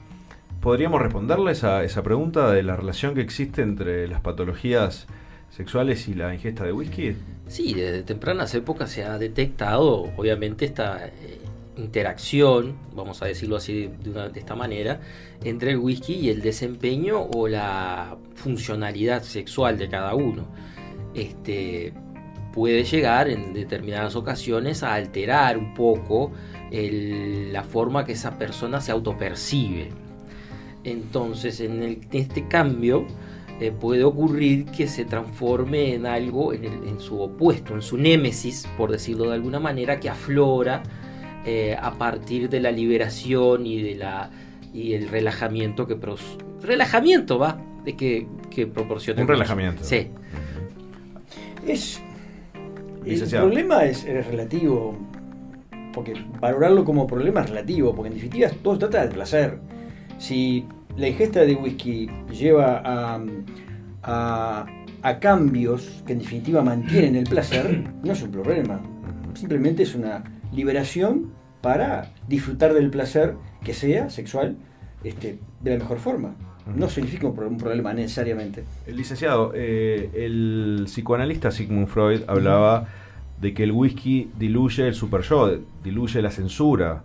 ¿Podríamos 0.61 1.01
responderles 1.01 1.63
a 1.65 1.85
esa 1.85 2.03
pregunta 2.03 2.51
de 2.51 2.63
la 2.63 2.77
relación 2.77 3.15
que 3.15 3.21
existe 3.21 3.63
entre 3.63 4.09
las 4.09 4.21
patologías 4.21 5.07
sexuales 5.51 6.09
y 6.09 6.15
la 6.15 6.35
ingesta 6.35 6.65
de 6.65 6.73
whisky? 6.73 7.17
Sí, 7.47 7.75
desde 7.75 8.03
tempranas 8.03 8.55
épocas 8.55 8.91
se 8.91 9.05
ha 9.05 9.19
detectado, 9.19 10.05
obviamente, 10.17 10.65
esta 10.65 11.07
eh, 11.07 11.41
interacción, 11.77 12.77
vamos 12.95 13.23
a 13.23 13.27
decirlo 13.27 13.57
así 13.57 13.89
de, 14.03 14.31
esta 14.35 14.55
manera, 14.55 15.01
entre 15.43 15.73
el 15.73 15.79
whisky 15.79 16.15
y 16.15 16.31
el 16.31 16.43
desempeño 16.43 17.21
o 17.21 17.49
la 17.49 18.17
funcionalidad 18.35 19.23
sexual 19.23 19.79
de 19.79 19.89
cada 19.89 20.15
uno. 20.15 20.47
Este, 21.15 21.93
puede 22.53 22.85
llegar 22.85 23.29
en 23.29 23.55
determinadas 23.55 24.15
ocasiones 24.17 24.83
a 24.83 24.95
alterar 24.95 25.59
un 25.59 25.75
poco 25.75 26.33
la 26.71 27.65
forma 27.65 28.05
que 28.05 28.13
esa 28.13 28.39
persona 28.39 28.81
se 28.81 28.93
autopercibe. 28.93 29.91
Entonces, 30.85 31.61
en 31.61 32.01
este 32.13 32.49
cambio, 32.49 33.07
eh, 33.61 33.71
puede 33.71 34.05
ocurrir 34.05 34.65
que 34.67 34.89
se 34.89 35.05
transforme 35.05 35.95
en 35.95 36.07
algo, 36.07 36.53
en, 36.53 36.99
su 36.99 37.21
opuesto, 37.21 37.75
en 37.75 37.83
su 37.83 37.97
némesis, 37.99 38.67
por 38.77 38.91
decirlo 38.91 39.29
de 39.29 39.35
alguna 39.35 39.61
manera, 39.61 40.01
que 40.01 40.09
aflora 40.09 40.83
eh, 41.45 41.77
a 41.81 41.93
partir 41.93 42.49
de 42.49 42.61
la 42.61 42.71
liberación 42.71 43.67
y 43.67 43.83
de 43.83 43.95
la 43.97 44.31
y 44.73 44.95
el 44.95 45.09
relajamiento 45.09 45.87
que 45.87 45.99
relajamiento 46.63 47.39
va 47.39 47.61
de 47.85 47.95
que, 47.95 48.27
que 48.51 48.67
proporciona 48.67 49.21
un 49.21 49.29
relajamiento. 49.29 49.85
Sí. 49.85 50.09
Es 51.67 52.01
el 53.05 53.29
problema 53.29 53.85
es, 53.85 54.05
es, 54.05 54.27
relativo 54.27 54.97
porque 55.93 56.15
valorarlo 56.41 56.85
como 56.85 57.07
problema 57.07 57.41
es 57.41 57.51
relativo 57.51 57.95
porque 57.95 58.09
en 58.09 58.15
definitiva 58.15 58.49
todo 58.63 58.79
trata 58.79 59.07
de 59.07 59.13
placer 59.13 59.59
si 60.19 60.65
la 60.97 61.09
ingesta 61.09 61.41
de 61.41 61.55
whisky 61.55 62.09
lleva 62.31 62.83
a, 62.85 63.21
a, 65.03 65.19
cambios 65.19 66.03
que 66.07 66.13
en 66.13 66.21
definitiva 66.21 66.63
mantienen 66.63 67.17
el 67.17 67.25
placer, 67.25 67.83
no 68.05 68.13
es 68.13 68.23
un 68.23 68.31
problema. 68.31 68.81
Simplemente 69.35 69.83
es 69.83 69.95
una 69.95 70.23
liberación 70.53 71.33
para 71.61 72.13
disfrutar 72.29 72.75
del 72.75 72.91
placer 72.91 73.35
que 73.65 73.75
sea 73.75 74.11
sexual 74.11 74.57
este, 75.05 75.39
de 75.61 75.71
la 75.71 75.79
mejor 75.79 75.99
forma. 75.99 76.35
No 76.77 76.89
significa 76.89 77.27
un 77.27 77.59
problema 77.59 77.93
necesariamente. 77.93 78.65
El 78.87 78.97
licenciado, 78.97 79.53
eh, 79.55 80.11
el 80.15 80.83
psicoanalista 80.87 81.51
Sigmund 81.51 81.89
Freud 81.89 82.23
hablaba 82.29 82.87
de 83.41 83.53
que 83.53 83.65
el 83.65 83.73
whisky 83.73 84.31
diluye 84.39 84.87
el 84.87 84.95
super 84.95 85.23
yo, 85.23 85.59
diluye 85.83 86.23
la 86.23 86.31
censura. 86.31 87.03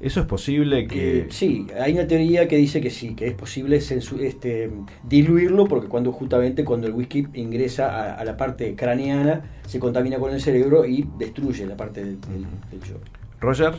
¿Eso 0.00 0.20
es 0.20 0.26
posible 0.26 0.86
que...? 0.86 1.18
Eh, 1.18 1.26
sí, 1.28 1.66
hay 1.78 1.92
una 1.92 2.06
teoría 2.06 2.48
que 2.48 2.56
dice 2.56 2.80
que 2.80 2.88
sí, 2.88 3.14
que 3.14 3.26
es 3.26 3.34
posible 3.34 3.76
este, 3.76 4.70
diluirlo 5.02 5.66
porque 5.66 5.88
cuando 5.88 6.10
justamente 6.10 6.64
cuando 6.64 6.86
el 6.86 6.94
whisky 6.94 7.26
ingresa 7.34 8.14
a, 8.14 8.24
la 8.24 8.36
parte 8.36 8.74
craneana 8.74 9.42
se 9.66 9.78
contamina 9.78 10.18
con 10.18 10.32
el 10.32 10.40
cerebro 10.40 10.86
y 10.86 11.06
destruye 11.18 11.66
la 11.66 11.76
parte 11.76 12.02
del, 12.02 12.18
yo. 12.18 12.96
Roger, 13.40 13.74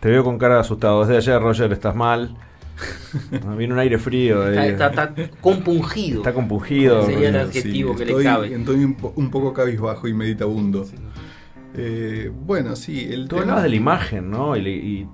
te 0.00 0.10
veo 0.10 0.22
con 0.22 0.36
cara 0.38 0.60
asustado. 0.60 1.06
Desde 1.06 1.16
ayer, 1.16 1.40
Roger, 1.40 1.72
estás 1.72 1.96
mal. 1.96 2.36
Viene 3.56 3.72
un 3.72 3.78
aire 3.78 3.98
frío. 3.98 4.46
Está, 4.46 5.14
compungido. 5.40 6.18
Está 6.18 6.34
compungido. 6.34 7.06
Sería 7.06 7.30
el 7.30 7.36
adjetivo 7.36 7.96
que 7.96 8.04
le 8.04 8.22
cabe. 8.22 8.54
Estoy 8.54 8.84
un, 8.84 8.96
un, 9.14 9.30
poco 9.30 9.54
cabizbajo 9.54 10.08
y 10.08 10.12
meditabundo. 10.12 10.84
Eh, 11.74 12.30
bueno, 12.32 12.76
sí. 12.76 13.08
El 13.10 13.28
Tú 13.28 13.38
hablabas 13.38 13.64
de 13.64 13.68
la 13.68 13.76
imagen, 13.76 14.30
¿no? 14.30 14.56
Y, 14.56 15.06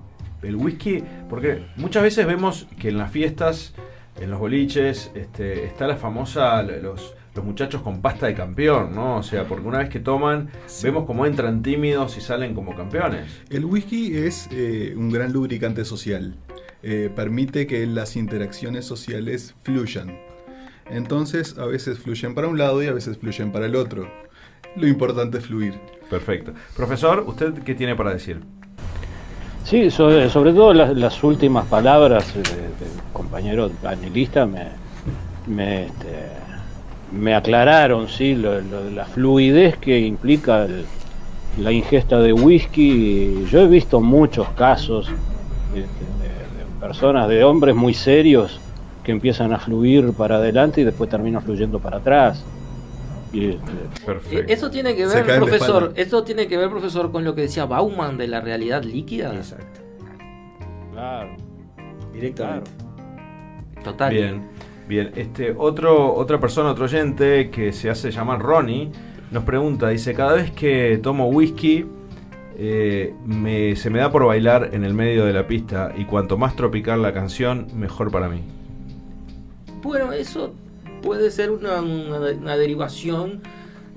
el 0.42 0.56
whisky, 0.56 1.04
porque 1.28 1.66
muchas 1.76 2.02
veces 2.02 2.26
vemos 2.26 2.66
que 2.78 2.88
en 2.88 2.96
las 2.96 3.11
fiestas, 3.11 3.74
en 4.18 4.30
los 4.30 4.40
boliches, 4.40 5.11
este, 5.14 5.66
está 5.66 5.86
la 5.86 5.96
famosa, 5.96 6.62
los, 6.62 7.14
los 7.34 7.44
muchachos 7.44 7.82
con 7.82 8.00
pasta 8.00 8.26
de 8.26 8.34
campeón, 8.34 8.94
¿no? 8.94 9.18
O 9.18 9.22
sea, 9.22 9.44
porque 9.44 9.68
una 9.68 9.78
vez 9.78 9.90
que 9.90 10.00
toman, 10.00 10.48
vemos 10.82 11.04
cómo 11.04 11.26
entran 11.26 11.62
tímidos 11.62 12.16
y 12.16 12.22
salen 12.22 12.54
como 12.54 12.74
campeones. 12.74 13.42
El 13.50 13.66
whisky 13.66 14.16
es 14.16 14.48
eh, 14.50 14.94
un 14.96 15.11
gran 15.11 15.32
lubricante 15.32 15.84
social. 15.84 16.34
Eh, 16.82 17.11
permite 17.14 17.66
que 17.66 17.86
las 17.86 18.16
interacciones 18.16 18.86
sociales 18.86 19.54
fluyan. 19.62 20.18
Entonces, 20.90 21.58
a 21.58 21.66
veces 21.66 21.98
fluyen 21.98 22.34
para 22.34 22.48
un 22.48 22.58
lado 22.58 22.82
y 22.82 22.86
a 22.86 22.92
veces 22.92 23.18
fluyen 23.18 23.52
para 23.52 23.66
el 23.66 23.76
otro. 23.76 24.11
Lo 24.76 24.86
importante 24.86 25.38
es 25.38 25.46
fluir. 25.46 25.74
Perfecto. 26.08 26.52
Profesor, 26.76 27.24
¿usted 27.26 27.54
qué 27.62 27.74
tiene 27.74 27.94
para 27.94 28.12
decir? 28.12 28.40
Sí, 29.64 29.90
sobre, 29.90 30.28
todo 30.28 30.72
las, 30.72 31.22
últimas 31.22 31.66
palabras 31.66 32.34
del 32.34 32.44
compañero 33.12 33.70
panelista 33.82 34.46
me, 34.46 34.68
me, 35.46 35.84
este, 35.84 36.30
me 37.12 37.34
aclararon 37.34 38.08
¿sí? 38.08 38.34
la 38.34 39.04
fluidez 39.04 39.76
que 39.76 40.00
implica 40.00 40.66
la 41.58 41.72
ingesta 41.72 42.18
de 42.20 42.32
whisky. 42.32 43.44
Yo 43.50 43.60
he 43.60 43.66
visto 43.66 44.00
muchos 44.00 44.48
casos 44.50 45.08
este, 45.68 45.78
de, 45.78 46.80
personas, 46.80 47.28
de 47.28 47.44
hombres 47.44 47.74
muy 47.74 47.94
serios 47.94 48.60
que 49.04 49.12
empiezan 49.12 49.52
a 49.52 49.58
fluir 49.58 50.12
para 50.12 50.36
adelante 50.36 50.80
y 50.80 50.84
después 50.84 51.08
terminan 51.10 51.42
fluyendo 51.42 51.78
para 51.78 51.98
atrás. 51.98 52.44
Este, 53.33 54.05
Perfecto. 54.05 54.53
Eso 54.53 54.70
tiene 54.70 54.97
que 54.97 55.07
ver, 55.07 55.24
profesor, 55.24 55.93
esto 55.97 56.24
tiene 56.24 56.49
que 56.49 56.57
ver, 56.57 56.68
profesor, 56.68 57.12
con 57.12 57.24
lo 57.24 57.35
que 57.35 57.43
decía 57.43 57.64
Bauman 57.64 58.16
de 58.18 58.28
la 58.28 58.41
realidad 58.41 58.83
líquida. 58.83 59.35
Exacto. 59.35 59.81
Claro. 60.93 61.37
Directamente. 62.12 62.70
Total. 63.85 64.12
Bien. 64.12 64.49
Bien, 64.89 65.12
este 65.14 65.55
otro 65.57 66.12
otra 66.14 66.41
persona, 66.41 66.72
otro 66.72 66.87
oyente 66.87 67.49
que 67.51 67.72
se 67.72 67.89
hace 67.89 68.11
llamar 68.11 68.41
Ronnie 68.41 68.91
nos 69.31 69.45
pregunta, 69.45 69.89
dice, 69.89 70.14
cada 70.14 70.33
vez 70.33 70.51
que 70.51 70.99
tomo 71.01 71.28
whisky 71.28 71.87
eh, 72.59 73.14
se 73.76 73.91
me 73.91 74.01
da 74.01 74.11
por 74.11 74.26
bailar 74.26 74.70
en 74.72 74.85
el 74.85 74.93
medio 74.93 75.24
de 75.24 75.33
la 75.33 75.47
pista 75.47 75.93
y 75.97 76.05
cuanto 76.05 76.37
más 76.37 76.57
tropical 76.57 77.01
la 77.01 77.12
canción, 77.12 77.68
mejor 77.76 78.11
para 78.11 78.28
mí. 78.28 78.43
Bueno, 79.83 80.12
eso 80.12 80.53
puede 81.03 81.30
ser 81.30 81.51
una, 81.51 82.57
derivación 82.57 83.40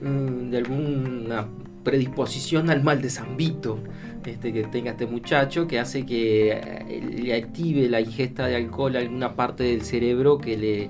mm, 0.02 0.50
de 0.50 0.58
alguna 0.58 1.48
predisposición 1.84 2.70
al 2.70 2.84
mal 2.84 3.02
de 3.02 3.10
Zambito 3.10 3.80
este, 4.26 4.54
que 4.54 4.64
tenga 4.64 4.92
este 4.92 5.06
muchacho 5.06 5.68
que 5.68 5.80
hace 5.80 6.06
que 6.06 6.52
eh, 6.52 7.02
le 7.02 7.36
active 7.36 7.90
la 7.90 8.00
ingesta 8.00 8.48
de 8.48 8.56
alcohol 8.56 8.96
a 8.96 9.00
alguna 9.00 9.36
parte 9.36 9.64
del 9.64 9.82
cerebro 9.82 10.38
que 10.38 10.58
le 10.58 10.90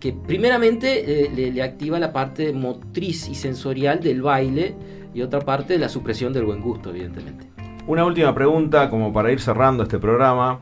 que 0.00 0.12
primeramente 0.12 1.24
eh, 1.24 1.50
le, 1.52 1.62
activa 1.62 1.98
la 1.98 2.12
parte 2.12 2.52
motriz 2.52 3.28
y 3.28 3.34
sensorial 3.34 4.00
del 4.00 4.22
baile 4.22 4.74
y 5.14 5.22
otra 5.22 5.40
parte 5.40 5.72
de 5.72 5.78
la 5.78 5.88
supresión 5.88 6.32
del 6.32 6.44
buen 6.44 6.60
gusto, 6.60 6.90
evidentemente. 6.90 7.46
Una 7.86 8.04
última 8.04 8.34
pregunta, 8.34 8.90
como 8.90 9.12
para 9.12 9.32
ir 9.32 9.40
cerrando 9.40 9.82
este 9.82 9.98
programa. 9.98 10.60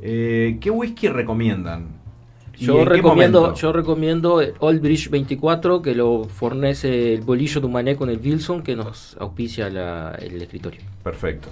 Eh, 0.00 0.58
¿Qué 0.60 0.70
whisky 0.70 1.08
recomiendan? 1.08 1.98
Yo 2.58 2.84
recomiendo, 2.84 3.54
yo 3.54 3.72
recomiendo 3.72 4.40
Old 4.58 4.80
Bridge 4.80 5.10
24, 5.10 5.80
que 5.80 5.94
lo 5.94 6.24
fornece 6.24 7.14
el 7.14 7.20
bolillo 7.20 7.60
de 7.60 7.68
Mané 7.68 7.96
con 7.96 8.10
el 8.10 8.18
Wilson, 8.18 8.62
que 8.62 8.74
nos 8.74 9.16
auspicia 9.18 9.68
el 9.68 10.42
escritorio. 10.42 10.80
Perfecto. 11.02 11.48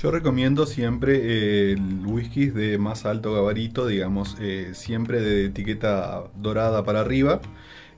Yo 0.00 0.12
recomiendo 0.12 0.64
siempre 0.64 1.72
el 1.72 2.06
whisky 2.06 2.46
de 2.46 2.78
más 2.78 3.04
alto 3.04 3.34
gabarito, 3.34 3.84
digamos, 3.88 4.36
eh, 4.40 4.70
siempre 4.72 5.20
de 5.20 5.46
etiqueta 5.46 6.22
dorada 6.36 6.84
para 6.84 7.00
arriba, 7.00 7.40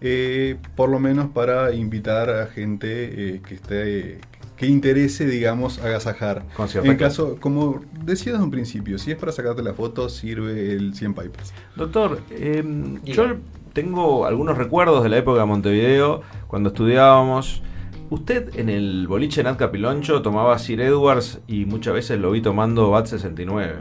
eh, 0.01 0.57
por 0.77 0.89
lo 0.89 0.99
menos 0.99 1.29
para 1.29 1.75
invitar 1.75 2.31
a 2.31 2.47
gente 2.47 3.35
eh, 3.35 3.43
que 3.47 3.55
esté 3.55 4.21
que 4.61 4.67
interese, 4.67 5.25
digamos, 5.25 5.79
agasajar. 5.79 6.45
en 6.85 6.97
caso, 6.99 7.39
como 7.41 7.81
decía 8.05 8.33
desde 8.33 8.45
un 8.45 8.51
principio, 8.51 8.99
si 8.99 9.11
es 9.11 9.17
para 9.17 9.33
sacarte 9.33 9.63
la 9.63 9.73
foto, 9.73 10.11
sirve 10.11 10.75
el 10.75 10.95
100 10.95 11.15
Pipers. 11.15 11.55
Doctor, 11.77 12.21
em, 12.29 13.03
yo 13.03 13.37
tengo 13.73 14.27
algunos 14.27 14.59
recuerdos 14.59 15.03
de 15.03 15.09
la 15.09 15.17
época 15.17 15.41
de 15.41 15.47
Montevideo, 15.47 16.21
cuando 16.47 16.69
estudiábamos. 16.69 17.63
Usted 18.11 18.55
en 18.59 18.69
el 18.69 19.07
boliche 19.07 19.43
Nat 19.43 19.57
Capiloncho 19.57 20.21
tomaba 20.21 20.59
Sir 20.59 20.83
Edwards 20.83 21.39
y 21.49 21.65
muchas 21.65 21.95
veces 21.95 22.21
lo 22.21 22.31
vi 22.33 22.43
tomando 22.43 22.91
Bat 22.91 23.07
69. 23.07 23.77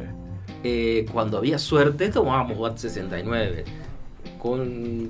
Eh, 0.63 1.05
cuando 1.11 1.39
había 1.39 1.59
suerte 1.59 2.07
tomábamos 2.07 2.57
Bat 2.57 2.77
69. 2.77 3.65
Con 4.37 5.09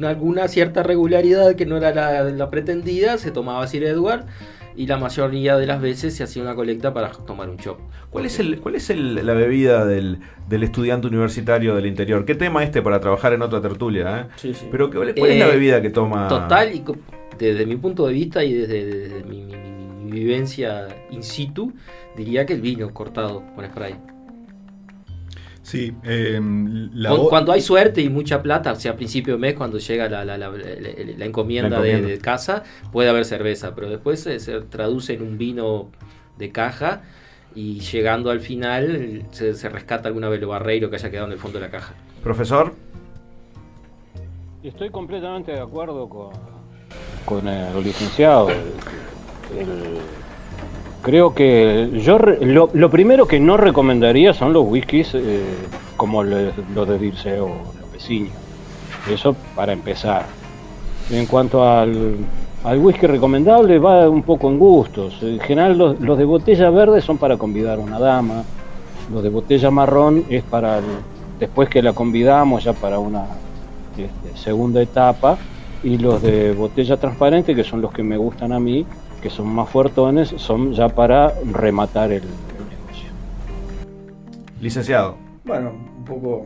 alguna 0.00 0.46
cierta 0.46 0.84
regularidad 0.84 1.56
que 1.56 1.66
no 1.66 1.76
era 1.76 2.30
la, 2.30 2.50
pretendida, 2.50 3.18
se 3.18 3.32
tomaba 3.32 3.66
Sir 3.66 3.82
Edward 3.82 4.24
y 4.78 4.86
la 4.86 4.96
mayoría 4.96 5.56
de 5.56 5.66
las 5.66 5.80
veces 5.80 6.14
se 6.14 6.22
hacía 6.22 6.40
una 6.40 6.54
colecta 6.54 6.94
para 6.94 7.10
tomar 7.10 7.50
un 7.50 7.58
chop. 7.58 7.80
¿Cuál 8.10 8.26
es, 8.26 8.38
el, 8.38 8.60
cuál 8.60 8.76
es 8.76 8.88
la 8.90 9.34
bebida 9.34 9.84
del, 9.84 10.20
estudiante 10.48 11.08
universitario 11.08 11.74
del 11.74 11.86
interior? 11.86 12.24
¿Qué 12.24 12.36
tema 12.36 12.62
este 12.62 12.80
para 12.80 13.00
trabajar 13.00 13.32
en 13.32 13.42
otra 13.42 13.60
tertulia? 13.60 14.20
Eh? 14.20 14.26
Sí, 14.36 14.54
sí. 14.54 14.68
Pero 14.70 14.88
¿cuál 14.88 15.08
es 15.08 15.16
la 15.16 15.48
eh, 15.48 15.50
bebida 15.50 15.82
que 15.82 15.90
toma? 15.90 16.28
Total 16.28 16.72
y 16.72 16.84
desde 17.36 17.66
mi 17.66 17.74
punto 17.74 18.06
de 18.06 18.12
vista 18.12 18.44
y 18.44 18.52
desde, 18.52 19.24
mi, 19.24 19.48
vivencia 20.12 20.86
in 21.10 21.24
situ, 21.24 21.72
diría 22.16 22.46
que 22.46 22.52
el 22.52 22.60
vino 22.60 22.94
cortado 22.94 23.42
con 23.56 23.66
spray. 23.66 23.96
Sí, 25.68 25.92
em, 26.02 26.90
cuando 27.28 27.52
hay 27.52 27.60
suerte 27.60 28.00
y 28.00 28.08
mucha 28.08 28.42
plata, 28.42 28.72
o 28.72 28.76
sea, 28.76 28.92
a 28.92 28.96
principio 28.96 29.34
de 29.34 29.38
mes, 29.38 29.54
cuando 29.54 29.76
llega 29.76 30.08
la, 30.08 31.26
encomienda, 31.26 31.82
De, 31.82 32.18
casa, 32.20 32.62
puede 32.90 33.10
haber 33.10 33.26
cerveza, 33.26 33.74
pero 33.74 33.90
después 33.90 34.20
se, 34.20 34.38
traduce 34.62 35.12
en 35.12 35.20
un 35.20 35.36
vino 35.36 35.90
de 36.38 36.52
caja 36.52 37.02
y 37.54 37.80
llegando 37.80 38.30
al 38.30 38.40
final 38.40 39.24
se, 39.30 39.68
rescata 39.68 40.08
alguna 40.08 40.30
velo 40.30 40.48
barreiro 40.48 40.88
que 40.88 40.96
haya 40.96 41.10
quedado 41.10 41.26
en 41.26 41.34
el 41.34 41.38
fondo 41.38 41.58
de 41.58 41.66
la 41.66 41.70
caja. 41.70 41.92
Profesor. 42.22 42.72
Estoy 44.62 44.88
completamente 44.88 45.52
de 45.52 45.60
acuerdo 45.60 46.08
con, 46.08 46.30
con 47.26 47.46
el 47.46 47.84
licenciado. 47.84 48.48
Creo 51.02 51.34
que 51.34 51.90
yo 52.02 52.18
lo, 52.18 52.90
primero 52.90 53.26
que 53.26 53.40
no 53.40 53.56
recomendaría 53.56 54.34
son 54.34 54.52
los 54.52 54.66
whiskies 54.66 55.14
eh, 55.14 55.42
como 55.96 56.22
los 56.22 56.88
de 56.88 56.98
Dirce 56.98 57.40
o 57.40 57.48
los. 57.92 58.30
Eso 59.10 59.34
para 59.54 59.72
empezar. 59.72 60.26
En 61.10 61.26
cuanto 61.26 61.66
al, 61.66 62.16
al 62.64 62.78
whisky 62.78 63.06
recomendable 63.06 63.78
va 63.78 64.08
un 64.08 64.22
poco 64.22 64.48
en 64.50 64.58
gustos. 64.58 65.22
En 65.22 65.40
general 65.40 65.78
los, 65.78 66.00
los, 66.00 66.18
de 66.18 66.24
botella 66.24 66.70
verde 66.70 67.00
son 67.00 67.18
para 67.18 67.36
convidar 67.36 67.78
a 67.78 67.82
una 67.82 67.98
dama. 67.98 68.44
Los 69.12 69.22
de 69.22 69.30
botella 69.30 69.70
marrón 69.70 70.24
es 70.28 70.42
para 70.42 70.80
después 71.38 71.68
que 71.68 71.82
la 71.82 71.92
convidamos 71.92 72.64
ya 72.64 72.72
para 72.72 72.98
una 72.98 73.24
este, 73.96 74.36
segunda 74.36 74.82
etapa 74.82 75.38
y 75.82 75.96
los 75.98 76.20
de 76.20 76.52
botella 76.52 76.96
transparente, 76.96 77.54
que 77.54 77.64
son 77.64 77.80
los 77.80 77.92
que 77.92 78.02
me 78.02 78.16
gustan 78.16 78.52
a 78.52 78.58
mí, 78.58 78.84
que 79.22 79.30
son 79.30 79.48
más 79.48 79.68
fuertones, 79.68 80.28
son 80.36 80.72
ya 80.72 80.88
para 80.88 81.34
rematar 81.52 82.12
el, 82.12 82.22
negocio. 82.22 83.10
Licenciado. 84.60 85.16
Bueno, 85.44 85.72
un 85.98 86.04
poco, 86.04 86.44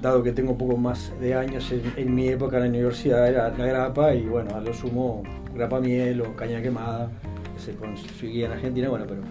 dado 0.00 0.22
que 0.22 0.32
tengo 0.32 0.52
un 0.52 0.58
poco 0.58 0.76
más 0.76 1.12
de 1.20 1.34
años, 1.34 1.72
en, 1.96 2.14
mi 2.14 2.28
época 2.28 2.56
en 2.58 2.64
la 2.64 2.68
universidad 2.68 3.28
era 3.28 3.48
la 3.50 3.66
grapa 3.66 4.14
y 4.14 4.22
bueno, 4.22 4.54
a 4.54 4.60
lo 4.60 4.72
sumo 4.72 5.22
grapa 5.54 5.80
miel 5.80 6.20
o 6.20 6.36
caña 6.36 6.62
quemada, 6.62 7.10
que 7.54 7.60
se 7.60 7.74
conseguía 7.74 8.46
en 8.46 8.52
Argentina, 8.52 8.88
bueno, 8.88 9.06
pero, 9.08 9.22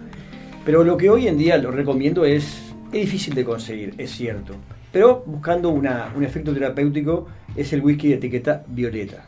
pero 0.64 0.84
lo 0.84 0.96
que 0.96 1.10
hoy 1.10 1.28
en 1.28 1.38
día 1.38 1.56
lo 1.58 1.70
recomiendo 1.70 2.24
es, 2.24 2.74
es 2.92 3.00
difícil 3.00 3.34
de 3.34 3.44
conseguir, 3.44 3.94
es 3.98 4.10
cierto, 4.10 4.54
pero 4.92 5.22
buscando 5.24 5.70
una, 5.70 6.12
un 6.14 6.24
efecto 6.24 6.52
terapéutico 6.52 7.26
es 7.56 7.72
el 7.72 7.80
whisky 7.80 8.08
de 8.08 8.14
etiqueta 8.14 8.64
violeta. 8.68 9.24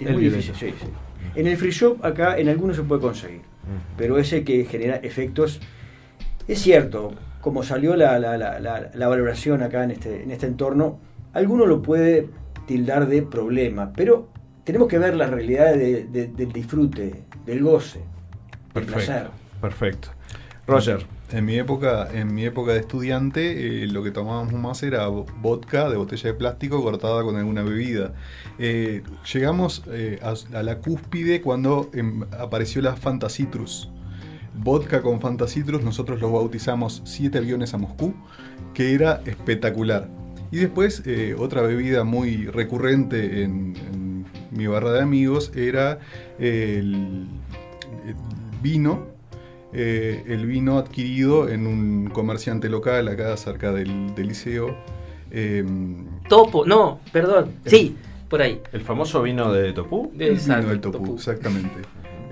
Es 0.00 0.12
muy 0.12 0.24
difícil, 0.24 0.54
sí, 0.54 0.72
sí. 0.80 0.86
En 1.34 1.46
el 1.46 1.56
free 1.56 1.70
shop 1.70 2.04
acá 2.04 2.38
en 2.38 2.48
algunos 2.48 2.76
se 2.76 2.82
puede 2.82 3.00
conseguir, 3.00 3.42
pero 3.96 4.18
ese 4.18 4.44
que 4.44 4.64
genera 4.64 4.96
efectos, 4.96 5.60
es 6.48 6.60
cierto, 6.60 7.12
como 7.40 7.62
salió 7.62 7.96
la, 7.96 8.18
la, 8.18 8.36
la, 8.36 9.08
valoración 9.08 9.62
acá 9.62 9.84
en 9.84 9.92
este, 9.92 10.22
en 10.22 10.30
este 10.30 10.46
entorno, 10.46 10.98
alguno 11.32 11.66
lo 11.66 11.82
puede 11.82 12.28
tildar 12.66 13.06
de 13.06 13.22
problema, 13.22 13.92
pero 13.94 14.28
tenemos 14.64 14.88
que 14.88 14.98
ver 14.98 15.14
la 15.14 15.26
realidad 15.26 15.74
del 15.74 16.52
disfrute, 16.52 17.24
del 17.46 17.62
goce, 17.62 18.00
del 18.74 18.84
placer. 18.84 19.28
Perfecto. 19.60 20.08
Roger. 20.66 21.04
En 21.32 21.44
mi 21.44 21.56
época, 21.56 22.08
en 22.12 22.34
mi 22.34 22.44
época 22.44 22.72
de 22.72 22.80
estudiante, 22.80 23.84
eh, 23.84 23.86
lo 23.86 24.02
que 24.02 24.10
tomábamos 24.10 24.52
más 24.54 24.82
era 24.82 25.06
vodka 25.06 25.88
de 25.88 25.96
botella 25.96 26.30
de 26.30 26.34
plástico 26.34 26.82
cortada 26.82 27.22
con 27.22 27.36
alguna 27.36 27.62
bebida. 27.62 28.14
Eh, 28.58 29.02
llegamos 29.32 29.84
eh, 29.92 30.18
a, 30.22 30.62
la 30.62 30.78
cúspide 30.78 31.40
cuando 31.40 31.88
em, 31.94 32.24
apareció 32.36 32.82
la 32.82 32.96
Fanta 32.96 33.28
Citrus. 33.28 33.90
Vodka 34.56 35.02
con 35.02 35.20
Fanta 35.20 35.46
Citrus, 35.46 35.84
nosotros 35.84 36.20
lo 36.20 36.32
bautizamos 36.32 37.00
Siete 37.04 37.38
aviones 37.38 37.74
a 37.74 37.78
Moscú, 37.78 38.12
que 38.74 38.94
era 38.94 39.22
espectacular. 39.24 40.08
Y 40.50 40.56
después, 40.56 41.04
otra 41.38 41.62
bebida 41.62 42.02
muy 42.02 42.46
recurrente 42.46 43.44
en, 43.44 43.76
en, 43.76 44.26
mi 44.50 44.66
barra 44.66 44.90
de 44.90 45.02
amigos 45.02 45.52
era 45.54 46.00
el 46.40 47.28
vino 48.60 49.19
eh, 49.72 50.24
el 50.26 50.46
vino 50.46 50.78
adquirido 50.78 51.48
en 51.48 51.66
un 51.66 52.10
comerciante 52.10 52.68
local 52.68 53.08
acá 53.08 53.36
cerca 53.36 53.72
del, 53.72 54.14
liceo. 54.16 54.76
Em, 55.30 56.06
Topo, 56.28 56.66
no, 56.66 57.00
perdón, 57.12 57.52
sí, 57.66 57.96
por 58.28 58.42
ahí. 58.42 58.60
¿El 58.72 58.80
famoso 58.80 59.22
vino 59.22 59.52
de 59.52 59.72
Topú? 59.72 60.12
El 60.18 60.36
vino 60.36 60.62
del 60.62 60.80
Topú, 60.80 61.14
exactamente. 61.14 61.82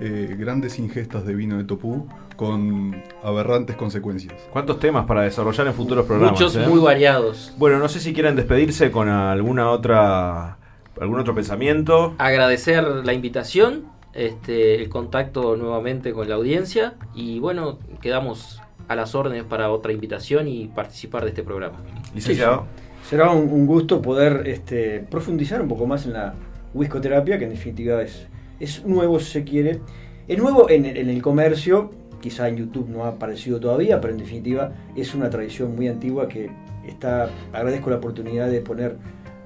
Eh, 0.01 0.35
grandes 0.39 0.79
ingestas 0.79 1.25
de 1.25 1.35
vino 1.35 1.57
de 1.57 1.65
Topú 1.65 2.07
con 2.35 3.03
aberrantes 3.21 3.75
consecuencias. 3.75 4.33
¿Cuántos 4.49 4.79
temas 4.79 5.05
para 5.05 5.23
desarrollar 5.23 5.67
en 5.67 5.73
futuros 5.73 6.05
programas? 6.05 6.39
Muchos 6.39 6.55
eh? 6.55 6.65
muy 6.67 6.79
variados. 6.79 7.53
Bueno, 7.57 7.79
no 7.79 7.89
sé 7.89 7.99
si 7.99 8.13
quieren 8.13 8.37
despedirse 8.37 8.91
con 8.91 9.09
alguna 9.09 9.69
otra 9.69 10.57
algún 10.99 11.19
otro 11.19 11.35
pensamiento. 11.35 12.15
Agradecer 12.17 12.83
la 12.83 13.13
invitación 13.13 13.85
este, 14.13 14.75
el 14.75 14.89
contacto 14.89 15.55
nuevamente 15.55 16.13
con 16.13 16.27
la 16.29 16.35
audiencia 16.35 16.95
y 17.13 17.39
bueno, 17.39 17.79
quedamos 18.01 18.61
a 18.87 18.95
las 18.95 19.13
órdenes 19.15 19.43
para 19.43 19.71
otra 19.71 19.91
invitación 19.91 20.47
y 20.47 20.67
participar 20.67 21.23
de 21.23 21.29
este 21.29 21.43
programa. 21.43 21.77
Licenciado. 22.13 22.65
Será 23.07 23.31
un, 23.31 23.49
un 23.49 23.65
gusto 23.65 24.01
poder 24.01 24.47
este, 24.47 24.99
profundizar 24.99 25.61
un 25.61 25.67
poco 25.67 25.85
más 25.85 26.05
en 26.05 26.13
la 26.13 26.33
whiskoterapia, 26.73 27.37
que 27.37 27.45
en 27.45 27.51
definitiva 27.51 28.01
es, 28.01 28.27
es 28.59 28.85
nuevo 28.85 29.19
si 29.19 29.31
se 29.31 29.43
quiere. 29.43 29.79
Es 30.27 30.37
nuevo 30.37 30.69
en, 30.69 30.85
en 30.85 31.09
el 31.09 31.21
comercio, 31.21 31.91
quizá 32.21 32.49
en 32.49 32.57
YouTube 32.57 32.89
no 32.89 33.05
ha 33.05 33.09
aparecido 33.09 33.59
todavía, 33.59 33.99
pero 34.01 34.13
en 34.13 34.19
definitiva 34.19 34.73
es 34.95 35.15
una 35.15 35.29
tradición 35.29 35.75
muy 35.75 35.87
antigua 35.87 36.27
que 36.27 36.51
está, 36.87 37.29
agradezco 37.53 37.89
la 37.89 37.97
oportunidad 37.97 38.49
de 38.49 38.61
poner 38.61 38.97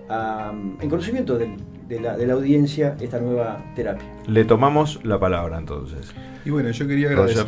um, 0.09 0.77
en 0.81 0.89
conocimiento 0.89 1.37
del, 1.37 1.55
de, 1.87 1.99
la, 1.99 2.17
de 2.17 2.27
la 2.27 2.33
audiencia 2.33 2.95
esta 2.99 3.19
nueva 3.19 3.63
terapia. 3.75 4.07
Le 4.27 4.45
tomamos 4.45 4.99
la 5.03 5.19
palabra 5.19 5.57
entonces. 5.57 6.13
Y 6.45 6.49
bueno, 6.49 6.69
yo 6.71 6.87
quería 6.87 7.09
agradecer, 7.09 7.45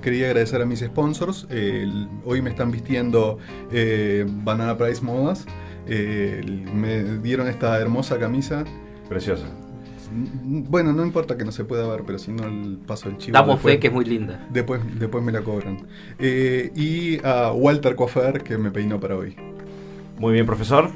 quería 0.00 0.26
agradecer 0.28 0.62
a 0.62 0.66
mis 0.66 0.80
sponsors. 0.80 1.46
Eh, 1.50 1.80
el- 1.84 2.08
hoy 2.24 2.40
me 2.42 2.50
están 2.50 2.70
vistiendo 2.70 3.38
eh, 3.72 4.24
Banana 4.28 4.76
Price 4.76 5.02
Modas. 5.04 5.46
Eh, 5.86 6.40
me 6.74 7.02
dieron 7.20 7.48
esta 7.48 7.78
hermosa 7.78 8.18
camisa. 8.18 8.64
Preciosa. 9.08 9.46
Bueno, 10.12 10.92
no 10.92 11.04
importa 11.04 11.36
que 11.36 11.44
no 11.44 11.52
se 11.52 11.64
pueda 11.64 11.86
ver, 11.88 12.02
pero 12.04 12.18
si 12.18 12.32
no 12.32 12.44
el 12.44 12.78
paso 12.84 13.08
el 13.08 13.16
chivo. 13.16 13.32
Damos 13.34 13.56
después- 13.56 13.74
fe 13.74 13.80
que 13.80 13.86
es 13.88 13.92
muy 13.92 14.04
linda. 14.04 14.44
Después, 14.50 14.80
después 14.98 15.22
me 15.22 15.30
la 15.32 15.42
cobran. 15.42 15.86
Eh, 16.18 16.72
y 16.74 17.24
a 17.24 17.52
Walter 17.52 17.94
Coafer 17.94 18.42
que 18.42 18.58
me 18.58 18.70
peinó 18.70 18.98
para 18.98 19.16
hoy. 19.16 19.36
Muy 20.18 20.32
bien, 20.34 20.46
profesor. 20.46 20.90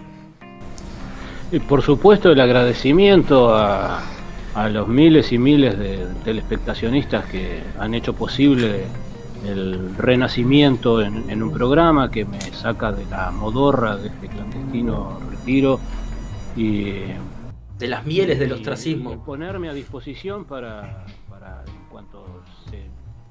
Y 1.52 1.60
por 1.60 1.82
supuesto 1.82 2.32
el 2.32 2.40
agradecimiento 2.40 3.54
a, 3.54 4.02
a 4.54 4.68
los 4.68 4.88
miles 4.88 5.32
y 5.32 5.38
miles 5.38 5.78
de 5.78 6.06
telespectacionistas 6.24 7.26
que 7.26 7.62
han 7.78 7.94
hecho 7.94 8.14
posible 8.14 8.84
el 9.46 9.94
renacimiento 9.96 11.02
en, 11.02 11.28
en 11.30 11.42
un 11.42 11.52
programa 11.52 12.10
que 12.10 12.24
me 12.24 12.40
saca 12.40 12.90
de 12.92 13.04
la 13.06 13.30
modorra 13.30 13.96
de 13.96 14.08
este 14.08 14.28
clandestino 14.28 15.20
retiro 15.30 15.78
y, 16.56 16.94
De 17.78 17.86
las 17.88 18.06
mieles 18.06 18.38
del 18.38 18.48
y- 18.50 18.52
ostracismo. 18.52 19.12
y 19.12 19.16
ponerme 19.18 19.68
a 19.68 19.74
disposición 19.74 20.46
para, 20.46 21.04
para 21.28 21.62
en 21.66 21.88
cuanto 21.90 22.24
se, 22.70 22.84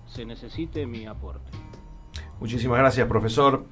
se 0.05 0.23
necesite 0.25 0.85
mi 0.85 1.07
aporte. 1.07 1.49
Muchísimas 2.39 2.77
gracias, 2.79 3.07
profesor. 3.07 3.65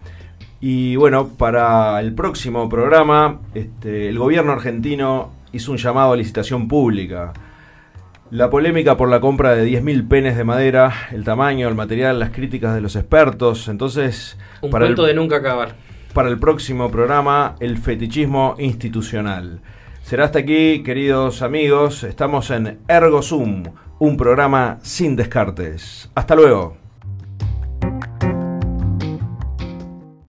Y 0.61 0.95
bueno, 0.95 1.29
para 1.29 1.99
el 1.99 2.13
próximo 2.13 2.69
programa, 2.69 3.39
este, 3.55 4.09
el 4.09 4.19
gobierno 4.19 4.51
argentino 4.51 5.31
hizo 5.51 5.71
un 5.71 5.77
llamado 5.79 6.13
a 6.13 6.15
licitación 6.15 6.67
pública. 6.67 7.33
La 8.29 8.49
polémica 8.49 8.95
por 8.95 9.09
la 9.09 9.19
compra 9.19 9.55
de 9.55 9.67
10.000 9.67 10.07
penes 10.07 10.37
de 10.37 10.43
madera, 10.43 10.93
el 11.11 11.23
tamaño, 11.23 11.67
el 11.67 11.75
material, 11.75 12.19
las 12.19 12.29
críticas 12.29 12.75
de 12.75 12.81
los 12.81 12.95
expertos. 12.95 13.67
Entonces, 13.67 14.37
Un 14.61 14.69
para 14.69 14.85
el, 14.87 14.95
de 14.95 15.13
nunca 15.13 15.37
acabar. 15.37 15.75
para 16.13 16.29
el 16.29 16.37
próximo 16.39 16.89
programa, 16.91 17.55
el 17.59 17.77
fetichismo 17.77 18.55
institucional. 18.59 19.61
Será 20.03 20.25
hasta 20.25 20.39
aquí, 20.39 20.83
queridos 20.83 21.41
amigos. 21.41 22.03
Estamos 22.03 22.51
en 22.51 22.79
Ergo 22.87 23.21
Zoom, 23.21 23.63
un 23.99 24.15
programa 24.15 24.77
sin 24.81 25.15
descartes. 25.15 26.09
Hasta 26.15 26.35
luego. 26.35 26.80